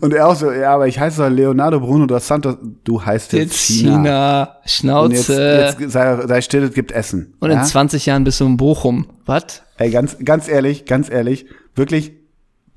Und 0.00 0.12
er 0.14 0.26
auch 0.28 0.34
so, 0.34 0.50
ja, 0.50 0.72
aber 0.72 0.88
ich 0.88 0.98
heiße 0.98 1.22
doch 1.22 1.28
Leonardo 1.28 1.78
Bruno 1.80 2.06
dos 2.06 2.26
Santos. 2.26 2.56
Du 2.82 3.04
heißt 3.04 3.34
jetzt, 3.34 3.44
jetzt 3.52 3.58
China. 3.60 3.92
China. 3.94 4.56
Schnauze. 4.64 5.56
Jetzt, 5.60 5.80
jetzt, 5.80 5.92
sei, 5.92 6.26
sei 6.26 6.40
still, 6.40 6.62
es 6.64 6.72
gibt 6.72 6.92
Essen. 6.92 7.34
Und 7.40 7.50
ja? 7.50 7.58
in 7.60 7.64
20 7.66 8.06
Jahren 8.06 8.24
bist 8.24 8.40
du 8.40 8.46
in 8.46 8.56
Bochum. 8.56 9.06
Was? 9.26 9.60
Ey, 9.76 9.90
ganz, 9.90 10.16
ganz 10.24 10.48
ehrlich, 10.48 10.86
ganz 10.86 11.10
ehrlich, 11.10 11.44
wirklich, 11.74 12.21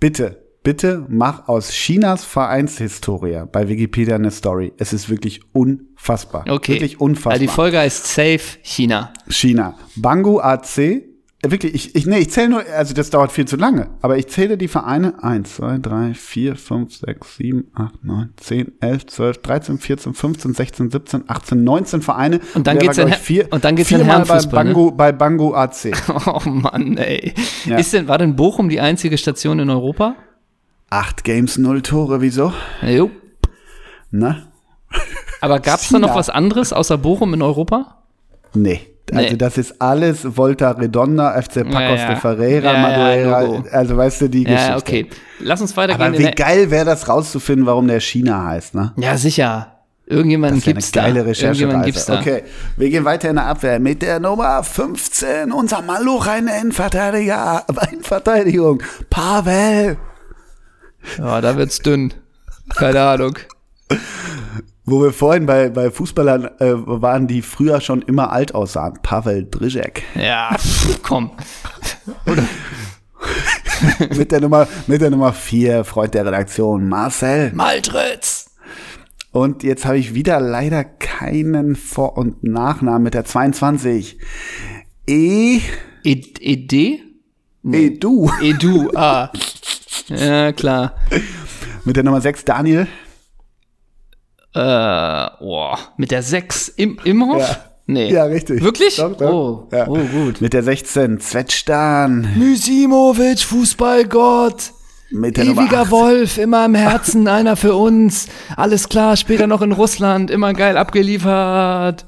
bitte, 0.05 0.45
bitte 0.61 1.03
mach 1.09 1.47
aus 1.47 1.71
Chinas 1.71 2.23
Vereinshistorie 2.23 3.45
bei 3.51 3.67
Wikipedia 3.67 4.13
eine 4.13 4.29
Story. 4.29 4.71
Es 4.77 4.93
ist 4.93 5.09
wirklich 5.09 5.39
unfassbar. 5.51 6.45
Okay. 6.47 6.73
Wirklich 6.73 7.01
unfassbar. 7.01 7.33
Also 7.33 7.41
die 7.41 7.47
Folge 7.47 7.79
heißt 7.79 8.05
Safe 8.05 8.59
China. 8.61 9.11
China. 9.29 9.73
Bangu 9.95 10.39
AC 10.39 10.77
wirklich, 11.51 11.73
ich, 11.73 11.95
ich, 11.95 12.05
nee, 12.05 12.19
ich 12.19 12.29
zähle 12.29 12.49
nur, 12.49 12.63
also 12.75 12.93
das 12.93 13.09
dauert 13.09 13.31
viel 13.31 13.45
zu 13.45 13.55
lange, 13.57 13.87
aber 14.01 14.17
ich 14.17 14.27
zähle 14.27 14.57
die 14.57 14.67
Vereine 14.67 15.23
1, 15.23 15.55
2, 15.57 15.77
3, 15.79 16.13
4, 16.13 16.55
5, 16.55 16.95
6, 16.97 17.35
7, 17.37 17.67
8, 17.73 18.03
9, 18.03 18.29
10, 18.37 18.71
11, 18.79 19.05
12, 19.07 19.37
13, 19.41 19.77
14, 19.79 20.13
15, 20.13 20.53
16, 20.53 20.91
17, 20.91 21.23
18, 21.27 21.63
19 21.63 22.01
Vereine. 22.01 22.39
Und 22.53 22.67
dann 22.67 22.79
geht 22.79 22.91
es 22.91 22.97
in, 22.97 23.09
vier, 23.13 23.47
und 23.51 23.63
dann 23.63 23.75
geht's 23.75 23.91
in 23.91 24.01
Herrenfußball, 24.03 24.63
bei 24.65 24.73
Bango, 24.73 24.85
ne? 24.87 24.91
bei 24.95 25.11
Bango 25.11 25.53
AC. 25.53 25.93
Oh 26.27 26.41
Mann, 26.49 26.97
ey. 26.97 27.33
Ja. 27.65 27.77
Ist 27.77 27.93
denn, 27.93 28.07
war 28.07 28.17
denn 28.17 28.35
Bochum 28.35 28.67
die 28.69 28.79
einzige 28.79 29.17
Station 29.17 29.59
in 29.59 29.69
Europa? 29.69 30.15
Acht 30.89 31.23
Games, 31.23 31.57
null 31.57 31.81
Tore, 31.81 32.19
wieso? 32.21 32.51
Jo. 32.81 33.11
Na? 34.11 34.47
Aber 35.41 35.61
es 35.65 35.89
da 35.89 35.99
noch 35.99 36.15
was 36.15 36.29
anderes 36.29 36.73
außer 36.73 36.97
Bochum 36.97 37.33
in 37.33 37.41
Europa? 37.41 38.03
Nee. 38.53 38.81
Also 39.13 39.29
nee. 39.29 39.37
das 39.37 39.57
ist 39.59 39.81
alles 39.81 40.35
Volta 40.35 40.71
Redonda, 40.71 41.39
FC 41.39 41.63
Pacos 41.63 41.73
ja, 41.75 41.95
ja. 41.95 42.07
de 42.09 42.15
Ferreira, 42.15 42.73
ja, 42.73 42.79
Madureira, 42.79 43.63
also 43.71 43.97
weißt 43.97 44.21
du 44.21 44.29
die 44.29 44.43
ja, 44.43 44.49
Geschichte. 44.55 44.75
okay. 44.77 45.07
Lass 45.39 45.61
uns 45.61 45.77
weitergehen. 45.77 46.07
Aber 46.15 46.17
wie 46.17 46.31
geil 46.31 46.71
wäre 46.71 46.85
das 46.85 47.07
rauszufinden, 47.07 47.67
warum 47.67 47.87
der 47.87 47.99
China 48.01 48.45
heißt, 48.45 48.73
ne? 48.73 48.93
Ja, 48.97 49.15
sicher. 49.17 49.73
Irgendjemanden 50.07 50.57
das 50.59 50.65
gibt's 50.65 50.91
eine 50.97 51.03
geile 51.03 51.19
da. 51.21 51.25
Recherchereise. 51.29 51.85
Gibt's 51.85 52.05
da. 52.05 52.19
Okay, 52.19 52.43
wir 52.77 52.89
gehen 52.89 53.05
weiter 53.05 53.29
in 53.29 53.35
der 53.35 53.45
Abwehr 53.45 53.79
mit 53.79 54.01
der 54.01 54.19
Nummer 54.19 54.63
15, 54.63 55.51
unser 55.51 55.83
Maluch, 55.83 56.25
ein 56.27 56.47
Innenverteidiger, 56.47 57.63
Innenverteidigung, 57.91 58.81
Pavel. 59.09 59.97
Ja, 61.19 61.37
oh, 61.37 61.41
da 61.41 61.55
wird's 61.55 61.77
dünn. 61.79 62.11
Keine 62.75 63.01
Ahnung. 63.01 63.37
Wo 64.88 65.01
wir 65.01 65.11
vorhin 65.13 65.47
bei, 65.47 65.69
bei 65.69 65.89
Fußballern 65.89 66.45
äh, 66.59 66.73
waren, 67.01 67.25
die 67.27 67.41
früher 67.41 67.81
schon 67.81 68.03
immer 68.03 68.31
alt 68.31 68.53
aussahen. 68.53 68.99
Pavel 69.01 69.47
Drizek. 69.49 70.03
Ja, 70.13 70.55
komm. 71.01 71.31
Oder? 72.27 72.43
mit 74.15 74.31
der 74.31 74.41
Nummer 74.41 74.67
mit 74.86 75.01
der 75.01 75.09
Nummer 75.09 75.33
vier, 75.33 75.83
Freund 75.86 76.13
der 76.13 76.25
Redaktion, 76.27 76.88
Marcel 76.88 77.51
Maltritz. 77.53 78.51
Und 79.31 79.63
jetzt 79.63 79.86
habe 79.88 79.97
ich 79.97 80.13
wieder 80.13 80.39
leider 80.39 80.83
keinen 80.83 81.75
Vor- 81.75 82.15
und 82.15 82.43
Nachnamen 82.43 83.01
mit 83.03 83.15
der 83.15 83.25
22. 83.25 84.19
E 85.07 85.59
E, 86.03 86.21
e 86.39 86.55
D? 86.67 87.01
Nee. 87.63 87.88
Edu. 87.88 88.29
Edu, 88.39 88.91
ah. 88.95 89.31
Ja, 90.09 90.51
klar. 90.51 90.93
Mit 91.83 91.95
der 91.95 92.03
Nummer 92.03 92.21
6 92.21 92.45
Daniel. 92.45 92.86
Äh, 94.55 95.27
oh, 95.41 95.73
mit 95.97 96.11
der 96.11 96.23
6 96.23 96.69
im 96.69 96.97
Imhoff? 97.03 97.41
Ja. 97.41 97.57
Nee. 97.87 98.11
Ja, 98.11 98.23
richtig. 98.23 98.63
Wirklich? 98.63 98.95
Doch, 98.95 99.15
doch. 99.17 99.29
Oh. 99.29 99.69
Ja. 99.71 99.87
oh, 99.87 99.99
gut. 100.11 100.39
Mit 100.41 100.53
der 100.53 100.63
16 100.63 101.19
Zwetschdan. 101.19 102.27
Mysimovic, 102.37 103.39
Fußballgott. 103.41 104.71
Mit 105.11 105.37
der 105.37 105.45
Ewiger 105.45 105.91
Wolf, 105.91 106.37
immer 106.39 106.65
im 106.65 106.73
Herzen, 106.73 107.27
einer 107.27 107.55
für 107.57 107.75
uns. 107.75 108.27
Alles 108.57 108.89
klar, 108.89 109.15
später 109.17 109.45
noch 109.45 109.61
in 109.61 109.71
Russland, 109.71 110.31
immer 110.31 110.53
geil 110.53 110.77
abgeliefert. 110.77 112.05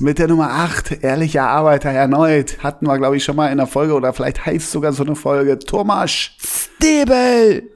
Mit 0.00 0.18
der 0.18 0.26
Nummer 0.28 0.50
8, 0.50 1.02
ehrlicher 1.04 1.44
Arbeiter 1.48 1.90
erneut. 1.90 2.58
Hatten 2.64 2.86
wir, 2.86 2.98
glaube 2.98 3.16
ich, 3.18 3.24
schon 3.24 3.36
mal 3.36 3.48
in 3.52 3.58
der 3.58 3.66
Folge 3.68 3.92
oder 3.94 4.12
vielleicht 4.14 4.44
heißt 4.46 4.70
sogar 4.72 4.92
so 4.92 5.04
eine 5.04 5.14
Folge. 5.14 5.58
Thomas. 5.60 6.10
Stebel. 6.10 7.70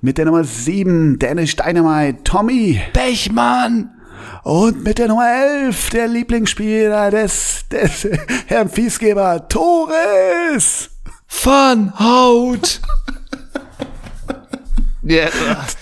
Mit 0.00 0.18
der 0.18 0.26
Nummer 0.26 0.44
7 0.44 1.18
Danish 1.18 1.56
Dynamite 1.56 2.22
Tommy 2.24 2.80
Bechmann. 2.92 3.90
Und 4.42 4.84
mit 4.84 4.98
der 4.98 5.08
Nummer 5.08 5.26
11 5.26 5.90
der 5.90 6.06
Lieblingsspieler 6.06 7.10
des, 7.10 7.64
des 7.70 8.06
Herrn 8.46 8.68
Fiesgeber 8.68 9.48
Torres. 9.48 10.90
von 11.26 11.92
Haut. 11.98 12.80
ja. 15.02 15.26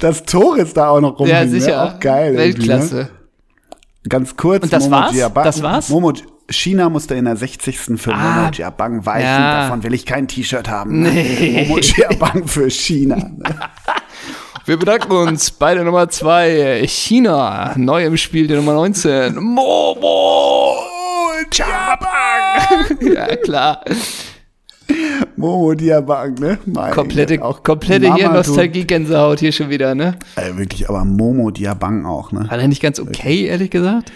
Das 0.01 0.23
Torres 0.25 0.75
da 0.75 0.89
auch 0.91 1.01
noch 1.01 1.19
rumliegen. 1.19 1.39
Ja, 1.41 1.45
ne? 1.45 1.51
sicher. 1.51 1.71
Ne? 1.71 1.83
Auch 1.95 2.01
geil. 2.01 2.33
Ne? 2.33 2.39
Weltklasse. 2.39 2.95
Ne? 2.97 3.11
Ganz 4.09 4.37
kurz. 4.37 4.63
Und 4.63 4.73
das 4.73 4.85
Momo 4.85 4.97
war's? 4.97 5.33
das 5.35 5.63
war's? 5.63 5.89
Momo, 5.89 6.13
China 6.51 6.89
musste 6.91 7.15
in 7.15 7.25
der 7.25 7.37
60. 7.37 7.79
für 8.01 8.13
ah, 8.15 8.17
Momoji 8.43 8.65
Abang 8.65 9.05
weichen. 9.07 9.23
Ja. 9.27 9.63
Davon 9.63 9.83
will 9.83 9.95
ich 9.95 10.05
kein 10.07 10.29
T-Shirt 10.29 10.69
haben. 10.69 11.03
Nee. 11.03 11.65
Momoji 11.69 12.05
Abang 12.07 12.47
für 12.47 12.71
China. 12.71 13.17
Wir 14.65 14.77
bedanken 14.79 15.11
uns 15.11 15.51
bei 15.51 15.75
der 15.75 15.83
Nummer 15.85 16.09
2 16.09 16.83
China. 16.87 17.73
Neu 17.77 18.05
im 18.05 18.17
Spiel, 18.17 18.47
der 18.47 18.59
Nummer 18.59 18.75
19. 18.75 19.35
Momo 19.35 20.77
Jabang. 21.53 22.95
ja, 23.13 23.35
klar. 23.37 23.81
Momo 25.37 25.75
Diabang, 25.75 26.35
ne? 26.35 26.59
Mein 26.67 26.93
komplette 26.93 27.43
auch 27.43 27.63
komplette 27.65 28.15
hier 28.15 28.29
Nostalgie-Gänsehaut 28.29 29.41
hier 29.41 29.51
schon 29.51 29.69
wieder, 29.71 29.95
ne? 29.95 30.17
Äh, 30.37 30.57
wirklich, 30.57 30.89
aber 30.89 31.05
Momo 31.05 31.51
Diabang 31.51 32.07
auch, 32.07 32.31
ne? 32.31 32.49
War 32.49 32.59
der 32.59 32.69
nicht 32.69 32.83
ganz 32.83 33.01
okay, 33.01 33.47
ehrlich 33.47 33.71
gesagt? 33.71 34.13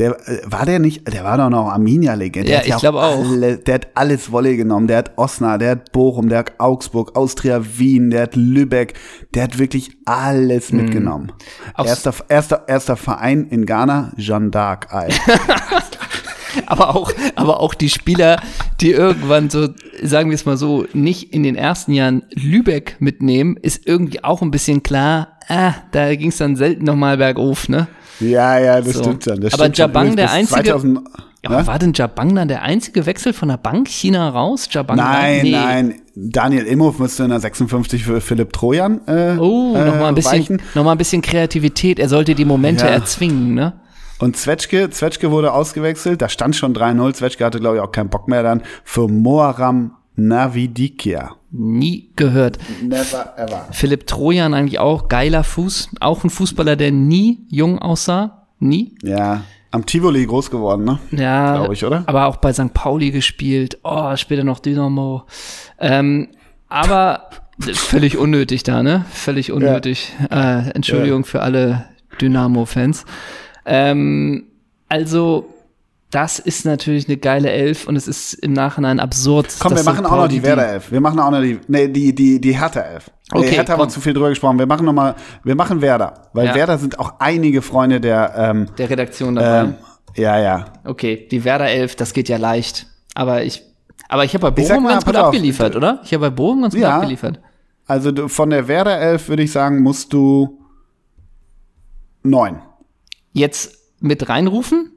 Der 0.00 0.16
äh, 0.26 0.40
war 0.46 0.64
der 0.64 0.78
nicht, 0.78 1.12
der 1.12 1.24
war 1.24 1.36
doch 1.36 1.50
noch 1.50 1.68
Arminia-Legende. 1.70 2.50
Ja, 2.50 2.62
ich 2.64 2.74
glaube 2.78 3.02
auch. 3.02 3.18
Alle, 3.22 3.58
der 3.58 3.74
hat 3.74 3.88
alles 3.94 4.32
Wolle 4.32 4.56
genommen. 4.56 4.86
Der 4.86 4.96
hat 4.96 5.12
Osnabrück, 5.18 5.58
der 5.60 5.70
hat 5.72 5.92
Bochum, 5.92 6.28
der 6.30 6.38
hat 6.38 6.52
Augsburg, 6.58 7.16
Austria 7.16 7.60
Wien, 7.76 8.08
der 8.10 8.22
hat 8.22 8.34
Lübeck. 8.34 8.94
Der 9.34 9.42
hat 9.44 9.58
wirklich 9.58 9.90
alles 10.06 10.72
mhm. 10.72 10.80
mitgenommen. 10.82 11.32
erster, 11.76 12.14
erster, 12.30 12.64
erster 12.66 12.96
Verein 12.96 13.46
in 13.50 13.66
Ghana, 13.66 14.12
Jeanne 14.16 14.48
d'Arc. 14.48 14.84
aber 16.66 16.96
auch, 16.96 17.12
aber 17.36 17.60
auch 17.60 17.74
die 17.74 17.90
Spieler, 17.90 18.40
die 18.80 18.92
irgendwann 18.92 19.50
so, 19.50 19.68
sagen 20.02 20.30
wir 20.30 20.34
es 20.34 20.46
mal 20.46 20.56
so, 20.56 20.86
nicht 20.94 21.34
in 21.34 21.42
den 21.42 21.56
ersten 21.56 21.92
Jahren 21.92 22.22
Lübeck 22.30 22.96
mitnehmen, 23.00 23.58
ist 23.60 23.86
irgendwie 23.86 24.24
auch 24.24 24.40
ein 24.40 24.50
bisschen 24.50 24.82
klar. 24.82 25.38
Ah, 25.48 25.74
da 25.92 26.14
ging 26.16 26.30
es 26.30 26.38
dann 26.38 26.56
selten 26.56 26.84
nochmal 26.84 27.18
bergauf, 27.18 27.68
ne? 27.68 27.86
Ja, 28.20 28.58
ja, 28.58 28.80
das 28.80 28.92
so. 28.94 29.02
stimmt 29.02 29.24
schon. 29.24 29.40
Das 29.40 29.54
aber 29.54 29.64
stimmt 29.64 29.78
Jabang 29.78 30.08
schon. 30.08 30.16
der 30.16 30.30
einzige. 30.30 30.62
2000, 30.62 31.00
ja, 31.42 31.50
ne? 31.60 31.66
war 31.66 31.78
denn 31.78 31.92
Jabang 31.94 32.34
dann 32.34 32.48
der 32.48 32.62
einzige 32.62 33.06
Wechsel 33.06 33.32
von 33.32 33.48
der 33.48 33.56
Bank 33.56 33.88
China 33.88 34.28
raus? 34.28 34.68
Jabang 34.70 34.96
nein, 34.98 35.40
nee. 35.42 35.50
nein. 35.52 35.94
Daniel 36.14 36.64
Imhoff 36.66 36.98
müsste 36.98 37.24
in 37.24 37.30
der 37.30 37.40
56 37.40 38.04
für 38.04 38.20
Philipp 38.20 38.52
Trojan. 38.52 39.00
Äh, 39.06 39.36
oh, 39.38 39.74
äh, 39.74 39.84
nochmal 39.86 40.06
ein, 40.08 40.14
bisschen, 40.14 40.60
noch 40.74 40.84
mal 40.84 40.92
ein 40.92 40.98
bisschen 40.98 41.22
Kreativität. 41.22 41.98
Er 41.98 42.10
sollte 42.10 42.34
die 42.34 42.44
Momente 42.44 42.84
ja. 42.84 42.90
erzwingen, 42.92 43.54
ne? 43.54 43.72
Und 44.18 44.36
Zwetschke, 44.36 44.90
Zwetschke 44.90 45.30
wurde 45.30 45.50
ausgewechselt, 45.54 46.20
da 46.20 46.28
stand 46.28 46.54
schon 46.54 46.74
3-0. 46.74 47.14
Zwetschke 47.14 47.42
hatte, 47.42 47.58
glaube 47.58 47.76
ich, 47.76 47.82
auch 47.82 47.90
keinen 47.90 48.10
Bock 48.10 48.28
mehr 48.28 48.42
dann 48.42 48.60
für 48.84 49.08
Moaram 49.08 49.92
Navidikia. 50.14 51.36
Nie 51.52 52.10
gehört. 52.14 52.58
Never 52.80 53.34
ever. 53.36 53.66
Philipp 53.72 54.06
Trojan 54.06 54.54
eigentlich 54.54 54.78
auch, 54.78 55.08
geiler 55.08 55.42
Fuß. 55.42 55.90
Auch 56.00 56.22
ein 56.22 56.30
Fußballer, 56.30 56.76
der 56.76 56.92
nie 56.92 57.44
jung 57.50 57.80
aussah. 57.80 58.46
Nie. 58.60 58.94
Ja. 59.02 59.42
Am 59.72 59.84
Tivoli 59.86 60.26
groß 60.26 60.50
geworden, 60.50 60.84
ne? 60.84 60.98
Ja. 61.10 61.56
Glaube 61.58 61.74
ich, 61.74 61.84
oder? 61.84 62.04
Aber 62.06 62.26
auch 62.26 62.36
bei 62.36 62.52
St. 62.52 62.72
Pauli 62.72 63.10
gespielt. 63.10 63.78
Oh, 63.82 64.14
später 64.16 64.44
noch 64.44 64.60
Dynamo. 64.60 65.24
Ähm, 65.80 66.28
aber 66.68 67.30
völlig 67.58 68.16
unnötig 68.16 68.62
da, 68.62 68.82
ne? 68.84 69.04
Völlig 69.10 69.50
unnötig. 69.50 70.12
Ja. 70.30 70.60
Äh, 70.60 70.70
Entschuldigung 70.70 71.22
ja. 71.22 71.26
für 71.26 71.42
alle 71.42 71.86
Dynamo-Fans. 72.20 73.04
Ähm, 73.66 74.46
also 74.88 75.46
das 76.10 76.40
ist 76.40 76.64
natürlich 76.64 77.08
eine 77.08 77.16
geile 77.16 77.50
Elf 77.50 77.86
und 77.86 77.94
es 77.94 78.08
ist 78.08 78.34
im 78.34 78.52
Nachhinein 78.52 78.98
absurd. 78.98 79.46
Komm, 79.60 79.76
wir 79.76 79.84
machen 79.84 80.04
so 80.04 80.10
auch 80.10 80.16
noch 80.16 80.28
die 80.28 80.42
Werder 80.42 80.66
Elf. 80.68 80.90
Wir 80.90 81.00
machen 81.00 81.20
auch 81.20 81.30
noch 81.30 81.40
die, 81.40 81.60
nee, 81.68 81.86
die, 81.88 82.12
die, 82.14 82.40
die 82.40 82.58
Hertha 82.58 82.80
Elf. 82.80 83.08
Äh, 83.32 83.38
okay, 83.38 83.48
nee, 83.50 83.54
Hertha 83.56 83.74
komm. 83.74 83.82
haben 83.82 83.90
zu 83.90 84.00
viel 84.00 84.12
drüber 84.12 84.28
gesprochen. 84.28 84.58
Wir 84.58 84.66
machen 84.66 84.86
noch 84.86 84.92
mal, 84.92 85.14
wir 85.44 85.54
machen 85.54 85.80
Werder, 85.80 86.28
weil 86.32 86.46
ja. 86.46 86.54
Werder 86.56 86.78
sind 86.78 86.98
auch 86.98 87.14
einige 87.20 87.62
Freunde 87.62 88.00
der, 88.00 88.34
ähm, 88.36 88.66
der 88.76 88.90
Redaktion 88.90 89.36
dabei. 89.36 89.68
Ähm, 89.68 89.74
ja, 90.16 90.38
ja. 90.40 90.64
Okay, 90.84 91.28
die 91.30 91.44
Werder 91.44 91.68
Elf, 91.68 91.94
das 91.94 92.12
geht 92.12 92.28
ja 92.28 92.38
leicht. 92.38 92.86
Aber 93.14 93.44
ich, 93.44 93.62
aber 94.08 94.24
ich 94.24 94.34
habe 94.34 94.50
bei 94.50 94.62
Bochum 94.62 94.84
ganz 94.86 95.04
gut 95.04 95.16
auf, 95.16 95.26
abgeliefert, 95.26 95.76
oder? 95.76 96.00
Ich 96.02 96.12
habe 96.12 96.28
bei 96.28 96.30
Bochum 96.30 96.62
ganz 96.62 96.74
gut 96.74 96.82
ja, 96.82 96.96
abgeliefert. 96.96 97.38
Also 97.86 98.26
von 98.28 98.50
der 98.50 98.66
Werder 98.66 98.98
Elf 98.98 99.28
würde 99.28 99.44
ich 99.44 99.52
sagen, 99.52 99.80
musst 99.82 100.12
du 100.12 100.58
neun. 102.24 102.60
Jetzt 103.32 103.76
mit 104.00 104.28
reinrufen? 104.28 104.92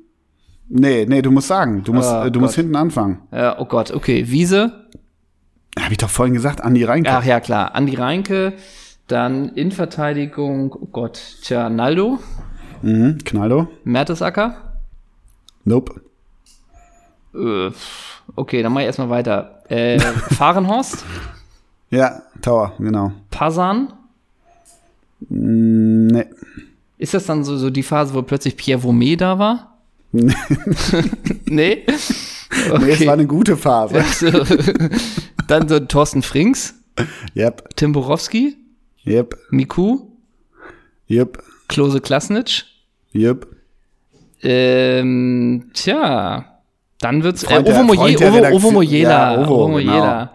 Nee, 0.76 1.05
nee, 1.07 1.21
du 1.21 1.30
musst 1.30 1.49
sagen. 1.49 1.84
Du 1.84 1.93
musst, 1.93 2.09
oh, 2.11 2.32
du 2.32 2.39
musst 2.39 2.55
hinten 2.55 2.76
anfangen. 2.76 3.19
Ja, 3.32 3.59
oh 3.59 3.65
Gott, 3.65 3.91
okay. 3.91 4.24
Wiese. 4.28 4.89
Habe 5.80 5.91
ich 5.91 5.99
doch 5.99 6.09
vorhin 6.09 6.34
gesagt, 6.34 6.61
Andi 6.61 6.84
Reinke. 6.84 7.11
Ach 7.11 7.24
ja, 7.24 7.39
klar. 7.39 7.76
Andi 7.76 7.93
Reinke, 7.93 8.53
dann 9.05 9.49
Innenverteidigung, 9.49 10.74
oh 10.74 10.88
Gott, 10.91 11.21
tja, 11.43 11.69
Naldo. 11.69 12.17
Mhm, 12.82 13.19
Knaldo. 13.24 13.67
Mertesacker. 13.84 14.78
Nope. 15.63 16.01
Äh, 17.36 17.69
okay, 18.36 18.63
dann 18.63 18.74
mache 18.74 18.82
ich 18.82 18.88
erstmal 18.88 19.11
weiter. 19.11 19.61
Äh, 19.69 19.99
Fahrenhorst. 19.99 21.05
Ja, 21.91 22.24
Tower, 22.41 22.74
genau. 22.80 23.11
Pasan. 23.30 23.93
Mm, 25.30 26.07
nee. 26.07 26.26
Ist 26.97 27.13
das 27.13 27.28
dann 27.28 27.43
so, 27.43 27.57
so 27.57 27.69
die 27.69 27.84
Phase, 27.84 28.15
wo 28.15 28.24
plötzlich 28.24 28.57
Pierre 28.57 28.82
Vomé 28.82 29.17
da 29.17 29.38
war? 29.38 29.69
nee? 30.14 30.24
nee, 31.45 31.84
es 31.88 33.03
war 33.05 33.14
eine 33.14 33.26
gute 33.26 33.57
Phase. 33.57 33.95
Also, 33.97 34.43
dann 35.47 35.68
so 35.68 35.80
Thorsten 35.80 36.22
Frings. 36.22 36.76
Yep. 37.36 37.70
Tim 37.78 37.93
Borowski. 37.93 38.55
Yep. 39.07 39.36
Miku. 39.49 40.01
Yep. 41.09 41.41
Klose 41.68 41.99
Klasnitsch. 41.99 42.66
Yep. 43.16 43.47
Ähm, 44.43 45.72
tja, 45.74 46.59
dann 46.99 47.24
wird's 47.24 47.43
äh, 47.45 47.55
Ovo, 47.66 47.82
Moje, 47.84 48.16
Ovo, 48.20 48.55
Ovo 48.55 48.72
Mojela. 48.72 49.09
Ja, 49.34 49.41
Ovo, 49.45 49.55
Ovo 49.55 49.68
Mojela. 49.70 50.34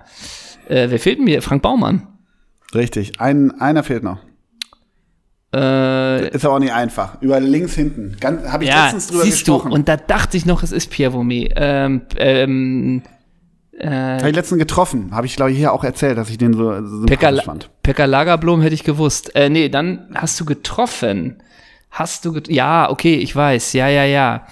Genau. 0.67 0.81
Äh, 0.81 0.91
wer 0.91 0.99
fehlt 0.99 1.21
mir? 1.21 1.41
Frank 1.41 1.63
Baumann. 1.63 2.05
Richtig, 2.75 3.21
Ein, 3.21 3.61
einer 3.61 3.83
fehlt 3.85 4.03
noch. 4.03 4.19
Äh, 5.55 6.29
ist 6.29 6.45
aber 6.45 6.55
auch 6.55 6.59
nicht 6.59 6.73
einfach. 6.73 7.23
Über 7.23 7.41
links 7.41 7.75
hinten. 7.75 8.17
Habe 8.23 8.65
ich 8.65 8.71
ja, 8.71 8.85
letztens 8.85 9.07
drüber 9.09 9.23
siehst 9.25 9.39
gesprochen. 9.45 9.71
Du, 9.71 9.75
und 9.75 9.89
da 9.89 9.97
dachte 9.97 10.37
ich 10.37 10.45
noch, 10.45 10.63
es 10.63 10.73
ist 10.73 10.91
Pierre 10.91 11.15
Vomé. 11.17 11.51
Ähm, 11.57 12.03
ähm, 12.17 13.03
äh, 13.79 13.89
habe 13.89 14.29
ich 14.29 14.37
letztens 14.37 14.59
getroffen. 14.59 15.13
Habe 15.15 15.27
ich, 15.27 15.37
glaube 15.37 15.53
ich, 15.53 15.57
hier 15.59 15.73
auch 15.73 15.85
erzählt, 15.85 16.19
dass 16.19 16.29
ich 16.29 16.37
den 16.37 16.53
so, 16.53 16.87
so 16.87 17.07
Pekka, 17.07 17.33
fand. 17.41 17.71
Pekka 17.83 18.05
Lagerblom 18.05 18.61
hätte 18.61 18.75
ich 18.75 18.85
gewusst. 18.85 19.35
Äh, 19.37 19.49
nee, 19.49 19.71
dann 19.71 20.09
hast 20.15 20.39
du 20.39 20.45
getroffen. 20.45 21.43
Hast 21.91 22.27
du 22.27 22.33
get 22.33 22.49
Ja, 22.49 22.91
okay, 22.91 23.15
ich 23.15 23.35
weiß. 23.35 23.73
Ja, 23.73 23.89
ja, 23.89 24.05
ja. 24.05 24.47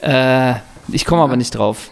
Äh, 0.00 0.56
ich 0.92 1.06
komme 1.06 1.20
ja. 1.20 1.24
aber 1.24 1.36
nicht 1.36 1.52
drauf. 1.56 1.90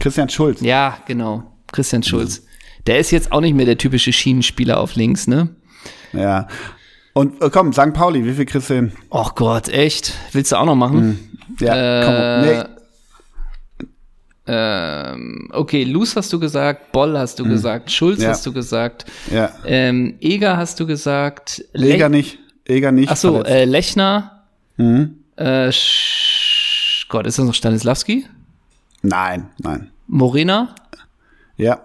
Christian 0.00 0.28
Schulz. 0.28 0.60
Ja, 0.62 0.98
genau. 1.06 1.44
Christian 1.70 2.02
Schulz. 2.02 2.40
Mhm. 2.40 2.46
Der 2.88 2.98
ist 2.98 3.12
jetzt 3.12 3.30
auch 3.30 3.40
nicht 3.40 3.54
mehr 3.54 3.66
der 3.66 3.78
typische 3.78 4.12
Schienenspieler 4.12 4.80
auf 4.80 4.96
links, 4.96 5.28
ne? 5.28 5.50
Ja. 6.12 6.48
Und 7.14 7.40
äh, 7.40 7.48
komm, 7.48 7.72
St. 7.72 7.94
Pauli, 7.94 8.24
wie 8.26 8.34
viel 8.34 8.44
kriegst 8.44 8.68
du 8.70 8.74
hin? 8.74 8.92
Och 9.08 9.34
Gott, 9.36 9.68
echt? 9.70 10.14
Willst 10.32 10.50
du 10.52 10.56
auch 10.56 10.64
noch 10.64 10.74
machen? 10.74 11.00
Hm. 11.00 11.58
Ja, 11.66 11.74
äh, 11.76 12.04
komm. 12.04 12.48
Nee. 12.48 12.74
Ähm, 14.46 15.48
okay, 15.52 15.84
Luz 15.84 16.16
hast 16.16 16.30
du 16.32 16.38
gesagt, 16.40 16.90
Boll 16.92 17.16
hast 17.16 17.38
du 17.38 17.44
hm. 17.44 17.52
gesagt, 17.52 17.90
Schulz 17.92 18.20
ja. 18.20 18.30
hast 18.30 18.44
du 18.44 18.52
gesagt, 18.52 19.06
ja. 19.32 19.50
ähm, 19.64 20.16
Eger 20.20 20.56
hast 20.58 20.78
du 20.80 20.86
gesagt. 20.86 21.64
Le 21.72 21.86
Eger 21.94 22.08
nicht, 22.10 22.40
Eger 22.66 22.90
nicht. 22.92 23.08
Achso, 23.10 23.40
äh, 23.42 23.64
Lechner. 23.64 24.42
Mhm. 24.76 25.18
Äh, 25.36 25.70
Gott, 27.08 27.26
ist 27.28 27.38
das 27.38 27.44
noch 27.46 27.54
Stanislavski? 27.54 28.26
Nein, 29.02 29.48
nein. 29.62 29.90
Morena? 30.08 30.74
Ja. 31.56 31.80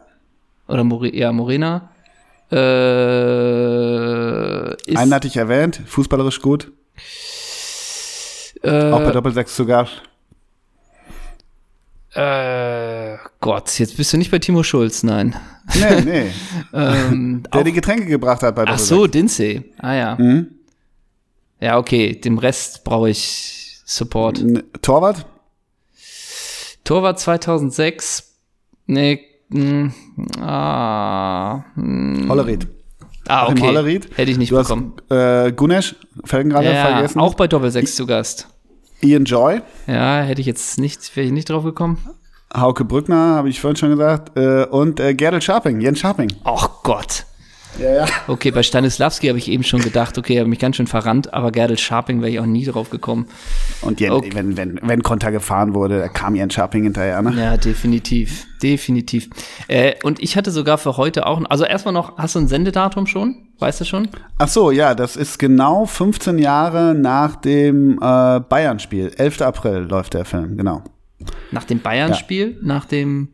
Oder 0.67 0.83
More 0.83 1.15
ja, 1.15 1.31
Morena. 1.31 1.89
Äh, 2.51 4.73
ist, 4.83 4.97
Einen 4.97 5.13
hatte 5.13 5.27
ich 5.27 5.37
erwähnt, 5.37 5.79
fußballerisch 5.85 6.41
gut. 6.41 6.71
Äh, 8.63 8.89
Auch 8.91 9.01
bei 9.01 9.11
Doppelsechs 9.11 9.55
sogar. 9.55 9.87
Äh, 12.13 13.17
Gott, 13.39 13.77
jetzt 13.79 13.95
bist 13.97 14.11
du 14.13 14.17
nicht 14.17 14.31
bei 14.31 14.39
Timo 14.39 14.63
Schulz, 14.63 15.03
nein. 15.03 15.35
Nee, 15.75 16.01
nee. 16.01 16.25
ähm, 16.73 17.43
Der 17.53 17.59
auch, 17.61 17.65
die 17.65 17.71
Getränke 17.73 18.07
gebracht 18.07 18.41
hat 18.41 18.55
bei 18.55 18.63
Ach 18.65 18.79
so, 18.79 19.05
Dinze. 19.05 19.63
Ah 19.77 19.93
ja. 19.93 20.15
Mhm. 20.19 20.47
Ja, 21.59 21.77
okay, 21.77 22.19
dem 22.19 22.39
Rest 22.39 22.83
brauche 22.83 23.11
ich 23.11 23.79
Support. 23.85 24.39
N 24.39 24.63
Torwart? 24.81 25.27
Torwart 26.83 27.19
2006. 27.19 28.23
Nee, 28.87 29.23
Mh, 29.49 29.57
hm, 30.15 30.43
ah, 30.43 31.63
mh. 31.75 32.33
Hm. 32.35 32.59
Ah, 33.27 33.47
okay. 33.47 33.61
Hollerit. 33.61 34.07
Hätte 34.17 34.31
ich 34.31 34.37
nicht 34.39 34.51
du 34.51 34.55
bekommen. 34.55 34.93
äh, 35.11 35.51
Gunesh, 35.51 35.95
Felgenrader 36.23 36.73
ja, 36.73 36.85
vergessen. 36.87 37.19
Auch 37.19 37.35
bei 37.35 37.47
Doppelsechs 37.47 37.95
zu 37.95 38.07
Gast. 38.07 38.47
Ian 39.01 39.23
Joy. 39.25 39.61
Ja, 39.85 40.21
hätte 40.21 40.41
ich 40.41 40.47
jetzt 40.47 40.79
nicht, 40.79 41.15
wäre 41.15 41.27
ich 41.27 41.31
nicht 41.31 41.47
drauf 41.49 41.63
gekommen. 41.63 41.99
Hauke 42.55 42.85
Brückner, 42.85 43.35
habe 43.35 43.49
ich 43.49 43.61
vorhin 43.61 43.75
schon 43.77 43.91
gesagt. 43.91 44.35
Äh, 44.37 44.65
und 44.65 44.99
äh, 44.99 45.13
Gerald 45.13 45.43
Scharping, 45.43 45.79
Jens 45.79 45.99
Scharping. 45.99 46.33
Ach 46.43 46.69
Gott. 46.83 47.25
Ja, 47.77 47.91
ja. 47.93 48.05
Okay, 48.27 48.51
bei 48.51 48.63
Stanislavski 48.63 49.27
habe 49.27 49.37
ich 49.39 49.49
eben 49.49 49.63
schon 49.63 49.81
gedacht, 49.81 50.17
okay, 50.17 50.35
er 50.35 50.41
hat 50.41 50.47
mich 50.47 50.59
ganz 50.59 50.75
schön 50.77 50.87
verrannt, 50.87 51.33
aber 51.33 51.51
Gerdel 51.51 51.77
Scharping 51.77 52.21
wäre 52.21 52.31
ich 52.31 52.39
auch 52.39 52.45
nie 52.45 52.65
drauf 52.65 52.89
gekommen. 52.89 53.27
Und 53.81 53.99
Jen, 54.01 54.11
okay. 54.11 54.31
wenn, 54.33 54.57
wenn, 54.57 54.79
wenn 54.81 55.01
Konter 55.03 55.31
gefahren 55.31 55.73
wurde, 55.75 56.09
kam 56.13 56.35
Jan 56.35 56.49
Scharping 56.49 56.83
hinterher, 56.83 57.21
ne? 57.21 57.33
Ja, 57.41 57.57
definitiv, 57.57 58.47
definitiv. 58.61 59.29
Äh, 59.69 59.93
und 60.03 60.21
ich 60.21 60.35
hatte 60.35 60.51
sogar 60.51 60.77
für 60.77 60.97
heute 60.97 61.25
auch, 61.25 61.41
also 61.49 61.63
erstmal 61.63 61.93
noch, 61.93 62.17
hast 62.17 62.35
du 62.35 62.39
ein 62.39 62.47
Sendedatum 62.47 63.07
schon? 63.07 63.47
Weißt 63.59 63.81
du 63.81 63.85
schon? 63.85 64.07
Ach 64.37 64.47
so, 64.47 64.71
ja, 64.71 64.93
das 64.95 65.15
ist 65.15 65.37
genau 65.37 65.85
15 65.85 66.37
Jahre 66.39 66.95
nach 66.95 67.35
dem 67.37 67.99
äh, 68.01 68.39
Bayern-Spiel. 68.41 69.11
11. 69.17 69.41
April 69.41 69.79
läuft 69.81 70.15
der 70.15 70.25
Film, 70.25 70.57
genau. 70.57 70.83
Nach 71.51 71.65
dem 71.65 71.79
Bayern-Spiel? 71.79 72.57
Ja. 72.61 72.67
Nach 72.67 72.85
dem 72.85 73.29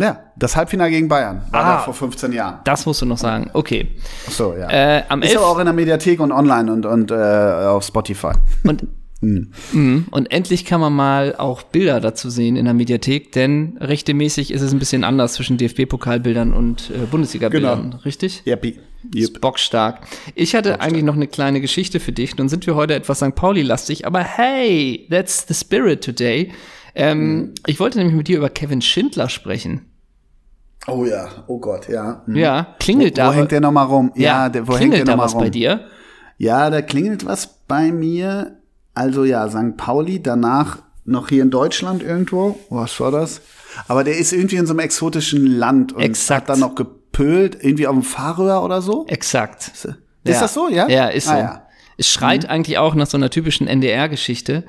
ja, 0.00 0.32
das 0.38 0.56
Halbfinale 0.56 0.90
gegen 0.90 1.08
Bayern 1.08 1.42
war 1.50 1.64
ah, 1.64 1.74
da 1.74 1.78
vor 1.82 1.92
15 1.92 2.32
Jahren. 2.32 2.60
Das 2.64 2.86
musst 2.86 3.02
du 3.02 3.06
noch 3.06 3.18
sagen. 3.18 3.50
Okay. 3.52 3.90
Ach 4.26 4.32
so, 4.32 4.54
ja. 4.56 4.68
Äh, 4.70 5.04
am 5.10 5.20
ist 5.20 5.36
aber 5.36 5.46
auch 5.46 5.58
in 5.58 5.66
der 5.66 5.74
Mediathek 5.74 6.20
und 6.20 6.32
online 6.32 6.72
und, 6.72 6.86
und 6.86 7.10
äh, 7.10 7.14
auf 7.14 7.84
Spotify. 7.84 8.32
Und, 8.66 8.86
mhm. 9.20 9.52
mhm. 9.72 10.06
und 10.10 10.30
endlich 10.32 10.64
kann 10.64 10.80
man 10.80 10.94
mal 10.94 11.36
auch 11.36 11.60
Bilder 11.64 12.00
dazu 12.00 12.30
sehen 12.30 12.56
in 12.56 12.64
der 12.64 12.72
Mediathek, 12.72 13.32
denn 13.32 13.76
rechtemäßig 13.78 14.52
ist 14.52 14.62
es 14.62 14.72
ein 14.72 14.78
bisschen 14.78 15.04
anders 15.04 15.34
zwischen 15.34 15.58
DFB-Pokalbildern 15.58 16.54
und 16.54 16.88
äh, 16.90 17.04
Bundesliga-Bildern, 17.04 17.90
genau. 17.90 17.96
richtig? 18.02 18.42
Yep. 18.46 18.78
Yep. 19.14 19.40
Bockstark. 19.42 20.06
Ich 20.34 20.54
hatte 20.54 20.70
Bockstark. 20.70 20.80
eigentlich 20.88 21.04
noch 21.04 21.14
eine 21.16 21.26
kleine 21.26 21.60
Geschichte 21.60 22.00
für 22.00 22.12
dich. 22.12 22.38
Nun 22.38 22.48
sind 22.48 22.66
wir 22.66 22.74
heute 22.74 22.94
etwas 22.94 23.18
St. 23.18 23.34
Pauli-lastig, 23.34 24.06
aber 24.06 24.20
hey, 24.20 25.06
that's 25.10 25.46
the 25.46 25.52
spirit 25.54 26.02
today. 26.02 26.52
Ähm, 26.94 27.34
mhm. 27.50 27.54
Ich 27.66 27.78
wollte 27.80 27.98
nämlich 27.98 28.16
mit 28.16 28.28
dir 28.28 28.38
über 28.38 28.48
Kevin 28.48 28.80
Schindler 28.80 29.28
sprechen. 29.28 29.84
Oh 30.86 31.04
ja, 31.04 31.28
oh 31.46 31.58
Gott, 31.60 31.88
ja. 31.88 32.22
Mhm. 32.26 32.36
Ja, 32.36 32.74
klingelt 32.78 33.12
wo, 33.14 33.20
wo 33.20 33.24
da. 33.24 33.28
Wo 33.28 33.32
hängt 33.34 33.50
der 33.50 33.60
nochmal 33.60 33.86
rum? 33.86 34.12
Ja, 34.14 34.22
ja 34.44 34.48
der, 34.48 34.66
wo 34.66 34.72
klingelt 34.72 35.00
hängt 35.00 35.08
der 35.08 35.16
da 35.16 35.22
was 35.22 35.34
rum? 35.34 35.42
bei 35.42 35.50
dir? 35.50 35.80
Ja, 36.38 36.70
da 36.70 36.80
klingelt 36.80 37.26
was 37.26 37.58
bei 37.68 37.92
mir. 37.92 38.56
Also 38.94 39.24
ja, 39.24 39.48
St. 39.48 39.76
Pauli, 39.76 40.22
danach 40.22 40.78
noch 41.04 41.28
hier 41.28 41.42
in 41.42 41.50
Deutschland 41.50 42.02
irgendwo. 42.02 42.58
Was 42.70 42.98
war 43.00 43.10
das? 43.10 43.42
Aber 43.88 44.04
der 44.04 44.16
ist 44.16 44.32
irgendwie 44.32 44.56
in 44.56 44.66
so 44.66 44.72
einem 44.72 44.80
exotischen 44.80 45.46
Land 45.46 45.92
und 45.92 46.00
Exakt. 46.02 46.42
hat 46.42 46.48
dann 46.48 46.60
noch 46.60 46.74
gepölt, 46.74 47.58
irgendwie 47.62 47.86
auf 47.86 47.94
dem 47.94 48.02
Fahrröhr 48.02 48.62
oder 48.62 48.80
so. 48.82 49.06
Exakt. 49.06 49.68
Ist, 49.68 49.84
ist 49.84 49.94
ja. 50.24 50.40
das 50.40 50.54
so, 50.54 50.68
ja? 50.70 50.88
Ja, 50.88 51.08
ist 51.08 51.28
ah, 51.28 51.32
so. 51.32 51.38
Ja. 51.38 51.62
Es 51.98 52.08
schreit 52.08 52.44
mhm. 52.44 52.48
eigentlich 52.50 52.78
auch 52.78 52.94
nach 52.94 53.06
so 53.06 53.16
einer 53.18 53.28
typischen 53.30 53.66
NDR-Geschichte. 53.66 54.64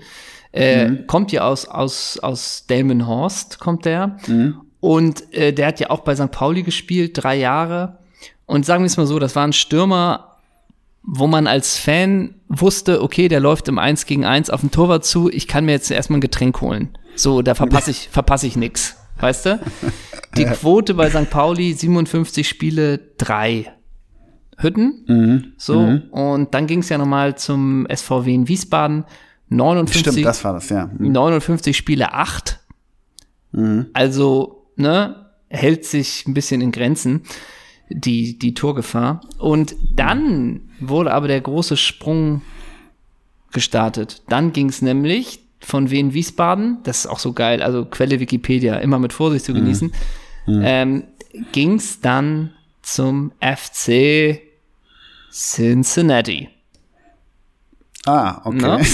Äh, 0.52 0.88
mhm. 0.90 1.08
Kommt 1.08 1.32
ja 1.32 1.44
aus, 1.48 1.66
aus, 1.68 2.20
aus 2.20 2.66
Delmenhorst, 2.68 3.60
kommt 3.60 3.86
der. 3.86 4.18
Mhm. 4.28 4.60
Und 4.82 5.32
äh, 5.34 5.54
der 5.54 5.68
hat 5.68 5.80
ja 5.80 5.92
auch 5.92 6.00
bei 6.00 6.14
St. 6.16 6.32
Pauli 6.32 6.64
gespielt, 6.64 7.12
drei 7.14 7.38
Jahre. 7.38 8.00
Und 8.48 8.66
sagen 8.66 8.84
wir 8.84 8.88
es 8.88 8.98
mal 8.98 9.06
so, 9.06 9.20
das 9.20 9.36
war 9.38 9.46
ein 9.48 9.54
Stürmer, 9.54 10.36
wo 11.04 11.28
man 11.28 11.48
als 11.48 11.78
Fan 11.78 12.34
wusste, 12.50 13.02
okay, 13.02 13.28
der 13.28 13.40
läuft 13.40 13.68
im 13.70 13.78
1 13.80 14.06
gegen 14.06 14.26
1 14.26 14.50
auf 14.50 14.62
den 14.62 14.72
Torwart 14.72 15.06
zu, 15.06 15.30
ich 15.32 15.48
kann 15.48 15.66
mir 15.66 15.72
jetzt 15.74 15.90
erstmal 15.90 16.18
ein 16.18 16.22
Getränk 16.22 16.60
holen. 16.62 16.98
So, 17.16 17.42
da 17.44 17.56
verpasse 17.56 17.92
ich, 17.92 18.10
verpasse 18.10 18.48
ich 18.48 18.56
nix. 18.56 18.98
Weißt 19.20 19.46
du? 19.46 19.60
Die 20.36 20.46
Quote 20.46 20.96
bei 20.96 21.10
St. 21.12 21.30
Pauli, 21.30 21.74
57 21.74 22.48
Spiele, 22.50 22.98
drei 23.18 23.72
Hütten. 24.58 25.04
Mhm. 25.08 25.54
So, 25.58 25.80
mhm. 25.82 26.02
und 26.12 26.54
dann 26.56 26.66
ging 26.66 26.80
es 26.80 26.90
ja 26.90 26.98
nochmal 26.98 27.38
zum 27.38 27.88
SVW 27.94 28.34
in 28.34 28.48
Wiesbaden. 28.48 29.06
59, 29.50 30.02
Stimmt, 30.12 30.26
das 30.26 30.44
war 30.44 30.54
das, 30.54 30.70
ja. 30.70 30.90
Mhm. 30.98 31.12
59 31.12 31.78
Spiele, 31.78 32.14
acht. 32.14 32.60
Mhm. 33.52 33.88
Also 33.94 34.61
ne, 34.76 35.28
hält 35.50 35.86
sich 35.86 36.26
ein 36.28 36.34
bisschen 36.34 36.62
in 36.62 36.72
Grenzen, 36.72 37.24
die, 37.90 38.38
die 38.40 38.54
Torgefahr. 38.54 39.22
Und 39.38 39.76
dann 39.94 40.70
wurde 40.80 41.12
aber 41.14 41.28
der 41.28 41.42
große 41.42 41.78
Sprung 41.78 42.42
gestartet. 43.52 44.24
Dann 44.30 44.54
ging 44.54 44.70
es 44.70 44.82
nämlich 44.82 45.40
von 45.60 45.90
Wien 45.92 46.14
Wiesbaden, 46.14 46.80
das 46.84 47.00
ist 47.02 47.08
auch 47.08 47.20
so 47.20 47.34
geil, 47.34 47.62
also 47.62 47.86
Quelle 47.86 48.20
Wikipedia, 48.20 48.78
immer 48.78 48.98
mit 48.98 49.14
Vorsicht 49.14 49.46
zu 49.46 49.52
mhm. 49.52 49.56
genießen, 49.58 49.94
mhm. 50.48 50.62
ähm, 50.64 51.04
ging 51.52 51.76
es 51.76 52.00
dann 52.02 52.52
zum 52.82 53.32
FC 53.42 54.40
Cincinnati. 55.32 56.50
Ah, 58.06 58.42
okay. 58.46 58.58
Ne? 58.58 58.86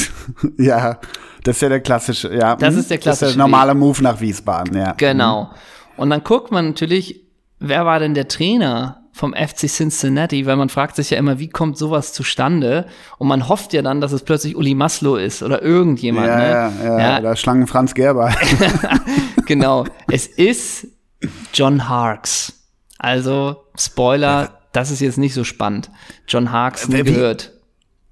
ja. 0.65 0.99
Das 1.47 1.55
ist 1.55 1.61
ja 1.61 1.69
der 1.69 1.79
klassische, 1.79 2.35
ja. 2.35 2.55
Das 2.57 2.73
mhm. 2.73 2.79
ist 2.81 2.89
der 2.91 2.97
klassische. 2.97 3.21
Das 3.25 3.29
ist 3.31 3.37
der 3.37 3.43
normale 3.45 3.71
Weg. 3.71 3.79
Move 3.79 4.03
nach 4.03 4.19
Wiesbaden, 4.19 4.77
ja. 4.77 4.93
Genau. 4.97 5.43
Mhm. 5.43 5.49
Und 5.95 6.09
dann 6.09 6.23
guckt 6.23 6.51
man 6.51 6.67
natürlich, 6.67 7.21
wer 7.59 7.85
war 7.85 7.99
denn 7.99 8.13
der 8.13 8.27
Trainer 8.27 9.03
vom 9.13 9.33
FC 9.33 9.67
Cincinnati, 9.67 10.45
weil 10.45 10.57
man 10.57 10.67
fragt 10.69 10.97
sich 10.97 11.09
ja 11.11 11.17
immer, 11.17 11.39
wie 11.39 11.47
kommt 11.49 11.77
sowas 11.77 12.11
zustande? 12.13 12.85
Und 13.17 13.29
man 13.29 13.47
hofft 13.47 13.71
ja 13.73 13.81
dann, 13.81 14.01
dass 14.01 14.11
es 14.11 14.23
plötzlich 14.23 14.57
Uli 14.57 14.75
Maslow 14.75 15.15
ist 15.15 15.41
oder 15.41 15.61
irgendjemand. 15.61 16.27
Ja, 16.27 16.37
ne? 16.37 16.49
ja, 16.49 16.71
ja, 16.83 16.99
ja. 16.99 17.19
oder 17.19 17.35
Schlangen 17.37 17.65
Franz 17.65 17.93
Gerber. 17.93 18.33
genau. 19.45 19.85
Es 20.11 20.27
ist 20.27 20.87
John 21.53 21.87
Harks. 21.87 22.53
Also, 22.99 23.57
Spoiler, 23.77 24.51
das 24.73 24.91
ist 24.91 24.99
jetzt 24.99 25.17
nicht 25.17 25.33
so 25.33 25.45
spannend. 25.45 25.89
John 26.27 26.51
Harks 26.51 26.89
nie 26.89 26.97
wie, 26.99 27.03
gehört. 27.13 27.53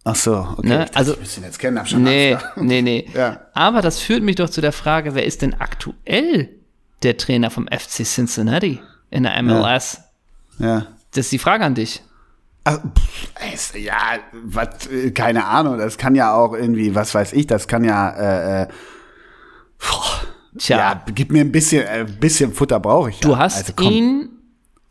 Ach 0.08 0.16
so, 0.16 0.48
okay. 0.58 0.68
Ne? 0.68 0.78
Dachte, 0.86 0.96
also, 0.98 1.16
ich 1.22 1.36
ihn 1.38 1.44
jetzt 1.44 1.58
kennen, 1.58 1.80
hab 1.80 1.90
schon 1.90 2.04
nee, 2.04 2.36
Angst, 2.36 2.46
ja. 2.56 2.64
nee, 2.64 2.82
nee. 2.84 3.10
Ja. 3.14 3.42
Aber 3.56 3.82
das 3.82 4.00
führt 4.00 4.22
mich 4.24 4.36
doch 4.36 4.50
zu 4.52 4.62
der 4.62 4.72
Frage, 4.72 5.16
wer 5.16 5.26
ist 5.26 5.42
denn 5.42 5.56
aktuell 5.56 6.50
der 7.02 7.18
Trainer 7.18 7.50
vom 7.50 7.68
FC 7.68 8.04
Cincinnati 8.06 8.80
in 9.10 9.24
der 9.24 9.42
MLS? 9.42 10.00
Ja. 10.60 10.68
ja. 10.68 10.88
Das 11.14 11.26
ist 11.26 11.32
die 11.32 11.40
Frage 11.40 11.66
an 11.66 11.74
dich. 11.74 12.04
Ach, 12.66 12.78
pff, 13.50 13.76
ja, 13.76 13.94
was, 14.32 14.88
äh, 14.92 15.10
keine 15.12 15.46
Ahnung, 15.46 15.78
das 15.80 15.98
kann 15.98 16.14
ja 16.14 16.36
auch 16.36 16.54
irgendwie, 16.54 16.94
was 16.94 17.14
weiß 17.16 17.34
ich, 17.34 17.48
das 17.48 17.68
kann 17.68 17.84
ja, 17.84 18.10
äh, 18.12 18.62
äh 18.64 18.68
boah, 19.80 20.22
Tja. 20.58 20.78
Ja, 20.78 21.04
gib 21.14 21.32
mir 21.32 21.42
ein 21.42 21.52
bisschen, 21.52 21.86
ein 21.88 22.08
äh, 22.08 22.12
bisschen 22.20 22.54
Futter 22.54 22.80
brauche 22.80 23.10
ich. 23.10 23.20
Du 23.20 23.38
hast 23.38 23.72
also, 23.76 23.90
ihn 23.92 24.30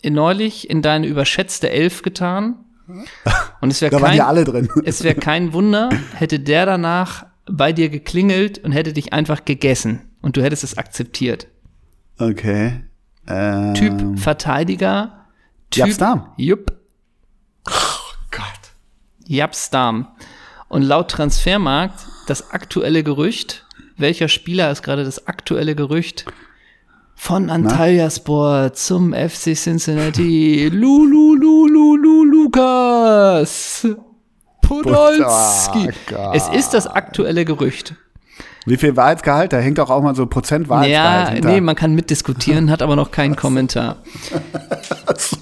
neulich 0.04 0.68
in 0.70 0.82
deine 0.82 1.06
überschätzte 1.06 1.70
Elf 1.70 2.02
getan 2.02 2.56
Und 3.60 3.70
es 3.72 3.80
wäre 3.80 3.90
kein, 3.92 4.02
waren 4.02 4.16
ja 4.16 4.26
alle 4.26 4.44
drin. 4.44 4.68
Es 4.84 5.02
wäre 5.02 5.14
kein 5.14 5.52
Wunder, 5.52 5.90
hätte 6.16 6.40
der 6.40 6.66
danach 6.66 7.24
bei 7.50 7.72
dir 7.72 7.88
geklingelt 7.88 8.58
und 8.64 8.72
hätte 8.72 8.92
dich 8.92 9.12
einfach 9.12 9.44
gegessen 9.44 10.00
und 10.22 10.36
du 10.38 10.42
hättest 10.42 10.64
es 10.64 10.78
akzeptiert. 10.78 11.46
Okay. 12.18 12.80
Ähm. 13.26 13.74
Typ 13.74 14.18
Verteidiger. 14.18 15.26
Typ, 15.70 15.86
Japsdam. 15.86 16.28
Jupp. 16.38 16.72
Oh 17.68 17.72
Gott. 18.30 18.44
Japsdarm. 19.26 20.08
Und 20.68 20.82
laut 20.82 21.10
Transfermarkt 21.10 21.94
das 22.26 22.50
aktuelle 22.50 23.02
Gerücht, 23.04 23.66
welcher 23.98 24.28
Spieler 24.28 24.70
ist 24.70 24.82
gerade 24.82 25.04
das 25.04 25.26
aktuelle 25.26 25.74
Gerücht, 25.76 26.24
von 27.26 27.48
Antalya 27.48 28.10
Sport 28.10 28.76
zum 28.76 29.14
FC 29.14 29.54
Cincinnati. 29.56 30.68
Lulu, 30.70 31.34
Lulu, 31.38 31.66
Lulu, 31.96 32.24
Lukas. 32.24 33.88
Podolski. 34.60 35.88
Es 36.34 36.48
ist 36.50 36.74
das 36.74 36.86
aktuelle 36.86 37.46
Gerücht. 37.46 37.94
Wie 38.66 38.76
viel 38.76 38.94
Wahrheitsgehalt? 38.98 39.54
Da 39.54 39.58
hängt 39.58 39.78
doch 39.78 39.88
auch 39.88 40.02
mal 40.02 40.14
so 40.14 40.26
Prozent 40.26 40.68
Wahrheitsgehalt. 40.68 41.28
Ja, 41.28 41.32
hinter. 41.32 41.48
nee, 41.50 41.62
man 41.62 41.74
kann 41.74 41.94
mitdiskutieren, 41.94 42.70
hat 42.70 42.82
aber 42.82 42.94
noch 42.94 43.10
keinen 43.10 43.36
Kommentar. 43.36 44.02
so. 45.16 45.38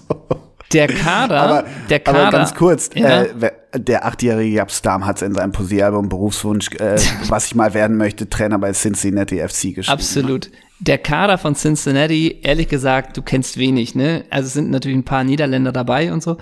Der 0.72 0.86
Kader, 0.86 1.40
aber, 1.42 1.64
der 1.90 1.98
Kader. 2.00 2.20
Aber 2.20 2.30
ganz 2.38 2.54
kurz, 2.54 2.88
ja. 2.94 3.24
äh, 3.24 3.52
der 3.74 4.06
achtjährige 4.06 4.54
Jabstam 4.56 5.04
hat 5.04 5.16
es 5.16 5.22
in 5.22 5.34
seinem 5.34 5.52
Posieralbum 5.52 6.08
Berufswunsch, 6.08 6.70
äh, 6.78 6.98
was 7.28 7.46
ich 7.46 7.54
mal 7.54 7.74
werden 7.74 7.98
möchte, 7.98 8.30
Trainer 8.30 8.58
bei 8.58 8.72
Cincinnati 8.72 9.36
FC 9.46 9.74
geschrieben. 9.74 9.88
Absolut 9.92 10.50
der 10.82 10.98
Kader 10.98 11.38
von 11.38 11.54
Cincinnati, 11.54 12.40
ehrlich 12.42 12.68
gesagt, 12.68 13.16
du 13.16 13.22
kennst 13.22 13.56
wenig, 13.56 13.94
ne? 13.94 14.24
Also 14.30 14.48
es 14.48 14.52
sind 14.52 14.70
natürlich 14.70 14.96
ein 14.98 15.04
paar 15.04 15.22
Niederländer 15.22 15.70
dabei 15.70 16.12
und 16.12 16.22
so, 16.24 16.38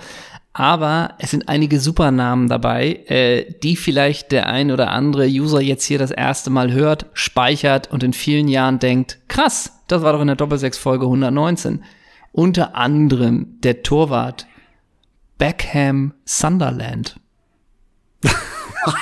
aber 0.51 1.13
es 1.19 1.29
sind 1.31 1.47
einige 1.47 1.79
Supernamen 1.79 2.49
dabei, 2.49 3.05
äh, 3.07 3.53
die 3.61 3.75
vielleicht 3.75 4.31
der 4.31 4.47
ein 4.47 4.71
oder 4.71 4.89
andere 4.91 5.25
User 5.27 5.61
jetzt 5.61 5.85
hier 5.85 5.99
das 5.99 6.09
erste 6.09 6.49
Mal 6.49 6.71
hört, 6.71 7.05
speichert 7.13 7.91
und 7.91 8.01
in 8.03 8.13
vielen 8.13 8.47
Jahren 8.47 8.79
denkt, 8.79 9.19
krass, 9.27 9.71
das 9.87 10.01
war 10.01 10.13
doch 10.13 10.21
in 10.21 10.27
der 10.27 10.35
Doppelsechs-Folge 10.37 11.05
119. 11.05 11.83
Unter 12.31 12.73
anderem 12.75 13.57
der 13.61 13.83
Torwart 13.83 14.47
Beckham 15.37 16.15
Sunderland. 16.25 17.15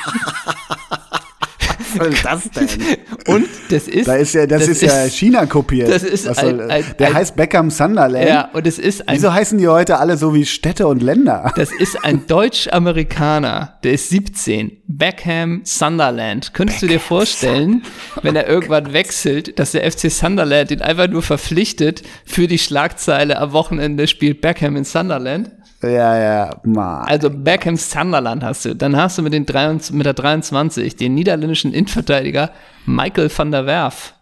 Was 1.98 2.08
ist 2.10 2.26
das 2.52 2.52
denn? 2.52 2.98
Und 3.34 3.46
das 3.70 3.88
ist. 3.88 4.08
Da 4.08 4.16
ist 4.16 4.34
ja, 4.34 4.46
das, 4.46 4.62
das 4.62 4.70
ist, 4.70 4.82
ja 4.82 5.06
China 5.06 5.46
kopiert. 5.46 5.90
Das 5.90 6.04
ist 6.04 6.28
ein, 6.38 6.62
ein, 6.70 6.86
der 7.00 7.08
ein, 7.08 7.14
heißt 7.14 7.36
Beckham 7.36 7.70
Sunderland. 7.70 8.28
Ja, 8.28 8.50
und 8.54 8.66
es 8.68 8.80
ist 8.80 9.08
ein. 9.08 9.16
Wieso 9.18 9.34
heißen 9.34 9.58
die 9.58 9.68
heute 9.68 9.98
alle 9.98 10.18
so 10.18 10.34
wie 10.34 10.46
Städte 10.46 10.88
und 10.88 11.02
Länder? 11.02 11.52
Das 11.56 11.72
ist 11.72 12.04
ein 12.04 12.28
Deutsch-Amerikaner, 12.28 13.78
der 13.84 13.94
ist 13.94 14.10
17. 14.10 14.84
Beckham 14.88 15.62
Sunderland. 15.64 16.54
Könntest 16.54 16.80
Beckham 16.82 16.88
du 16.94 16.94
dir 16.96 17.00
vorstellen, 17.00 17.70
Sun 17.70 18.24
wenn 18.24 18.36
er 18.36 18.46
oh 18.48 18.52
irgendwann 18.52 18.92
wechselt, 18.94 19.58
dass 19.60 19.72
der 19.72 19.90
FC 19.90 20.12
Sunderland 20.12 20.72
ihn 20.72 20.82
einfach 20.82 21.08
nur 21.10 21.22
verpflichtet 21.22 22.04
für 22.26 22.48
die 22.48 22.58
Schlagzeile 22.60 23.38
am 23.38 23.52
Wochenende 23.54 24.08
spielt 24.08 24.42
Beckham 24.42 24.76
in 24.76 24.84
Sunderland? 24.84 25.52
Ja, 25.82 26.18
ja, 26.20 26.50
Mann. 26.64 27.06
Also 27.08 27.30
Beckham 27.30 27.78
Sunderland 27.78 28.44
hast 28.44 28.66
du. 28.66 28.76
Dann 28.76 28.96
hast 28.98 29.18
du 29.18 29.22
mit, 29.22 29.34
den 29.34 29.46
23, 29.46 29.96
mit 29.96 30.06
der 30.06 30.14
23 30.14 30.98
den 30.98 31.16
niederländischen 31.16 31.74
Innenverteidiger 31.74 32.52
Michael 32.86 33.32
van 33.36 33.52
der 33.52 33.66
Werf. 33.66 34.14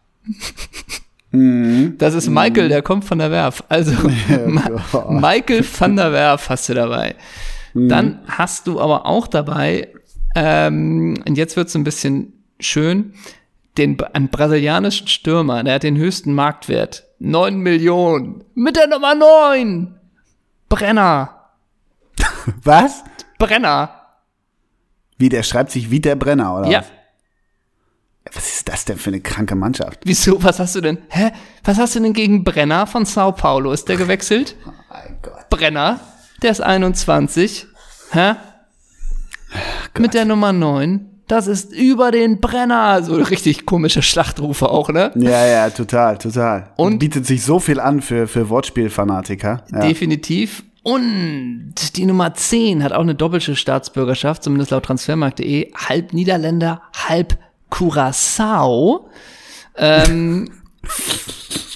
Mhm. 1.31 1.95
Das 1.97 2.13
ist 2.13 2.29
Michael, 2.29 2.65
mhm. 2.65 2.69
der 2.69 2.81
kommt 2.83 3.05
von 3.05 3.17
der 3.17 3.31
Werf. 3.31 3.63
Also 3.69 3.91
oh 4.93 5.09
Michael 5.11 5.65
van 5.79 5.95
der 5.95 6.11
Werf 6.11 6.49
hast 6.49 6.69
du 6.69 6.75
dabei. 6.75 7.15
Mhm. 7.73 7.89
Dann 7.89 8.19
hast 8.27 8.67
du 8.67 8.79
aber 8.79 9.07
auch 9.07 9.25
dabei, 9.27 9.89
ähm, 10.35 11.17
und 11.27 11.37
jetzt 11.37 11.57
wird 11.57 11.69
es 11.69 11.75
ein 11.75 11.83
bisschen 11.83 12.33
schön, 12.59 13.13
den, 13.79 13.99
einen 14.13 14.29
brasilianischen 14.29 15.07
Stürmer, 15.07 15.63
der 15.63 15.75
hat 15.75 15.83
den 15.83 15.97
höchsten 15.97 16.33
Marktwert. 16.35 17.03
9 17.19 17.57
Millionen. 17.59 18.43
Mit 18.53 18.75
der 18.75 18.87
Nummer 18.87 19.15
9. 19.15 19.95
Brenner. 20.69 21.33
Was? 22.63 23.03
Brenner. 23.37 23.91
Wie, 25.17 25.29
der 25.29 25.43
schreibt 25.43 25.71
sich 25.71 25.89
wie 25.89 25.99
der 25.99 26.15
Brenner, 26.15 26.57
oder? 26.57 26.69
Ja. 26.69 26.79
Was? 26.79 26.87
was 28.33 28.45
ist 28.49 28.67
das 28.67 28.83
denn 28.85 28.97
für 28.97 29.09
eine 29.09 29.21
kranke 29.21 29.55
Mannschaft? 29.55 30.01
Wieso? 30.03 30.43
Was 30.43 30.59
hast 30.59 30.75
du 30.75 30.81
denn? 30.81 30.99
Hä? 31.09 31.31
Was 31.63 31.77
hast 31.77 31.95
du 31.95 31.99
denn 32.01 32.13
gegen 32.13 32.43
Brenner 32.43 32.85
von 32.85 33.05
Sao 33.05 33.31
Paulo? 33.31 33.71
Ist 33.71 33.87
der 33.89 33.95
gewechselt? 33.95 34.55
Oh 34.67 34.71
mein 34.89 35.17
Gott. 35.21 35.49
Brenner, 35.49 35.99
der 36.41 36.51
ist 36.51 36.61
21. 36.61 37.65
Hä? 38.11 38.33
Oh 38.35 40.01
Mit 40.01 40.13
der 40.13 40.25
Nummer 40.25 40.51
9. 40.51 41.21
Das 41.27 41.47
ist 41.47 41.73
über 41.73 42.11
den 42.11 42.39
Brenner. 42.41 43.01
So 43.03 43.15
richtig 43.15 43.65
komische 43.65 44.01
Schlachtrufe 44.01 44.69
auch, 44.69 44.89
ne? 44.89 45.11
Ja, 45.15 45.45
ja, 45.45 45.69
total, 45.69 46.17
total. 46.17 46.71
Und 46.77 46.99
bietet 46.99 47.25
sich 47.25 47.43
so 47.43 47.59
viel 47.59 47.79
an 47.79 48.01
für, 48.01 48.27
für 48.27 48.49
Wortspielfanatiker. 48.49 49.63
Ja. 49.71 49.79
Definitiv. 49.79 50.63
Und 50.87 51.75
die 51.97 52.05
Nummer 52.05 52.33
10 52.33 52.81
hat 52.81 52.93
auch 52.93 53.01
eine 53.01 53.13
doppelte 53.13 53.57
Staatsbürgerschaft, 53.57 54.41
zumindest 54.41 54.71
laut 54.71 54.83
transfermarkt.de, 54.85 55.73
halb 55.75 56.13
Niederländer, 56.13 56.81
halb 57.09 57.37
Curacao. 57.69 59.09
Ähm, 59.75 60.49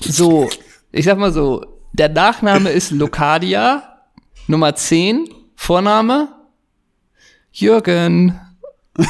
so, 0.01 0.49
ich 0.93 1.03
sag 1.03 1.17
mal 1.17 1.33
so, 1.33 1.77
der 1.91 2.07
Nachname 2.07 2.69
ist 2.69 2.91
Locadia, 2.91 3.83
Nummer 4.47 4.73
10, 4.75 5.27
Vorname 5.57 6.29
Jürgen. 7.51 8.39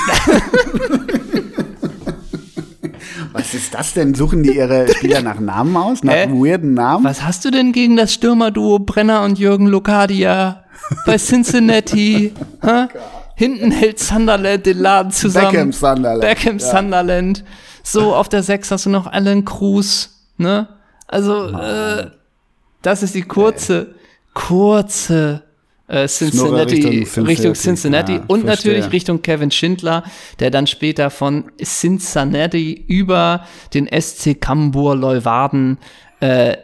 Was 3.54 3.64
ist 3.64 3.74
das 3.74 3.94
denn? 3.94 4.16
Suchen 4.16 4.44
die 4.44 4.56
ihre 4.56 4.88
Spieler 4.88 5.22
nach 5.22 5.42
Namen 5.42 5.76
aus? 5.76 6.04
Nach 6.04 6.14
äh? 6.14 6.30
weirden 6.32 6.74
Namen? 6.74 7.04
Was 7.04 7.22
hast 7.22 7.44
du 7.44 7.52
denn 7.52 7.74
gegen 7.74 7.98
das 7.98 8.14
Stürmerduo 8.14 8.80
Brenner 8.80 9.24
und 9.24 9.38
Jürgen 9.40 9.68
Locadia 9.68 10.64
bei 11.06 11.18
Cincinnati? 11.18 12.32
Hinten 13.36 13.72
hält 13.72 14.00
Sunderland 14.00 14.66
den 14.66 14.80
Laden 14.80 15.12
zusammen. 15.12 15.52
Beckham 15.52 15.72
Sunderland. 15.74 16.22
Beckham 16.22 16.58
ja. 16.60 16.66
Sunderland. 16.72 17.44
So, 17.84 18.16
auf 18.16 18.30
der 18.30 18.42
6 18.42 18.72
hast 18.72 18.86
du 18.86 18.90
noch 18.90 19.06
Alan 19.08 19.44
Cruz, 19.44 20.12
ne? 20.38 20.70
Also, 21.08 21.48
äh, 21.50 22.06
das 22.84 23.04
ist 23.04 23.16
die 23.16 23.24
kurze, 23.24 23.96
kurze 24.34 25.44
äh, 25.92 26.08
Cincinnati, 26.08 26.76
Richtung, 27.06 27.26
Richtung, 27.26 27.54
Cincinnati 27.54 28.14
ja, 28.14 28.20
ah, 28.20 28.24
und 28.28 28.42
verstehe. 28.46 28.74
natürlich 28.74 28.92
Richtung 28.94 29.22
Kevin 29.22 29.52
Schindler, 29.52 30.04
der 30.40 30.50
dann 30.50 30.66
später 30.68 31.10
von 31.10 31.52
Cincinnati 31.62 32.84
über 32.88 33.46
den 33.74 33.88
SC 33.90 34.40
Cambuur 34.40 34.96
Leuwarden 34.96 35.80
äh, 36.22 36.56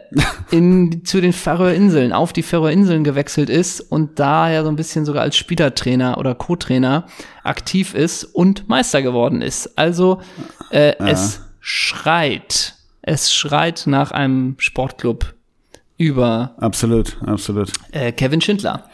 in, 0.50 1.04
zu 1.04 1.20
den 1.20 1.32
Färöer 1.34 1.74
Inseln 1.74 2.12
auf 2.14 2.32
die 2.32 2.42
Färöer 2.42 2.70
Inseln 2.72 3.04
gewechselt 3.04 3.50
ist 3.50 3.80
und 3.80 4.18
da 4.18 4.50
ja 4.50 4.62
so 4.62 4.70
ein 4.70 4.76
bisschen 4.76 5.04
sogar 5.04 5.22
als 5.24 5.36
Spielertrainer 5.36 6.16
oder 6.18 6.34
Co-Trainer 6.34 7.06
aktiv 7.44 7.94
ist 7.94 8.24
und 8.24 8.66
Meister 8.68 9.02
geworden 9.02 9.42
ist. 9.42 9.78
Also 9.78 10.22
äh, 10.72 10.96
ja. 10.98 11.06
es 11.08 11.40
schreit, 11.60 12.76
es 13.02 13.34
schreit 13.34 13.82
nach 13.86 14.10
einem 14.10 14.54
Sportclub 14.58 15.34
über. 15.98 16.54
Absolut, 16.58 17.18
absolut. 17.26 17.70
Äh, 17.92 18.12
Kevin 18.12 18.40
Schindler. 18.40 18.84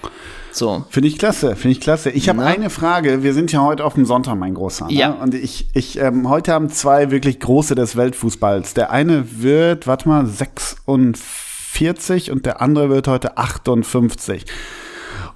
So. 0.50 0.84
Finde 0.88 1.06
ich 1.08 1.18
klasse, 1.18 1.54
finde 1.56 1.72
ich 1.76 1.80
klasse. 1.80 2.10
Ich 2.10 2.28
habe 2.28 2.42
eine 2.44 2.68
Frage. 2.70 3.22
Wir 3.22 3.32
sind 3.34 3.52
ja 3.52 3.62
heute 3.62 3.84
auf 3.84 3.94
dem 3.94 4.04
Sonntag, 4.06 4.36
mein 4.38 4.54
Großer. 4.54 4.86
Ne? 4.86 4.94
Ja. 4.94 5.10
Und 5.10 5.34
ich, 5.34 5.68
ich 5.74 6.00
ähm, 6.00 6.28
heute 6.28 6.52
haben 6.52 6.70
zwei 6.70 7.10
wirklich 7.12 7.40
große 7.40 7.74
des 7.74 7.96
Weltfußballs. 7.96 8.74
Der 8.74 8.90
eine 8.92 9.42
wird, 9.42 9.86
warte 9.88 10.08
mal, 10.08 10.26
46 10.26 12.30
und 12.30 12.46
der 12.46 12.62
andere 12.62 12.88
wird 12.88 13.06
heute 13.08 13.36
58. 13.36 14.44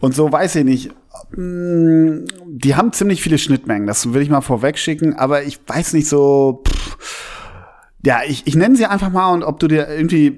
Und 0.00 0.14
so 0.14 0.30
weiß 0.30 0.54
ich 0.54 0.64
nicht. 0.64 0.92
Mm, 1.32 2.24
die 2.46 2.76
haben 2.76 2.92
ziemlich 2.92 3.20
viele 3.20 3.38
Schnittmengen, 3.38 3.86
das 3.88 4.12
will 4.14 4.22
ich 4.22 4.30
mal 4.30 4.40
vorweg 4.40 4.78
schicken, 4.78 5.14
aber 5.14 5.42
ich 5.42 5.58
weiß 5.66 5.92
nicht 5.94 6.08
so. 6.08 6.62
Pff, 6.66 7.18
ja, 8.06 8.20
ich, 8.26 8.46
ich 8.46 8.54
nenne 8.54 8.76
sie 8.76 8.86
einfach 8.86 9.10
mal 9.10 9.32
und 9.34 9.42
ob 9.42 9.58
du 9.58 9.66
dir 9.66 9.88
irgendwie 9.88 10.36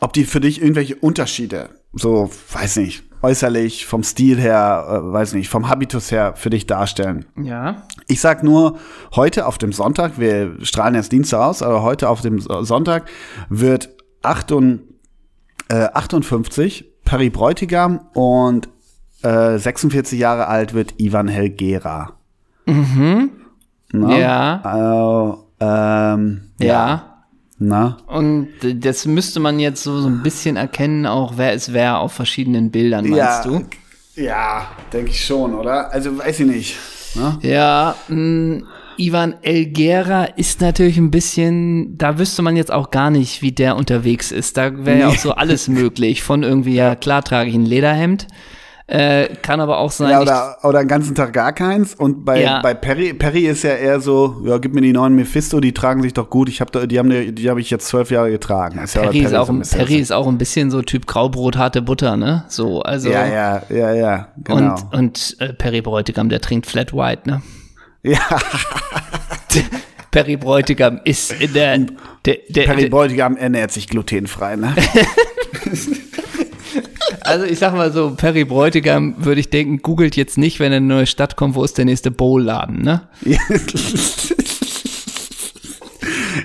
ob 0.00 0.12
die 0.12 0.24
für 0.24 0.40
dich 0.40 0.60
irgendwelche 0.60 0.96
Unterschiede, 0.96 1.70
so, 1.92 2.30
weiß 2.52 2.76
nicht, 2.76 3.04
äußerlich, 3.22 3.86
vom 3.86 4.02
Stil 4.02 4.38
her, 4.38 4.86
äh, 4.88 5.12
weiß 5.12 5.34
nicht, 5.34 5.48
vom 5.48 5.68
Habitus 5.68 6.10
her 6.10 6.34
für 6.36 6.50
dich 6.50 6.66
darstellen. 6.66 7.26
Ja. 7.42 7.82
Ich 8.06 8.20
sag 8.20 8.42
nur, 8.42 8.78
heute 9.14 9.46
auf 9.46 9.58
dem 9.58 9.72
Sonntag, 9.72 10.18
wir 10.18 10.56
strahlen 10.64 10.94
jetzt 10.94 11.12
Dienstag 11.12 11.40
aus, 11.40 11.62
aber 11.62 11.82
heute 11.82 12.08
auf 12.08 12.20
dem 12.20 12.40
Sonntag 12.40 13.08
wird 13.48 13.90
58, 14.22 14.82
äh, 15.70 15.74
58 15.92 16.84
Perry 17.04 17.30
Bräutigam 17.30 18.00
und 18.14 18.68
äh, 19.22 19.58
46 19.58 20.18
Jahre 20.18 20.46
alt 20.46 20.72
wird 20.74 21.00
Ivan 21.00 21.28
Helgera. 21.28 22.12
Mhm. 22.66 23.30
No? 23.92 24.10
Ja. 24.12 24.60
Also, 24.62 25.46
ähm, 25.58 26.52
ja. 26.58 26.64
ja. 26.66 27.09
Na? 27.62 27.98
Und 28.06 28.48
das 28.62 29.04
müsste 29.04 29.38
man 29.38 29.58
jetzt 29.60 29.82
so, 29.82 30.00
so 30.00 30.08
ein 30.08 30.22
bisschen 30.22 30.56
erkennen, 30.56 31.04
auch 31.06 31.34
wer 31.36 31.52
ist 31.52 31.74
wer 31.74 31.98
auf 31.98 32.12
verschiedenen 32.12 32.70
Bildern, 32.70 33.04
meinst 33.06 33.18
ja, 33.44 33.44
du? 33.44 33.60
Ja, 34.16 34.68
denke 34.92 35.10
ich 35.10 35.22
schon, 35.22 35.54
oder? 35.54 35.92
Also 35.92 36.16
weiß 36.18 36.40
ich 36.40 36.46
nicht. 36.46 36.76
Na? 37.16 37.38
Ne? 37.42 37.50
Ja, 37.50 37.96
mh, 38.08 38.16
mm, 38.16 38.64
Ivan 38.96 39.34
Elgera 39.42 40.24
ist 40.24 40.62
natürlich 40.62 40.96
ein 40.96 41.10
bisschen, 41.10 41.98
da 41.98 42.18
wüsste 42.18 42.40
man 42.40 42.56
jetzt 42.56 42.72
auch 42.72 42.90
gar 42.90 43.10
nicht, 43.10 43.42
wie 43.42 43.52
der 43.52 43.76
unterwegs 43.76 44.32
ist. 44.32 44.56
Da 44.56 44.72
wäre 44.86 44.96
nee. 44.96 45.00
ja 45.02 45.08
auch 45.08 45.16
so 45.16 45.32
alles 45.32 45.68
möglich. 45.68 46.22
Von 46.22 46.42
irgendwie, 46.42 46.74
ja 46.74 46.96
klar 46.96 47.22
trage 47.22 47.50
ich 47.50 47.54
ein 47.54 47.66
Lederhemd 47.66 48.26
äh, 48.90 49.36
kann 49.40 49.60
aber 49.60 49.78
auch 49.78 49.92
sein. 49.92 50.10
Ja, 50.10 50.20
oder, 50.20 50.56
oder 50.64 50.80
einen 50.80 50.88
ganzen 50.88 51.14
Tag 51.14 51.32
gar 51.32 51.52
keins. 51.52 51.94
Und 51.94 52.24
bei, 52.24 52.42
ja. 52.42 52.60
bei 52.60 52.74
Perry, 52.74 53.14
Perry 53.14 53.46
ist 53.46 53.62
ja 53.62 53.76
eher 53.76 54.00
so, 54.00 54.42
ja, 54.44 54.58
gib 54.58 54.74
mir 54.74 54.80
die 54.80 54.92
neuen 54.92 55.14
Mephisto, 55.14 55.60
die 55.60 55.72
tragen 55.72 56.02
sich 56.02 56.12
doch 56.12 56.28
gut. 56.28 56.48
Ich 56.48 56.60
hab 56.60 56.72
da, 56.72 56.84
die 56.86 56.98
habe 56.98 57.30
die 57.32 57.48
hab 57.48 57.56
ich 57.58 57.70
jetzt 57.70 57.86
zwölf 57.86 58.10
Jahre 58.10 58.32
getragen. 58.32 58.78
Ja, 58.78 58.82
ist 58.84 58.94
Perry, 58.94 59.20
ist 59.20 59.32
auch, 59.34 59.46
so 59.46 59.76
Perry 59.76 59.96
ist 59.98 60.10
auch 60.12 60.26
ein 60.26 60.38
bisschen 60.38 60.72
so 60.72 60.82
Typ 60.82 61.06
Graubrot, 61.06 61.56
harte 61.56 61.82
Butter, 61.82 62.16
ne? 62.16 62.44
So, 62.48 62.82
also. 62.82 63.08
Ja, 63.10 63.26
ja, 63.26 63.62
ja, 63.68 63.92
ja. 63.94 64.28
Genau. 64.42 64.74
Und, 64.90 64.92
und 64.92 65.36
äh, 65.38 65.52
Perry 65.52 65.82
Bräutigam, 65.82 66.28
der 66.28 66.40
trinkt 66.40 66.66
Flat 66.66 66.92
White, 66.92 67.28
ne? 67.30 67.42
Ja. 68.02 68.18
Perry 70.10 70.36
Bräutigam 70.36 71.00
ist 71.04 71.32
in 71.40 71.52
der, 71.52 71.78
der, 72.24 72.38
der 72.48 72.62
Perry 72.64 72.88
Bräutigam 72.88 73.36
ernährt 73.36 73.70
sich 73.70 73.86
glutenfrei, 73.86 74.56
ne? 74.56 74.74
also 77.30 77.44
ich 77.46 77.58
sag 77.60 77.72
mal 77.74 77.92
so, 77.92 78.10
Perry 78.16 78.44
Bräutigam 78.44 79.14
würde 79.18 79.40
ich 79.40 79.50
denken, 79.50 79.82
googelt 79.82 80.16
jetzt 80.16 80.36
nicht, 80.36 80.58
wenn 80.60 80.72
er 80.72 80.78
in 80.78 80.84
eine 80.84 80.94
neue 80.94 81.06
Stadt 81.06 81.36
kommt, 81.36 81.54
wo 81.54 81.62
ist 81.64 81.78
der 81.78 81.84
nächste 81.84 82.10
Bowl-Laden, 82.10 82.82
ne? 82.82 83.02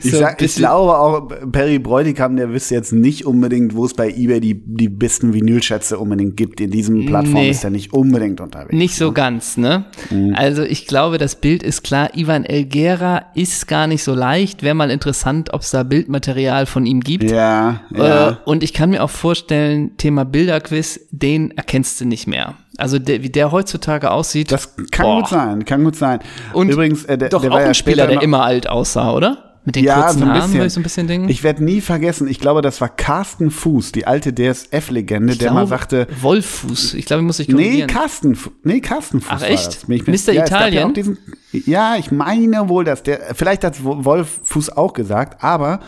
ich, 0.06 0.16
sag, 0.18 0.42
ich 0.42 0.56
glaube 0.56 0.98
auch, 0.98 1.52
Perry 1.52 1.80
Bräutigam, 1.80 2.36
der 2.36 2.52
wisst 2.54 2.72
jetzt 2.72 2.94
nicht 2.94 3.26
unbedingt, 3.26 3.76
wo 3.76 3.86
es 3.86 3.94
bei 3.94 4.10
eBay 4.10 4.40
die, 4.40 4.54
die 4.66 4.90
besten 4.90 5.34
Vinylschätze 5.34 5.98
unbedingt 6.00 6.38
gibt. 6.38 6.62
In 6.62 6.72
diesem 6.72 7.06
Plattform 7.06 7.34
nee. 7.42 7.50
ist 7.52 7.64
er 7.64 7.70
nicht 7.70 7.94
unbedingt 7.94 8.42
unterwegs. 8.42 8.74
Nicht 8.74 8.96
so 8.96 9.06
ne? 9.08 9.14
ganz, 9.14 9.58
ne? 9.58 9.86
Mhm. 10.12 10.34
Also 10.36 10.64
ich 10.64 10.88
glaube, 10.88 11.18
das 11.18 11.36
Bild 11.36 11.64
ist 11.64 11.84
klar. 11.84 12.16
Ivan 12.16 12.46
Elgera 12.46 13.24
ist 13.36 13.68
gar 13.68 13.88
nicht 13.88 14.04
so 14.04 14.14
leicht. 14.14 14.64
Wäre 14.64 14.76
mal 14.76 14.92
interessant, 14.92 15.54
ob 15.54 15.62
es 15.62 15.72
da 15.72 15.84
Bildmaterial 15.84 16.66
von 16.66 16.86
ihm 16.86 17.02
gibt. 17.02 17.30
Ja, 17.30 17.82
äh, 17.94 17.98
ja. 18.00 18.40
Und 18.46 18.64
ich 18.64 18.74
kann 18.74 18.92
mir 18.92 19.04
auch 19.04 19.10
vorstellen, 19.10 19.98
Thema 19.98 20.24
Bilderquiz, 20.26 21.00
den 21.12 21.52
erkennst 21.52 22.02
du 22.02 22.06
nicht 22.06 22.28
mehr. 22.28 22.56
Also 22.78 23.00
der, 23.00 23.24
wie 23.24 23.30
der 23.30 23.52
heutzutage 23.54 24.12
aussieht. 24.12 24.52
Das 24.52 24.76
kann 24.92 25.06
boah. 25.06 25.18
gut 25.22 25.30
sein, 25.30 25.64
kann 25.66 25.84
gut 25.86 25.96
sein. 25.96 26.20
Und 26.54 26.70
Übrigens, 26.70 27.06
äh, 27.06 27.18
der, 27.18 27.30
doch 27.30 27.42
der 27.42 27.52
auch 27.54 27.56
ein 27.56 27.68
ja 27.68 27.74
Spieler, 27.74 28.08
der 28.08 28.22
immer 28.22 28.44
alt 28.44 28.68
aussah, 28.70 29.14
oder? 29.14 29.45
Mit 29.66 29.76
den 29.78 29.84
ja, 29.84 29.96
kurzen 30.00 30.20
so 30.20 30.26
ein 30.26 30.32
Armen, 30.32 30.44
bisschen. 30.54 30.66
ich 30.68 30.74
so 30.74 30.80
ein 30.80 30.84
bisschen 30.84 31.08
denken. 31.08 31.28
Ich 31.30 31.44
werde 31.44 31.64
nie 31.64 31.82
vergessen, 31.82 32.28
ich 32.28 32.40
glaube, 32.40 32.62
das 32.62 32.80
war 32.82 32.90
Carsten 32.90 33.50
Fuß, 33.50 33.94
die 33.94 34.06
alte 34.06 34.32
DSF-Legende, 34.34 35.38
der 35.38 35.52
mal 35.54 35.66
sagte. 35.66 36.08
Wolf 36.22 36.46
Fuß, 36.46 36.94
ich 36.94 37.06
glaube, 37.06 37.24
muss 37.24 37.40
ich 37.40 37.50
korrigieren. 37.50 37.88
Nee, 37.88 37.94
Carsten, 37.94 38.38
nee, 38.64 38.80
Carsten 38.80 39.22
Fuß. 39.22 39.32
Ach, 39.34 39.42
echt? 39.42 39.90
Mich, 39.90 40.06
Mr. 40.06 40.34
Ja, 40.34 40.46
Italien? 40.46 40.88
Ja, 40.90 40.94
diesen, 40.94 41.18
ja, 41.52 41.96
ich 41.98 42.12
meine 42.12 42.70
wohl, 42.70 42.84
dass 42.84 43.02
der, 43.02 43.20
vielleicht 43.34 43.64
hat 43.64 43.84
Wolf 43.84 44.40
Fuß 44.44 44.70
auch 44.70 44.94
gesagt, 44.94 45.44
aber 45.44 45.80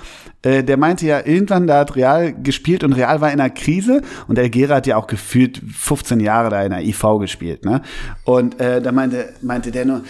äh, 0.41 0.63
der 0.63 0.77
meinte 0.77 1.05
ja, 1.05 1.23
irgendwann, 1.23 1.67
da 1.67 1.81
hat 1.81 1.95
Real 1.95 2.33
gespielt 2.33 2.83
und 2.83 2.93
Real 2.93 3.21
war 3.21 3.31
in 3.31 3.39
einer 3.39 3.51
Krise 3.51 4.01
und 4.27 4.39
der 4.39 4.49
Gera 4.49 4.77
hat 4.77 4.87
ja 4.87 4.97
auch 4.97 5.05
gefühlt 5.05 5.61
15 5.71 6.19
Jahre 6.19 6.49
da 6.49 6.63
in 6.63 6.71
der 6.71 6.81
IV 6.83 7.05
gespielt, 7.19 7.63
ne? 7.63 7.83
Und 8.25 8.59
äh, 8.59 8.81
da 8.81 8.91
meinte, 8.91 9.25
meinte 9.43 9.69
der 9.69 9.85
nur, 9.85 10.01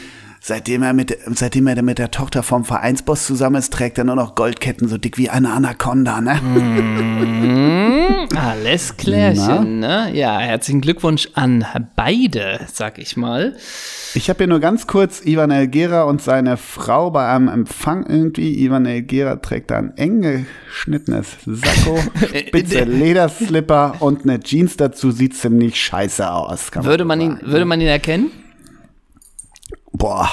Seitdem 0.50 0.82
er, 0.82 0.94
mit, 0.94 1.14
seitdem 1.36 1.68
er 1.68 1.82
mit 1.82 2.00
der 2.00 2.10
Tochter 2.10 2.42
vom 2.42 2.64
Vereinsboss 2.64 3.28
zusammen 3.28 3.58
ist, 3.58 3.74
trägt 3.74 3.98
er 3.98 4.06
nur 4.06 4.16
noch 4.16 4.34
Goldketten, 4.34 4.88
so 4.88 4.98
dick 4.98 5.18
wie 5.18 5.30
eine 5.30 5.50
Anaconda, 5.52 6.22
ne? 6.22 6.36
Mm, 6.36 8.30
alles 8.34 8.96
klärchen, 8.96 9.80
Na? 9.82 10.06
ne? 10.06 10.16
Ja, 10.18 10.40
herzlichen 10.40 10.80
Glückwunsch 10.80 11.28
an 11.34 11.66
beide, 11.98 12.62
sag 12.74 12.98
ich 12.98 13.18
mal. 13.18 13.58
Ich 14.14 14.30
habe 14.30 14.38
hier 14.38 14.48
nur 14.48 14.62
ganz 14.62 14.88
kurz 14.88 15.26
Ivan 15.26 15.52
Elgera 15.52 16.04
und 16.04 16.22
seine 16.22 16.56
Frau 16.56 17.12
bei 17.12 17.28
einem 17.28 17.50
Empfang 17.50 18.06
irgendwie. 18.08 18.64
Ivan 18.64 18.86
Elgera 18.86 19.36
trägt 19.36 19.70
da 19.72 19.80
ein 19.80 19.98
eng 19.98 20.46
geschnittenes 20.70 21.28
Sakko, 21.46 22.00
spitze 22.34 22.84
Lederslipper 22.86 23.96
und 24.00 24.24
eine 24.24 24.40
Jeans 24.40 24.78
dazu. 24.78 25.12
Sieht 25.12 25.36
ziemlich 25.36 25.76
scheiße 25.84 26.32
aus. 26.32 26.72
würde, 26.74 27.04
man, 27.04 27.20
man 27.20 27.32
ihn, 27.32 27.40
würde 27.42 27.60
ne? 27.60 27.66
man 27.66 27.82
ihn 27.82 27.88
erkennen? 27.88 28.28
Boah. 29.98 30.30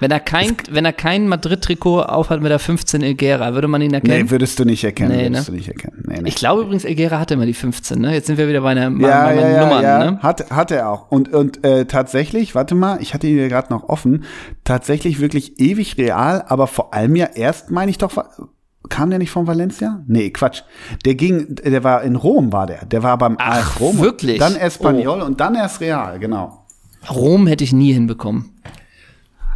Wenn 0.00 0.10
er 0.10 0.20
kein, 0.20 0.56
wenn 0.70 0.84
er 0.84 0.92
kein 0.92 1.28
Madrid-Trikot 1.28 2.02
aufhat 2.02 2.42
mit 2.42 2.50
der 2.50 2.58
15 2.58 3.00
Elgera, 3.02 3.54
würde 3.54 3.68
man 3.68 3.80
ihn 3.80 3.94
erkennen? 3.94 4.24
Nee, 4.24 4.30
würdest 4.30 4.58
du 4.58 4.64
nicht 4.64 4.84
erkennen. 4.84 5.16
Nee, 5.16 5.30
ne? 5.30 5.44
nicht 5.50 5.68
erkennen. 5.68 6.02
Nee, 6.06 6.20
nee. 6.20 6.28
Ich 6.28 6.34
glaube 6.34 6.62
übrigens, 6.62 6.84
Elgera 6.84 7.18
hatte 7.20 7.34
immer 7.34 7.46
die 7.46 7.54
15, 7.54 8.00
ne? 8.00 8.12
Jetzt 8.12 8.26
sind 8.26 8.36
wir 8.36 8.46
wieder 8.48 8.60
bei 8.60 8.70
einer 8.72 8.82
ja, 8.82 9.24
bei 9.24 9.34
ja, 9.36 9.48
ja, 9.48 9.60
Nummern, 9.60 9.82
ja. 9.82 9.98
Ne? 10.10 10.18
Hat, 10.22 10.50
hat 10.50 10.70
er 10.72 10.90
auch. 10.90 11.10
Und, 11.10 11.32
und 11.32 11.64
äh, 11.64 11.86
tatsächlich, 11.86 12.54
warte 12.54 12.74
mal, 12.74 13.00
ich 13.00 13.14
hatte 13.14 13.26
ihn 13.28 13.38
ja 13.38 13.48
gerade 13.48 13.72
noch 13.72 13.88
offen, 13.88 14.24
tatsächlich 14.64 15.20
wirklich 15.20 15.58
ewig 15.60 15.96
real, 15.96 16.44
aber 16.48 16.66
vor 16.66 16.92
allem 16.92 17.14
ja 17.16 17.26
erst, 17.32 17.70
meine 17.70 17.90
ich 17.90 17.96
doch, 17.98 18.16
kam 18.90 19.10
der 19.10 19.18
nicht 19.20 19.30
von 19.30 19.46
Valencia? 19.46 20.04
Nee, 20.08 20.30
Quatsch. 20.30 20.62
Der 21.04 21.14
ging, 21.14 21.54
der 21.54 21.82
war 21.84 22.02
in 22.02 22.16
Rom, 22.16 22.52
war 22.52 22.66
der. 22.66 22.84
Der 22.84 23.02
war 23.04 23.16
beim 23.16 23.36
Ach, 23.38 23.78
Rom. 23.80 23.98
Wirklich? 24.00 24.38
Dann 24.40 24.56
Espanyol 24.56 25.20
oh. 25.22 25.24
und 25.24 25.40
dann 25.40 25.54
erst 25.54 25.80
Real, 25.80 26.18
genau. 26.18 26.60
Rom 27.10 27.46
hätte 27.46 27.64
ich 27.64 27.72
nie 27.72 27.92
hinbekommen. 27.92 28.50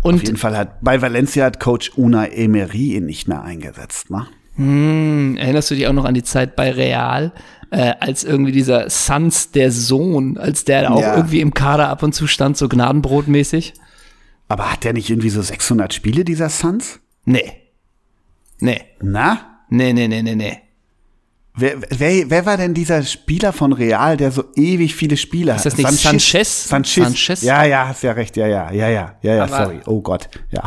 Und 0.03 0.17
Auf 0.17 0.23
jeden 0.23 0.37
Fall 0.37 0.57
hat 0.57 0.79
bei 0.81 1.01
Valencia 1.03 1.45
hat 1.45 1.59
Coach 1.61 1.93
Una 1.97 2.27
Emery 2.31 2.97
ihn 2.97 3.07
nicht 3.07 3.29
mehr 3.29 3.43
eingesetzt, 3.43 4.11
ne? 4.11 4.27
Hm, 4.57 5.37
erinnerst 5.37 5.71
du 5.71 5.75
dich 5.77 5.87
auch 5.87 5.93
noch 5.93 6.05
an 6.05 6.15
die 6.15 6.25
Zeit 6.25 6.57
bei 6.57 6.71
Real, 6.73 7.33
äh, 7.71 7.95
als 8.01 8.25
irgendwie 8.25 8.51
dieser 8.51 8.91
Sans, 8.91 9.53
der 9.53 9.71
Sohn, 9.71 10.37
als 10.37 10.65
der 10.65 10.91
auch 10.93 11.01
ja. 11.01 11.17
irgendwie 11.17 11.41
im 11.41 11.55
Kader 11.55 11.89
ab 11.89 12.03
und 12.03 12.13
zu 12.13 12.27
stand, 12.27 12.57
so 12.57 12.69
gnadenbrotmäßig? 12.69 13.75
Aber 14.49 14.73
hat 14.73 14.83
der 14.83 14.95
nicht 14.95 15.11
irgendwie 15.11 15.31
so 15.31 15.43
600 15.43 15.95
Spiele, 15.95 16.25
dieser 16.25 16.49
Sans? 16.49 16.99
Nee. 17.25 17.53
Nee. 18.59 18.81
Na? 19.01 19.61
Nee, 19.69 19.93
nee, 19.93 20.09
nee, 20.09 20.23
nee, 20.23 20.35
nee. 20.35 20.59
Wer, 21.61 21.77
wer, 21.91 22.31
wer 22.31 22.47
war 22.47 22.57
denn 22.57 22.73
dieser 22.73 23.03
Spieler 23.03 23.53
von 23.53 23.73
Real, 23.73 24.17
der 24.17 24.31
so 24.31 24.45
ewig 24.55 24.95
viele 24.95 25.17
Spieler 25.17 25.55
hat? 25.55 25.61
Ist 25.67 25.67
das 25.67 25.77
nicht 25.77 25.87
San 25.87 25.97
Sanchez? 26.21 26.69
Sanchez? 26.69 27.03
Sanchez? 27.05 27.43
Ja, 27.43 27.65
ja, 27.65 27.89
hast 27.89 28.05
ja 28.05 28.13
recht. 28.13 28.37
Ja, 28.37 28.47
ja, 28.47 28.71
ja, 28.71 28.89
ja, 28.89 29.15
ja, 29.23 29.35
ja, 29.35 29.49
sorry. 29.49 29.81
Oh 29.87 30.01
Gott. 30.01 30.29
Ja. 30.53 30.63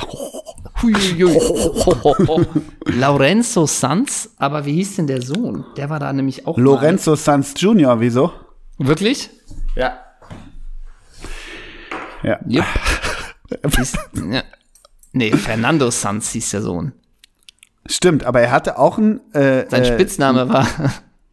Lorenzo 2.87 3.65
Sanz, 3.67 4.31
aber 4.37 4.65
wie 4.65 4.73
hieß 4.73 4.97
denn 4.97 5.07
der 5.07 5.21
Sohn? 5.21 5.63
Der 5.77 5.89
war 5.89 5.99
da 5.99 6.11
nämlich 6.11 6.45
auch. 6.45 6.57
Lorenzo 6.57 7.11
mal. 7.11 7.17
Sanz 7.17 7.53
Jr., 7.55 8.01
wieso? 8.01 8.33
Wirklich? 8.77 9.29
Ja. 9.77 9.97
Ja. 12.21 12.37
Yep. 12.49 12.65
ja. 14.29 14.43
Nee, 15.13 15.31
Fernando 15.31 15.89
Sanz 15.89 16.31
hieß 16.33 16.49
der 16.49 16.61
Sohn. 16.63 16.91
Stimmt, 17.87 18.25
aber 18.25 18.41
er 18.41 18.51
hatte 18.51 18.77
auch 18.77 18.97
einen. 18.97 19.21
Äh, 19.33 19.65
Sein 19.69 19.83
äh, 19.83 19.93
Spitzname 19.93 20.41
äh, 20.41 20.49
war. 20.49 20.67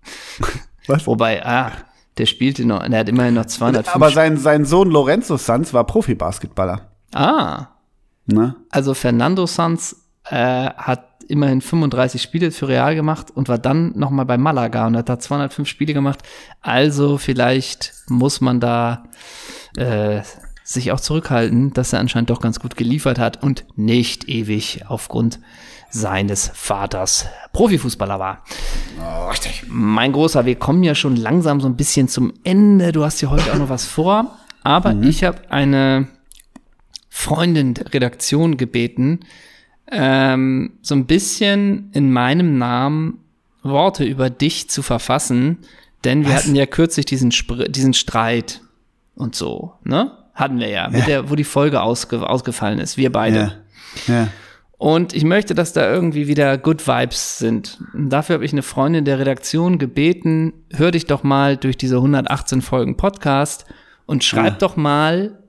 was? 0.86 1.06
Wobei, 1.06 1.44
ah, 1.44 1.72
der 2.16 2.26
spielte 2.26 2.64
noch, 2.64 2.82
er 2.82 3.00
hat 3.00 3.08
immerhin 3.08 3.34
noch 3.34 3.46
200. 3.46 3.94
Aber 3.94 4.10
sein, 4.10 4.38
sein 4.38 4.64
Sohn 4.64 4.90
Lorenzo 4.90 5.36
Sanz 5.36 5.72
war 5.74 5.84
Profi-Basketballer. 5.84 6.90
Ah. 7.14 7.66
Na? 8.26 8.40
Ne? 8.40 8.56
Also 8.70 8.94
Fernando 8.94 9.46
Sanz 9.46 9.94
äh, 10.26 10.34
hat 10.72 11.06
immerhin 11.28 11.60
35 11.60 12.20
Spiele 12.22 12.50
für 12.50 12.68
Real 12.68 12.94
gemacht 12.94 13.30
und 13.30 13.48
war 13.48 13.58
dann 13.58 13.92
nochmal 13.96 14.24
bei 14.24 14.38
Malaga 14.38 14.86
und 14.86 14.96
hat 14.96 15.08
da 15.10 15.18
205 15.18 15.68
Spiele 15.68 15.92
gemacht. 15.92 16.20
Also 16.62 17.18
vielleicht 17.18 17.92
muss 18.08 18.40
man 18.40 18.58
da 18.58 19.04
äh, 19.76 20.22
sich 20.64 20.90
auch 20.92 21.00
zurückhalten, 21.00 21.72
dass 21.72 21.92
er 21.92 22.00
anscheinend 22.00 22.30
doch 22.30 22.40
ganz 22.40 22.60
gut 22.60 22.76
geliefert 22.76 23.18
hat 23.18 23.42
und 23.42 23.64
nicht 23.76 24.28
ewig 24.28 24.84
aufgrund 24.88 25.38
seines 25.90 26.50
Vaters 26.52 27.26
Profifußballer 27.52 28.18
war. 28.18 28.44
Oh, 29.00 29.28
richtig. 29.30 29.64
Mein 29.68 30.12
Großer, 30.12 30.44
wir 30.44 30.56
kommen 30.56 30.82
ja 30.82 30.94
schon 30.94 31.16
langsam 31.16 31.60
so 31.60 31.68
ein 31.68 31.76
bisschen 31.76 32.08
zum 32.08 32.32
Ende. 32.44 32.92
Du 32.92 33.04
hast 33.04 33.20
ja 33.20 33.30
heute 33.30 33.52
auch 33.52 33.58
noch 33.58 33.68
was 33.68 33.86
vor. 33.86 34.36
Aber 34.62 34.92
mhm. 34.94 35.04
ich 35.04 35.24
habe 35.24 35.40
eine 35.50 36.08
Freundin 37.08 37.74
der 37.74 37.92
Redaktion 37.92 38.56
gebeten, 38.56 39.20
ähm, 39.90 40.72
so 40.82 40.94
ein 40.94 41.06
bisschen 41.06 41.90
in 41.94 42.12
meinem 42.12 42.58
Namen 42.58 43.20
Worte 43.62 44.04
über 44.04 44.28
dich 44.30 44.68
zu 44.68 44.82
verfassen, 44.82 45.58
denn 46.04 46.24
wir 46.24 46.34
Was? 46.34 46.44
hatten 46.44 46.54
ja 46.54 46.66
kürzlich 46.66 47.06
diesen, 47.06 47.32
Spr 47.32 47.64
diesen 47.68 47.94
Streit 47.94 48.60
und 49.16 49.34
so, 49.34 49.72
ne? 49.82 50.12
Hatten 50.34 50.58
wir 50.60 50.68
ja, 50.68 50.88
ja. 50.90 51.04
Der, 51.06 51.30
wo 51.30 51.34
die 51.34 51.42
Folge 51.42 51.80
ausge 51.80 52.28
ausgefallen 52.28 52.78
ist, 52.78 52.96
wir 52.98 53.10
beide. 53.10 53.60
Ja. 54.06 54.14
ja. 54.22 54.28
Und 54.78 55.12
ich 55.12 55.24
möchte, 55.24 55.56
dass 55.56 55.72
da 55.72 55.92
irgendwie 55.92 56.28
wieder 56.28 56.56
Good 56.56 56.86
Vibes 56.86 57.38
sind. 57.38 57.78
dafür 57.94 58.34
habe 58.34 58.44
ich 58.44 58.52
eine 58.52 58.62
Freundin 58.62 59.04
der 59.04 59.18
Redaktion 59.18 59.78
gebeten, 59.78 60.52
hör 60.72 60.92
dich 60.92 61.06
doch 61.06 61.24
mal 61.24 61.56
durch 61.56 61.76
diese 61.76 61.96
118 61.96 62.62
Folgen 62.62 62.96
Podcast 62.96 63.64
und 64.06 64.22
schreib 64.22 64.44
ja. 64.52 64.58
doch 64.60 64.76
mal, 64.76 65.42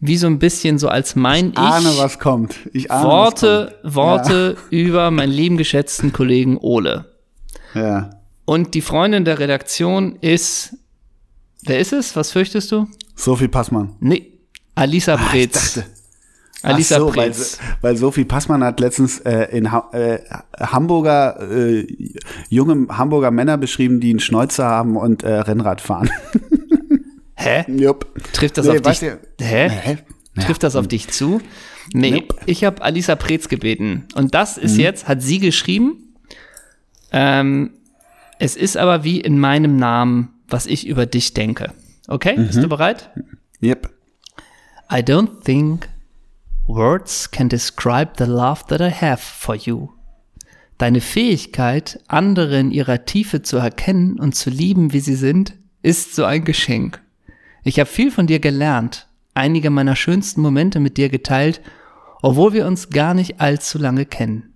wie 0.00 0.16
so 0.16 0.26
ein 0.26 0.40
bisschen 0.40 0.78
so 0.80 0.88
als 0.88 1.14
mein 1.14 1.46
Ich. 1.50 1.52
Ich 1.52 1.58
ahne, 1.60 1.90
was 1.96 2.18
kommt. 2.18 2.56
Ich 2.72 2.90
ahne, 2.90 3.04
Worte, 3.08 3.76
kommt. 3.82 3.94
Worte 3.94 4.56
über 4.70 5.12
meinen 5.12 5.30
lieben 5.30 5.56
geschätzten 5.58 6.12
Kollegen 6.12 6.58
Ole. 6.58 7.04
Ja. 7.74 8.10
Und 8.46 8.74
die 8.74 8.80
Freundin 8.80 9.24
der 9.24 9.38
Redaktion 9.38 10.18
ist, 10.20 10.76
wer 11.64 11.78
ist 11.78 11.92
es? 11.92 12.16
Was 12.16 12.32
fürchtest 12.32 12.72
du? 12.72 12.88
Sophie 13.14 13.46
Passmann. 13.46 13.94
Nee, 14.00 14.32
Alisa 14.74 15.14
Bretz. 15.30 15.78
Ah, 15.78 15.84
Alisa 16.62 16.98
so, 16.98 17.06
Prinz. 17.10 17.58
Weil, 17.80 17.90
weil 17.92 17.96
Sophie 17.96 18.24
Passmann 18.24 18.62
hat 18.64 18.80
letztens 18.80 19.18
äh, 19.20 19.44
in 19.56 19.72
ha 19.72 19.90
äh, 19.92 20.18
Hamburger, 20.60 21.40
äh, 21.50 21.86
junge 22.48 22.86
Hamburger 22.96 23.30
Männer 23.30 23.58
beschrieben, 23.58 24.00
die 24.00 24.10
einen 24.10 24.20
Schnäuzer 24.20 24.64
haben 24.64 24.96
und 24.96 25.22
äh, 25.22 25.32
Rennrad 25.32 25.80
fahren. 25.80 26.10
Hä? 27.34 27.64
Jupp. 27.70 28.06
Trifft 28.32 28.58
das 28.58 28.66
nee, 28.66 28.72
auf 28.78 28.80
dich? 28.82 29.02
Hä? 29.02 29.12
Hä? 29.68 29.98
Ja. 30.36 30.42
Trifft 30.44 30.62
das 30.62 30.76
auf 30.76 30.86
dich 30.88 31.08
zu? 31.08 31.40
Nee, 31.92 32.10
Jupp. 32.16 32.36
ich 32.46 32.64
habe 32.64 32.80
Alisa 32.82 33.16
Preetz 33.16 33.48
gebeten. 33.48 34.04
Und 34.14 34.34
das 34.34 34.56
ist 34.58 34.74
mhm. 34.74 34.80
jetzt, 34.80 35.08
hat 35.08 35.22
sie 35.22 35.40
geschrieben. 35.40 36.14
Ähm, 37.10 37.70
es 38.38 38.54
ist 38.56 38.76
aber 38.76 39.02
wie 39.04 39.20
in 39.20 39.38
meinem 39.40 39.76
Namen, 39.76 40.34
was 40.48 40.66
ich 40.66 40.86
über 40.86 41.06
dich 41.06 41.34
denke. 41.34 41.72
Okay, 42.06 42.36
mhm. 42.38 42.46
bist 42.46 42.62
du 42.62 42.68
bereit? 42.68 43.10
Yep. 43.62 43.90
I 44.90 44.96
don't 44.96 45.42
think 45.44 45.88
Words 46.74 47.30
can 47.30 47.50
describe 47.50 48.16
the 48.16 48.24
love 48.26 48.64
that 48.68 48.80
I 48.80 48.88
have 48.88 49.20
for 49.20 49.54
you. 49.56 49.90
Deine 50.78 51.02
Fähigkeit, 51.02 52.00
andere 52.08 52.58
in 52.58 52.70
ihrer 52.70 53.04
Tiefe 53.04 53.42
zu 53.42 53.58
erkennen 53.58 54.18
und 54.18 54.34
zu 54.34 54.48
lieben, 54.48 54.94
wie 54.94 55.00
sie 55.00 55.14
sind, 55.16 55.52
ist 55.82 56.14
so 56.14 56.24
ein 56.24 56.44
Geschenk. 56.44 57.00
Ich 57.62 57.78
habe 57.78 57.88
viel 57.90 58.10
von 58.10 58.26
dir 58.26 58.38
gelernt, 58.40 59.06
einige 59.34 59.68
meiner 59.68 59.96
schönsten 59.96 60.40
Momente 60.40 60.80
mit 60.80 60.96
dir 60.96 61.10
geteilt, 61.10 61.60
obwohl 62.22 62.54
wir 62.54 62.66
uns 62.66 62.88
gar 62.88 63.12
nicht 63.12 63.38
allzu 63.40 63.76
lange 63.76 64.06
kennen. 64.06 64.54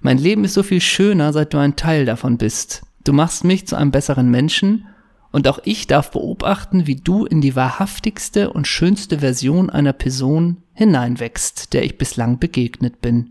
Mein 0.00 0.18
Leben 0.18 0.42
ist 0.44 0.54
so 0.54 0.64
viel 0.64 0.80
schöner, 0.80 1.32
seit 1.32 1.54
du 1.54 1.58
ein 1.58 1.76
Teil 1.76 2.04
davon 2.04 2.36
bist. 2.36 2.82
Du 3.04 3.12
machst 3.12 3.44
mich 3.44 3.64
zu 3.68 3.76
einem 3.76 3.92
besseren 3.92 4.28
Menschen 4.28 4.86
und 5.34 5.48
auch 5.48 5.58
ich 5.64 5.88
darf 5.88 6.12
beobachten, 6.12 6.86
wie 6.86 6.94
du 6.94 7.24
in 7.26 7.40
die 7.40 7.56
wahrhaftigste 7.56 8.52
und 8.52 8.68
schönste 8.68 9.18
Version 9.18 9.68
einer 9.68 9.92
Person 9.92 10.58
hineinwächst, 10.74 11.72
der 11.72 11.82
ich 11.84 11.98
bislang 11.98 12.38
begegnet 12.38 13.00
bin. 13.00 13.30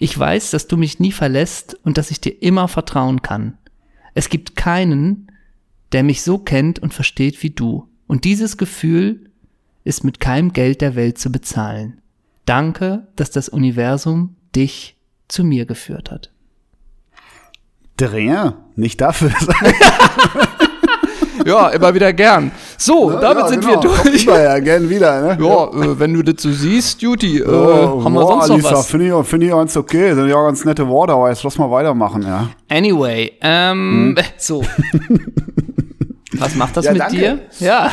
Ich 0.00 0.18
weiß, 0.18 0.50
dass 0.50 0.66
du 0.66 0.76
mich 0.76 0.98
nie 0.98 1.12
verlässt 1.12 1.78
und 1.84 1.96
dass 1.96 2.10
ich 2.10 2.20
dir 2.20 2.42
immer 2.42 2.66
vertrauen 2.66 3.22
kann. 3.22 3.56
Es 4.14 4.30
gibt 4.30 4.56
keinen, 4.56 5.30
der 5.92 6.02
mich 6.02 6.22
so 6.22 6.38
kennt 6.38 6.80
und 6.80 6.92
versteht 6.92 7.40
wie 7.44 7.50
du. 7.50 7.88
Und 8.08 8.24
dieses 8.24 8.56
Gefühl 8.56 9.30
ist 9.84 10.02
mit 10.02 10.18
keinem 10.18 10.52
Geld 10.52 10.80
der 10.80 10.96
Welt 10.96 11.18
zu 11.18 11.30
bezahlen. 11.30 12.00
Danke, 12.46 13.06
dass 13.14 13.30
das 13.30 13.48
Universum 13.48 14.34
dich 14.56 14.96
zu 15.28 15.44
mir 15.44 15.66
geführt 15.66 16.10
hat. 16.10 16.32
De 18.00 18.08
rien, 18.08 18.54
nicht 18.74 19.00
dafür. 19.00 19.30
ja, 21.46 21.68
immer 21.68 21.94
wieder 21.94 22.12
gern. 22.12 22.50
So, 22.78 23.10
Na, 23.10 23.20
damit 23.20 23.44
ja, 23.44 23.48
sind 23.48 23.60
genau. 23.66 23.82
wir 23.82 23.96
durch. 24.06 24.24
Immer 24.24 24.42
ja, 24.42 24.58
gern 24.58 24.88
wieder, 24.88 25.36
ne? 25.36 25.44
Ja, 25.44 25.64
äh, 25.64 25.98
wenn 25.98 26.14
du 26.14 26.22
das 26.22 26.42
so 26.42 26.50
siehst, 26.50 27.02
Duty, 27.02 27.38
äh, 27.38 27.44
oh, 27.46 28.04
haben 28.04 28.12
wir 28.14 28.20
boah, 28.20 28.28
sonst 28.46 28.48
noch 28.48 28.56
Lisa, 28.56 28.70
was? 28.74 28.86
Finde 28.86 29.08
ich, 29.20 29.26
find 29.26 29.44
ich 29.44 29.50
ganz 29.50 29.76
okay. 29.76 30.14
Sind 30.14 30.28
ja 30.28 30.36
auch 30.36 30.46
ganz 30.46 30.64
nette 30.64 30.86
Worte, 30.88 31.12
aber 31.14 31.28
jetzt 31.28 31.42
lass 31.42 31.58
mal 31.58 31.70
weitermachen, 31.70 32.22
ja. 32.22 32.48
Anyway, 32.68 33.32
ähm, 33.40 34.14
hm? 34.16 34.24
so. 34.36 34.62
Was 36.38 36.56
macht 36.56 36.76
das 36.76 36.86
ja, 36.86 36.92
mit 36.92 37.00
danke. 37.02 37.16
dir? 37.16 37.38
Ja. 37.60 37.90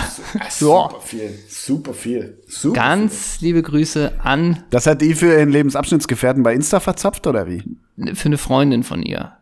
Super 0.49 0.95
viel, 1.03 1.29
super 1.49 1.93
viel. 1.93 2.39
Super 2.47 2.73
Ganz 2.73 3.35
viel. 3.37 3.49
liebe 3.49 3.61
Grüße 3.61 4.13
an. 4.23 4.63
Das 4.71 4.87
hat 4.87 5.01
die 5.01 5.13
für 5.13 5.27
ihren 5.37 5.49
Lebensabschnittsgefährten 5.49 6.41
bei 6.41 6.53
Insta 6.53 6.79
verzapft 6.79 7.27
oder 7.27 7.45
wie? 7.47 7.63
Für 8.15 8.25
eine 8.27 8.37
Freundin 8.37 8.83
von 8.83 9.03
ihr. 9.03 9.33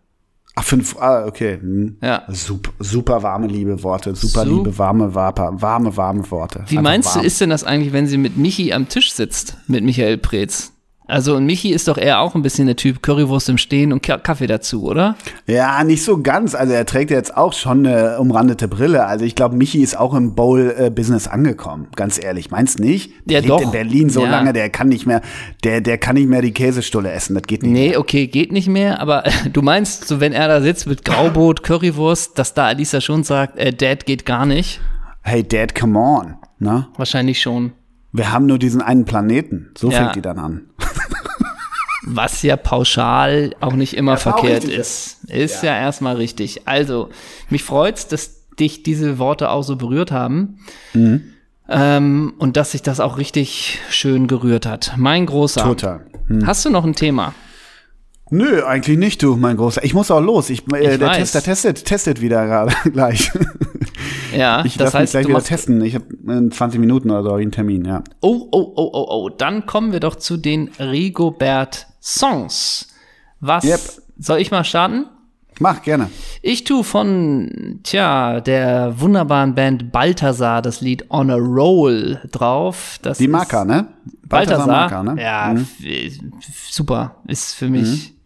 Ah, 0.59 0.63
fünf, 0.63 0.95
ah, 0.99 1.25
okay. 1.27 1.59
Hm. 1.61 1.97
Ja. 2.01 2.23
Super, 2.29 2.71
super 2.79 3.21
warme 3.21 3.45
liebe 3.45 3.83
Worte, 3.83 4.15
super 4.15 4.43
so. 4.43 4.55
liebe 4.57 4.75
warme, 4.79 5.13
warme, 5.13 5.61
warme, 5.61 5.95
warme 5.95 6.31
Worte. 6.31 6.63
Wie 6.67 6.77
Einfach 6.79 6.81
meinst 6.81 7.09
warm. 7.09 7.19
du, 7.21 7.27
ist 7.27 7.39
denn 7.39 7.51
das 7.51 7.63
eigentlich, 7.63 7.93
wenn 7.93 8.07
sie 8.07 8.17
mit 8.17 8.37
Michi 8.37 8.73
am 8.73 8.89
Tisch 8.89 9.13
sitzt, 9.13 9.55
mit 9.67 9.83
Michael 9.83 10.17
Preetz? 10.17 10.71
Also 11.07 11.35
und 11.35 11.45
Michi 11.45 11.71
ist 11.71 11.87
doch 11.87 11.97
eher 11.97 12.19
auch 12.19 12.35
ein 12.35 12.41
bisschen 12.41 12.67
der 12.67 12.75
Typ 12.75 13.01
Currywurst 13.01 13.47
im 13.47 13.57
Stehen 13.57 13.93
und 13.93 14.03
Kaffee 14.03 14.47
dazu, 14.47 14.83
oder? 14.83 15.15
Ja, 15.47 15.81
nicht 15.85 16.03
so 16.03 16.21
ganz. 16.21 16.53
Also 16.53 16.73
er 16.73 16.85
trägt 16.85 17.11
jetzt 17.11 17.35
auch 17.35 17.53
schon 17.53 17.87
eine 17.87 18.19
umrandete 18.19 18.67
Brille. 18.67 19.05
Also 19.05 19.23
ich 19.23 19.33
glaube, 19.33 19.55
Michi 19.55 19.81
ist 19.81 19.97
auch 19.97 20.13
im 20.13 20.35
Bowl-Business 20.35 21.27
äh, 21.27 21.29
angekommen. 21.29 21.87
Ganz 21.95 22.21
ehrlich, 22.21 22.51
meinst 22.51 22.79
nicht? 22.79 23.13
Der 23.25 23.35
ja, 23.39 23.39
lebt 23.39 23.49
doch. 23.49 23.61
in 23.61 23.71
Berlin 23.71 24.09
so 24.09 24.23
ja. 24.23 24.29
lange, 24.29 24.51
der 24.51 24.69
kann 24.69 24.89
nicht 24.89 25.05
mehr, 25.05 25.21
der 25.63 25.79
der 25.79 25.97
kann 25.97 26.15
nicht 26.15 26.27
mehr 26.27 26.41
die 26.41 26.51
Käsestulle 26.51 27.09
essen. 27.11 27.35
Das 27.35 27.43
geht 27.43 27.63
nicht. 27.63 27.71
Nee, 27.71 27.89
mehr. 27.89 27.99
okay, 27.99 28.27
geht 28.27 28.51
nicht 28.51 28.67
mehr. 28.67 28.99
Aber 29.01 29.23
du 29.53 29.61
meinst, 29.61 30.07
so 30.09 30.19
wenn 30.19 30.33
er 30.33 30.49
da 30.49 30.61
sitzt 30.61 30.87
mit 30.87 31.05
Graubrot, 31.05 31.63
Currywurst, 31.63 32.37
dass 32.37 32.53
da 32.53 32.65
Alisa 32.67 32.99
schon 32.99 33.23
sagt, 33.23 33.57
äh, 33.57 33.71
Dad 33.71 34.05
geht 34.05 34.25
gar 34.25 34.45
nicht? 34.45 34.81
Hey 35.23 35.43
Dad, 35.47 35.73
come 35.73 35.97
on. 35.97 36.35
Na? 36.59 36.73
Ne? 36.73 36.87
Wahrscheinlich 36.97 37.41
schon 37.41 37.71
wir 38.11 38.31
haben 38.31 38.45
nur 38.45 38.59
diesen 38.59 38.81
einen 38.81 39.05
Planeten. 39.05 39.69
So 39.77 39.91
ja. 39.91 39.99
fängt 39.99 40.15
die 40.15 40.21
dann 40.21 40.39
an. 40.39 40.69
Was 42.09 42.41
ja 42.41 42.55
pauschal 42.55 43.53
auch 43.59 43.73
nicht 43.73 43.93
immer 43.95 44.13
das 44.13 44.23
verkehrt 44.23 44.63
ist. 44.63 45.25
Ist, 45.25 45.61
ja. 45.63 45.73
ja. 45.73 45.79
erstmal 45.81 46.15
richtig. 46.15 46.65
Also, 46.67 47.09
mich 47.49 47.63
freut's, 47.65 48.07
dass 48.07 48.45
dich 48.57 48.81
diese 48.81 49.19
Worte 49.19 49.49
auch 49.49 49.63
so 49.63 49.75
berührt 49.75 50.11
haben. 50.11 50.59
Mhm. 50.93 51.33
Ähm, 51.69 52.33
und 52.37 52.55
dass 52.55 52.71
sich 52.71 52.81
das 52.81 53.01
auch 53.01 53.17
richtig 53.17 53.79
schön 53.89 54.27
gerührt 54.27 54.65
hat. 54.65 54.93
Mein 54.95 55.25
großer. 55.25 55.61
Total. 55.63 56.05
Hm. 56.27 56.47
Hast 56.47 56.63
du 56.63 56.69
noch 56.69 56.85
ein 56.85 56.93
Thema? 56.95 57.33
Nö, 58.29 58.63
eigentlich 58.63 58.97
nicht, 58.97 59.21
du, 59.21 59.35
mein 59.35 59.57
Großer. 59.57 59.83
Ich 59.83 59.93
muss 59.93 60.09
auch 60.09 60.21
los. 60.21 60.49
Ich, 60.49 60.61
äh, 60.71 60.93
ich 60.93 60.97
der 60.99 61.01
weiß. 61.09 61.17
Tester 61.17 61.41
testet, 61.41 61.83
testet 61.83 62.21
wieder 62.21 62.45
gerade 62.45 62.73
gleich. 62.91 63.31
Ja, 64.35 64.63
ich 64.65 64.77
das 64.77 64.93
heißt, 64.93 65.13
mich 65.15 65.23
gleich 65.25 65.35
wieder 65.35 65.45
testen. 65.47 65.81
Ich 65.83 65.95
habe 65.95 66.05
in 66.35 66.51
20 66.51 66.79
Minuten 66.79 67.09
oder 67.11 67.23
so 67.23 67.33
einen 67.33 67.51
Termin, 67.51 67.85
ja. 67.85 68.03
Oh, 68.21 68.47
oh, 68.51 68.73
oh, 68.75 68.89
oh, 68.93 69.05
oh. 69.09 69.29
Dann 69.29 69.65
kommen 69.65 69.91
wir 69.91 69.99
doch 69.99 70.15
zu 70.15 70.37
den 70.37 70.69
Rigobert 70.79 71.87
Songs. 72.01 72.87
Was 73.39 73.63
yep. 73.63 73.79
soll 74.19 74.39
ich 74.39 74.51
mal 74.51 74.63
starten? 74.63 75.05
Mach 75.59 75.81
gerne. 75.81 76.09
Ich 76.43 76.65
tue 76.65 76.83
von, 76.83 77.79
tja, 77.83 78.41
der 78.41 78.99
wunderbaren 79.01 79.55
Band 79.55 79.91
Balthasar 79.91 80.61
das 80.61 80.81
Lied 80.81 81.09
On 81.09 81.31
a 81.31 81.35
Roll 81.35 82.21
drauf. 82.31 82.99
Das 83.01 83.17
die 83.17 83.27
Marker, 83.27 83.65
ne? 83.65 83.87
Balthasar, 84.27 84.67
Balthasar 84.67 84.67
Marker, 85.03 85.15
ne? 85.15 85.21
Ja, 85.21 85.53
mhm. 85.55 85.67
super. 86.69 87.15
Ist 87.27 87.55
für 87.55 87.69
mich. 87.69 87.89
Mhm 88.11 88.16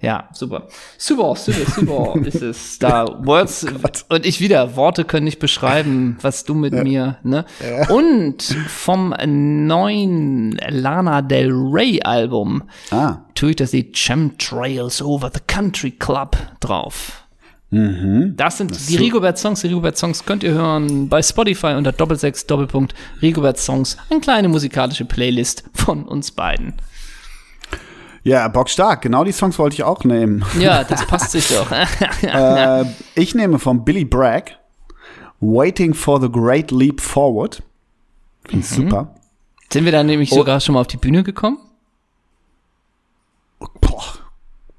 ja, 0.00 0.28
super. 0.32 0.68
Super, 0.96 1.34
super, 1.34 1.64
super 1.68 2.14
ist 2.24 2.40
es. 2.40 2.78
Da 2.78 3.04
Words 3.24 3.66
oh 4.10 4.14
und 4.14 4.24
ich 4.26 4.40
wieder, 4.40 4.76
Worte 4.76 5.04
können 5.04 5.24
nicht 5.24 5.40
beschreiben, 5.40 6.18
was 6.22 6.44
du 6.44 6.54
mit 6.54 6.72
ja. 6.72 6.84
mir, 6.84 7.18
ne? 7.24 7.44
Ja. 7.68 7.90
Und 7.90 8.42
vom 8.68 9.12
neuen 9.26 10.52
Lana 10.68 11.22
Del 11.22 11.50
Rey 11.52 12.00
Album 12.04 12.62
ah. 12.92 13.18
tue 13.34 13.50
ich 13.50 13.56
das 13.56 13.72
die 13.72 13.90
Trails 13.90 15.02
Over 15.02 15.32
the 15.34 15.40
Country 15.48 15.90
Club 15.90 16.36
drauf. 16.60 17.24
Mhm. 17.70 18.34
Das 18.36 18.56
sind 18.58 18.70
das 18.70 18.86
die 18.86 18.96
Rigobert 18.96 19.36
Songs. 19.36 19.62
Die 19.62 19.66
Rigobert 19.66 19.98
Songs 19.98 20.24
könnt 20.24 20.44
ihr 20.44 20.52
hören 20.52 21.08
bei 21.08 21.20
Spotify 21.22 21.74
unter 21.74 21.90
doppelsechs 21.90 22.46
Doppelpunkt 22.46 22.94
Rigobert 23.20 23.58
Songs. 23.58 23.96
Eine 24.10 24.20
kleine 24.20 24.48
musikalische 24.48 25.04
Playlist 25.06 25.64
von 25.74 26.04
uns 26.04 26.30
beiden. 26.30 26.74
Ja, 28.24 28.48
bockstark. 28.48 29.02
Genau 29.02 29.24
die 29.24 29.32
Songs 29.32 29.58
wollte 29.58 29.74
ich 29.74 29.82
auch 29.84 30.04
nehmen. 30.04 30.44
Ja, 30.58 30.84
das 30.84 31.06
passt 31.06 31.30
sich 31.32 31.48
doch. 31.48 31.70
äh, 31.70 32.84
ich 33.14 33.34
nehme 33.34 33.58
von 33.58 33.84
Billy 33.84 34.04
Bragg 34.04 34.52
Waiting 35.40 35.94
for 35.94 36.20
the 36.20 36.30
Great 36.30 36.70
Leap 36.70 37.00
Forward. 37.00 37.62
Finde 38.46 38.64
ich 38.64 38.78
mhm. 38.78 38.82
super. 38.84 39.14
Sind 39.72 39.84
wir 39.84 39.92
da 39.92 40.02
nämlich 40.02 40.32
oh. 40.32 40.36
sogar 40.36 40.60
schon 40.60 40.74
mal 40.74 40.80
auf 40.80 40.86
die 40.86 40.96
Bühne 40.96 41.22
gekommen? 41.22 41.58
Boah, 43.80 44.02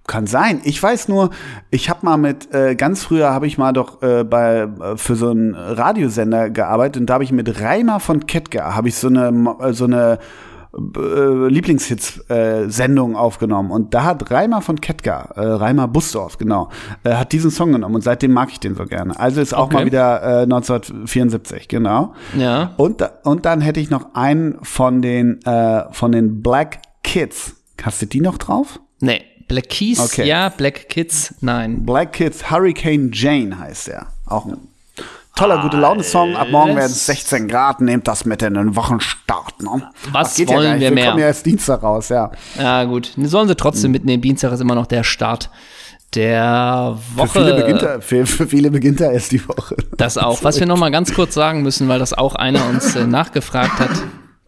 kann 0.07 0.25
sein. 0.25 0.61
Ich 0.63 0.81
weiß 0.81 1.07
nur, 1.09 1.29
ich 1.69 1.89
habe 1.89 2.05
mal 2.05 2.17
mit, 2.17 2.51
äh, 2.53 2.75
ganz 2.75 3.03
früher 3.03 3.29
habe 3.31 3.45
ich 3.45 3.57
mal 3.57 3.71
doch 3.71 4.01
äh, 4.01 4.23
bei, 4.23 4.67
äh, 4.81 4.97
für 4.97 5.15
so 5.15 5.29
einen 5.29 5.53
Radiosender 5.55 6.49
gearbeitet 6.49 6.99
und 7.01 7.05
da 7.05 7.15
habe 7.15 7.23
ich 7.23 7.31
mit 7.31 7.61
Reimer 7.61 7.99
von 7.99 8.25
Ketka, 8.25 8.73
habe 8.75 8.89
ich 8.89 8.95
so 8.95 9.07
eine, 9.07 9.57
so 9.73 9.83
eine 9.85 10.17
äh, 10.77 11.47
lieblingshits 11.47 12.29
äh, 12.29 12.69
sendungen 12.69 13.15
äh, 13.15 13.19
aufgenommen 13.19 13.71
und 13.71 13.95
da 13.95 14.03
hat 14.03 14.29
Reimer 14.29 14.61
von 14.61 14.79
Ketka, 14.79 15.33
äh, 15.35 15.39
Reimer 15.43 15.87
Busdorf, 15.87 16.37
genau, 16.37 16.69
äh, 17.03 17.15
hat 17.15 17.31
diesen 17.33 17.49
Song 17.49 17.71
genommen 17.71 17.95
und 17.95 18.01
seitdem 18.03 18.31
mag 18.33 18.49
ich 18.51 18.59
den 18.59 18.75
so 18.75 18.85
gerne. 18.85 19.19
Also 19.19 19.41
ist 19.41 19.51
auch 19.53 19.65
okay. 19.65 19.73
mal 19.77 19.85
wieder 19.87 20.21
äh, 20.21 20.43
1974, 20.43 21.67
genau. 21.69 22.13
Ja. 22.37 22.75
Und, 22.77 23.03
und 23.23 23.45
dann 23.45 23.61
hätte 23.61 23.79
ich 23.79 23.89
noch 23.89 24.13
einen 24.13 24.63
von 24.63 25.01
den, 25.01 25.41
äh, 25.43 25.91
von 25.91 26.11
den 26.11 26.43
Black 26.43 26.79
Kids. 27.03 27.55
Hast 27.81 28.03
du 28.03 28.05
die 28.05 28.21
noch 28.21 28.37
drauf? 28.37 28.79
Nee. 28.99 29.23
Black 29.47 29.69
Keys, 29.69 29.99
okay. 29.99 30.27
ja, 30.27 30.49
Black 30.49 30.87
Kids, 30.89 31.33
nein. 31.41 31.83
Black 31.83 32.13
Kids, 32.13 32.51
Hurricane 32.51 33.09
Jane 33.11 33.57
heißt 33.57 33.89
er. 33.89 34.05
Auch 34.27 34.45
ein 34.45 34.57
toller 35.39 35.61
gute 35.61 35.77
ah, 35.77 35.81
Laune-Song. 35.81 36.35
Ab 36.35 36.49
morgen 36.51 36.75
werden 36.75 36.91
es 36.91 37.05
16 37.05 37.47
Grad. 37.47 37.81
Nehmt 37.81 38.07
das 38.07 38.25
mit 38.25 38.41
in 38.41 38.53
den 38.55 38.75
Wochenstart. 38.75 39.61
Ne? 39.61 39.89
Was 40.11 40.35
das 40.35 40.47
wollen 40.49 40.73
ja 40.75 40.79
wir 40.79 40.91
mehr? 40.91 41.03
Wir 41.03 41.09
kommen 41.11 41.19
ja 41.21 41.27
erst 41.27 41.45
Dienstag 41.45 41.81
raus, 41.83 42.09
ja. 42.09 42.31
Ja, 42.57 42.83
gut. 42.83 43.13
Sollen 43.17 43.47
sie 43.47 43.55
trotzdem 43.55 43.85
hm. 43.85 43.91
mitnehmen. 43.93 44.21
Dienstag 44.21 44.51
ist 44.51 44.59
immer 44.59 44.75
noch 44.75 44.87
der 44.87 45.03
Start 45.03 45.49
der 46.15 46.97
Woche. 47.15 47.27
Für 47.29 47.39
viele 47.45 47.55
beginnt 47.55 47.81
er, 47.83 48.01
für, 48.01 48.25
für 48.25 48.47
viele 48.47 48.71
beginnt 48.71 49.01
er 49.01 49.11
erst 49.11 49.31
die 49.31 49.47
Woche. 49.47 49.75
Das 49.95 50.17
auch. 50.17 50.43
Was 50.43 50.59
wir 50.59 50.67
noch 50.67 50.77
mal 50.77 50.91
ganz 50.91 51.13
kurz 51.13 51.33
sagen 51.35 51.61
müssen, 51.61 51.87
weil 51.87 51.99
das 51.99 52.13
auch 52.13 52.35
einer 52.35 52.67
uns 52.67 52.95
äh, 52.95 53.05
nachgefragt 53.07 53.79
hat. 53.79 53.91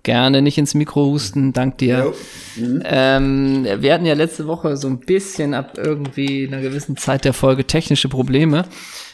Gerne 0.04 0.42
nicht 0.42 0.58
ins 0.58 0.74
Mikro 0.74 1.06
husten, 1.06 1.54
dank 1.54 1.78
dir. 1.78 2.12
Mhm. 2.56 2.82
Ähm, 2.86 3.68
wir 3.78 3.94
hatten 3.94 4.08
ja 4.08 4.16
letzte 4.16 4.48
Woche 4.48 4.76
so 4.76 4.88
ein 4.88 4.98
bisschen 5.00 5.54
ab 5.54 5.74
irgendwie 5.78 6.48
einer 6.48 6.60
gewissen 6.60 6.98
Zeit 6.98 7.24
der 7.24 7.34
Folge 7.34 7.66
technische 7.68 8.10
Probleme. 8.10 8.64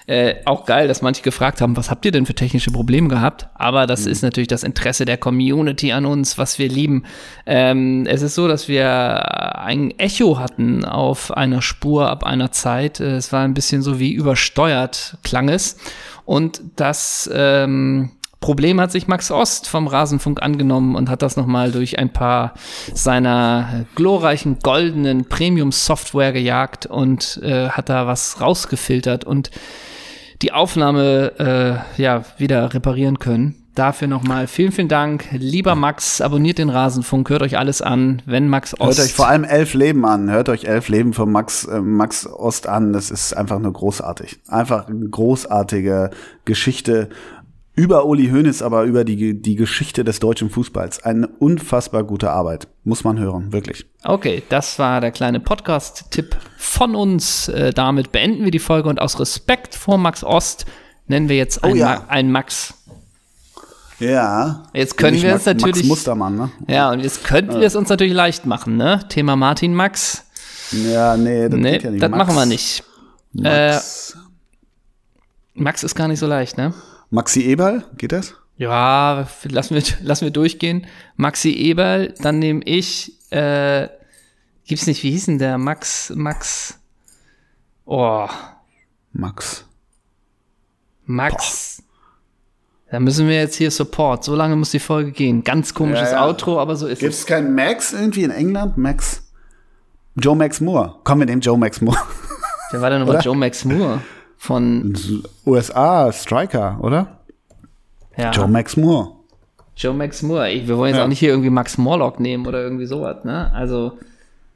Äh, 0.07 0.35
auch 0.45 0.65
geil, 0.65 0.87
dass 0.87 1.01
manche 1.01 1.21
gefragt 1.21 1.59
haben, 1.59 1.75
was 1.75 1.91
habt 1.91 2.05
ihr 2.05 2.11
denn 2.11 2.25
für 2.25 2.33
technische 2.33 2.71
Probleme 2.71 3.09
gehabt? 3.09 3.49
Aber 3.55 3.85
das 3.87 4.05
mhm. 4.05 4.11
ist 4.13 4.21
natürlich 4.21 4.47
das 4.47 4.63
Interesse 4.63 5.03
der 5.03 5.17
Community 5.17 5.91
an 5.91 6.05
uns, 6.05 6.37
was 6.37 6.57
wir 6.59 6.69
lieben. 6.69 7.03
Ähm, 7.45 8.05
es 8.07 8.21
ist 8.21 8.33
so, 8.35 8.47
dass 8.47 8.69
wir 8.69 9.57
ein 9.59 9.91
Echo 9.99 10.39
hatten 10.39 10.85
auf 10.85 11.35
einer 11.35 11.61
Spur 11.61 12.09
ab 12.09 12.23
einer 12.23 12.53
Zeit. 12.53 13.01
Äh, 13.01 13.17
es 13.17 13.33
war 13.33 13.43
ein 13.43 13.53
bisschen 13.53 13.81
so 13.81 13.99
wie 13.99 14.13
übersteuert 14.13 15.17
klang 15.23 15.49
es. 15.49 15.75
Und 16.23 16.61
das 16.77 17.29
ähm, 17.33 18.11
Problem 18.39 18.79
hat 18.79 18.91
sich 18.91 19.07
Max 19.07 19.31
Ost 19.31 19.67
vom 19.67 19.87
Rasenfunk 19.87 20.41
angenommen 20.41 20.95
und 20.95 21.09
hat 21.09 21.21
das 21.21 21.37
nochmal 21.37 21.71
durch 21.71 21.97
ein 21.97 22.13
paar 22.13 22.53
seiner 22.93 23.69
äh, 23.73 23.85
glorreichen 23.95 24.59
goldenen 24.61 25.25
Premium-Software 25.25 26.31
gejagt 26.33 26.85
und 26.85 27.39
äh, 27.43 27.69
hat 27.69 27.89
da 27.89 28.05
was 28.07 28.39
rausgefiltert 28.39 29.25
und 29.25 29.49
die 30.43 30.51
Aufnahme 30.51 31.31
äh, 31.97 32.01
ja 32.01 32.23
wieder 32.37 32.73
reparieren 32.73 33.17
können. 33.17 33.63
Dafür 33.73 34.07
nochmal 34.07 34.47
vielen, 34.47 34.71
vielen 34.71 34.87
Dank. 34.87 35.25
Lieber 35.31 35.75
Max, 35.75 36.19
abonniert 36.21 36.57
den 36.57 36.69
Rasenfunk, 36.71 37.29
hört 37.29 37.43
euch 37.43 37.59
alles 37.59 37.83
an, 37.83 38.23
wenn 38.25 38.47
Max 38.49 38.73
Ost. 38.79 38.97
Hört 38.97 39.07
euch 39.07 39.13
vor 39.13 39.27
allem 39.27 39.43
elf 39.43 39.75
Leben 39.75 40.03
an, 40.05 40.31
hört 40.31 40.49
euch 40.49 40.63
elf 40.65 40.89
Leben 40.89 41.13
von 41.13 41.31
Max, 41.31 41.65
äh, 41.65 41.79
Max 41.81 42.25
Ost 42.27 42.67
an. 42.67 42.91
Das 42.93 43.11
ist 43.11 43.33
einfach 43.37 43.59
nur 43.59 43.73
großartig. 43.73 44.39
Einfach 44.47 44.87
eine 44.87 45.07
großartige 45.09 46.09
Geschichte 46.45 47.09
über 47.77 48.05
Uli 48.07 48.27
Hoeneß, 48.31 48.63
aber 48.63 48.83
über 48.85 49.05
die, 49.05 49.39
die 49.39 49.55
Geschichte 49.55 50.03
des 50.03 50.19
deutschen 50.19 50.49
Fußballs. 50.49 51.03
Eine 51.03 51.27
unfassbar 51.27 52.03
gute 52.03 52.31
Arbeit. 52.31 52.67
Muss 52.83 53.03
man 53.03 53.19
hören, 53.19 53.53
wirklich. 53.53 53.85
Okay, 54.03 54.41
das 54.49 54.79
war 54.79 54.99
der 54.99 55.11
kleine 55.11 55.39
Podcast-Tipp 55.39 56.35
von 56.57 56.95
uns. 56.95 57.49
Äh, 57.49 57.71
damit 57.73 58.11
beenden 58.11 58.43
wir 58.43 58.51
die 58.51 58.57
Folge 58.57 58.89
und 58.89 58.99
aus 58.99 59.19
Respekt 59.19 59.75
vor 59.75 59.99
Max 59.99 60.23
Ost 60.23 60.65
nennen 61.05 61.29
wir 61.29 61.35
jetzt 61.37 61.59
oh, 61.63 61.67
einen, 61.67 61.75
ja. 61.77 61.85
Ma 61.85 62.03
einen 62.07 62.31
Max. 62.31 62.73
Ja. 63.99 64.63
Jetzt 64.73 64.97
können 64.97 65.21
wir 65.21 65.29
Max, 65.33 65.41
es 65.41 65.45
natürlich. 65.45 65.75
Max 65.77 65.87
Mustermann, 65.87 66.35
ne? 66.35 66.51
Ja, 66.67 66.91
und 66.91 66.99
jetzt 67.01 67.23
könnten 67.23 67.57
äh. 67.57 67.59
wir 67.59 67.67
es 67.67 67.75
uns 67.75 67.89
natürlich 67.89 68.13
leicht 68.13 68.47
machen, 68.47 68.75
ne? 68.77 69.01
Thema 69.07 69.35
Martin 69.35 69.75
Max. 69.75 70.23
Ja, 70.71 71.15
nee, 71.15 71.47
das, 71.47 71.59
nee, 71.59 71.77
ja 71.79 71.91
nicht. 71.91 72.01
das 72.01 72.09
machen 72.09 72.35
wir 72.35 72.47
nicht. 72.47 72.83
Max. 73.33 74.15
Äh, 74.15 74.17
Max 75.59 75.83
ist 75.83 75.93
gar 75.93 76.07
nicht 76.07 76.19
so 76.19 76.25
leicht, 76.25 76.57
ne? 76.57 76.73
Maxi 77.09 77.43
Eberl, 77.45 77.85
geht 77.97 78.11
das? 78.11 78.35
Ja, 78.57 79.27
lassen 79.43 79.75
wir, 79.75 79.83
lassen 80.03 80.25
wir 80.25 80.31
durchgehen. 80.31 80.87
Maxi 81.15 81.49
Eberl, 81.51 82.13
dann 82.21 82.39
nehme 82.39 82.61
ich, 82.65 83.13
äh, 83.31 83.87
gibt's 84.65 84.87
nicht, 84.87 85.03
wie 85.03 85.11
hieß 85.11 85.25
denn 85.27 85.37
der? 85.39 85.57
Max, 85.57 86.11
Max, 86.15 86.79
oh. 87.85 88.27
Max. 89.13 89.65
Max. 91.05 91.77
Boah. 91.81 91.85
Da 92.91 92.99
müssen 92.99 93.27
wir 93.27 93.35
jetzt 93.35 93.55
hier 93.55 93.69
Support. 93.71 94.23
So 94.23 94.35
lange 94.35 94.55
muss 94.55 94.71
die 94.71 94.79
Folge 94.79 95.11
gehen. 95.11 95.43
Ganz 95.43 95.73
komisches 95.73 96.11
ja, 96.11 96.17
ja. 96.17 96.25
Outro, 96.27 96.59
aber 96.59 96.75
so 96.75 96.87
ist 96.87 96.99
Gibt's 96.99 97.19
es. 97.19 97.25
Gibt 97.25 97.37
es 97.39 97.43
keinen 97.45 97.55
Max 97.55 97.93
irgendwie 97.93 98.23
in 98.23 98.31
England? 98.31 98.77
Max. 98.77 99.23
Joe 100.15 100.35
Max 100.35 100.61
Moore. 100.61 100.95
Komm, 101.03 101.19
wir 101.19 101.25
nehmen 101.25 101.41
Joe 101.41 101.57
Max 101.57 101.79
Moore. 101.81 101.97
Wer 102.71 102.81
war 102.81 102.89
denn 102.89 102.99
nochmal 103.01 103.21
Joe 103.21 103.35
Max 103.35 103.65
Moore? 103.65 104.01
von 104.37 104.95
USA 105.45 106.11
Striker, 106.11 106.77
oder? 106.81 107.17
Ja. 108.17 108.31
Joe 108.31 108.47
Max 108.47 108.77
Moore. 108.77 109.11
Joe 109.75 109.93
Max 109.93 110.21
Moore. 110.21 110.51
Ich, 110.51 110.67
wir 110.67 110.77
wollen 110.77 110.89
jetzt 110.91 110.97
ja. 110.99 111.03
auch 111.03 111.07
nicht 111.07 111.19
hier 111.19 111.29
irgendwie 111.29 111.49
Max 111.51 111.77
Morlock 111.77 112.19
nehmen 112.19 112.47
oder 112.47 112.61
irgendwie 112.61 112.85
sowas, 112.85 113.23
ne? 113.25 113.51
Also. 113.53 113.93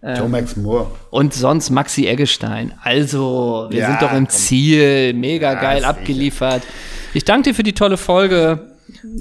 Ähm, 0.01 0.17
Joe 0.19 0.29
Max 0.29 0.55
Moore. 0.55 0.87
Und 1.11 1.33
sonst 1.35 1.69
Maxi 1.69 2.07
Eggestein. 2.07 2.73
Also, 2.83 3.67
wir 3.69 3.79
ja, 3.81 3.87
sind 3.87 4.01
doch 4.01 4.11
im 4.13 4.25
komm. 4.25 4.29
Ziel. 4.29 5.13
Mega 5.13 5.53
geil 5.55 5.83
abgeliefert. 5.85 6.63
Ich 7.13 7.23
danke 7.25 7.49
dir 7.49 7.55
für 7.55 7.61
die 7.63 7.73
tolle 7.73 7.97
Folge. 7.97 8.71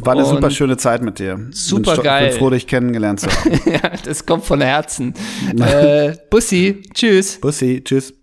War 0.00 0.14
eine 0.14 0.24
super 0.24 0.50
schöne 0.50 0.78
Zeit 0.78 1.02
mit 1.02 1.18
dir. 1.18 1.38
Super 1.52 1.96
bin 1.96 2.02
geil. 2.04 2.24
Ich 2.26 2.30
bin 2.30 2.38
froh, 2.38 2.50
dich 2.50 2.66
kennengelernt 2.66 3.20
zu 3.20 3.28
haben. 3.28 3.60
ja, 3.70 3.90
das 4.04 4.24
kommt 4.24 4.44
von 4.46 4.62
Herzen. 4.62 5.12
äh, 5.58 6.16
Bussi, 6.30 6.82
tschüss. 6.94 7.38
Bussi, 7.40 7.82
tschüss. 7.84 8.19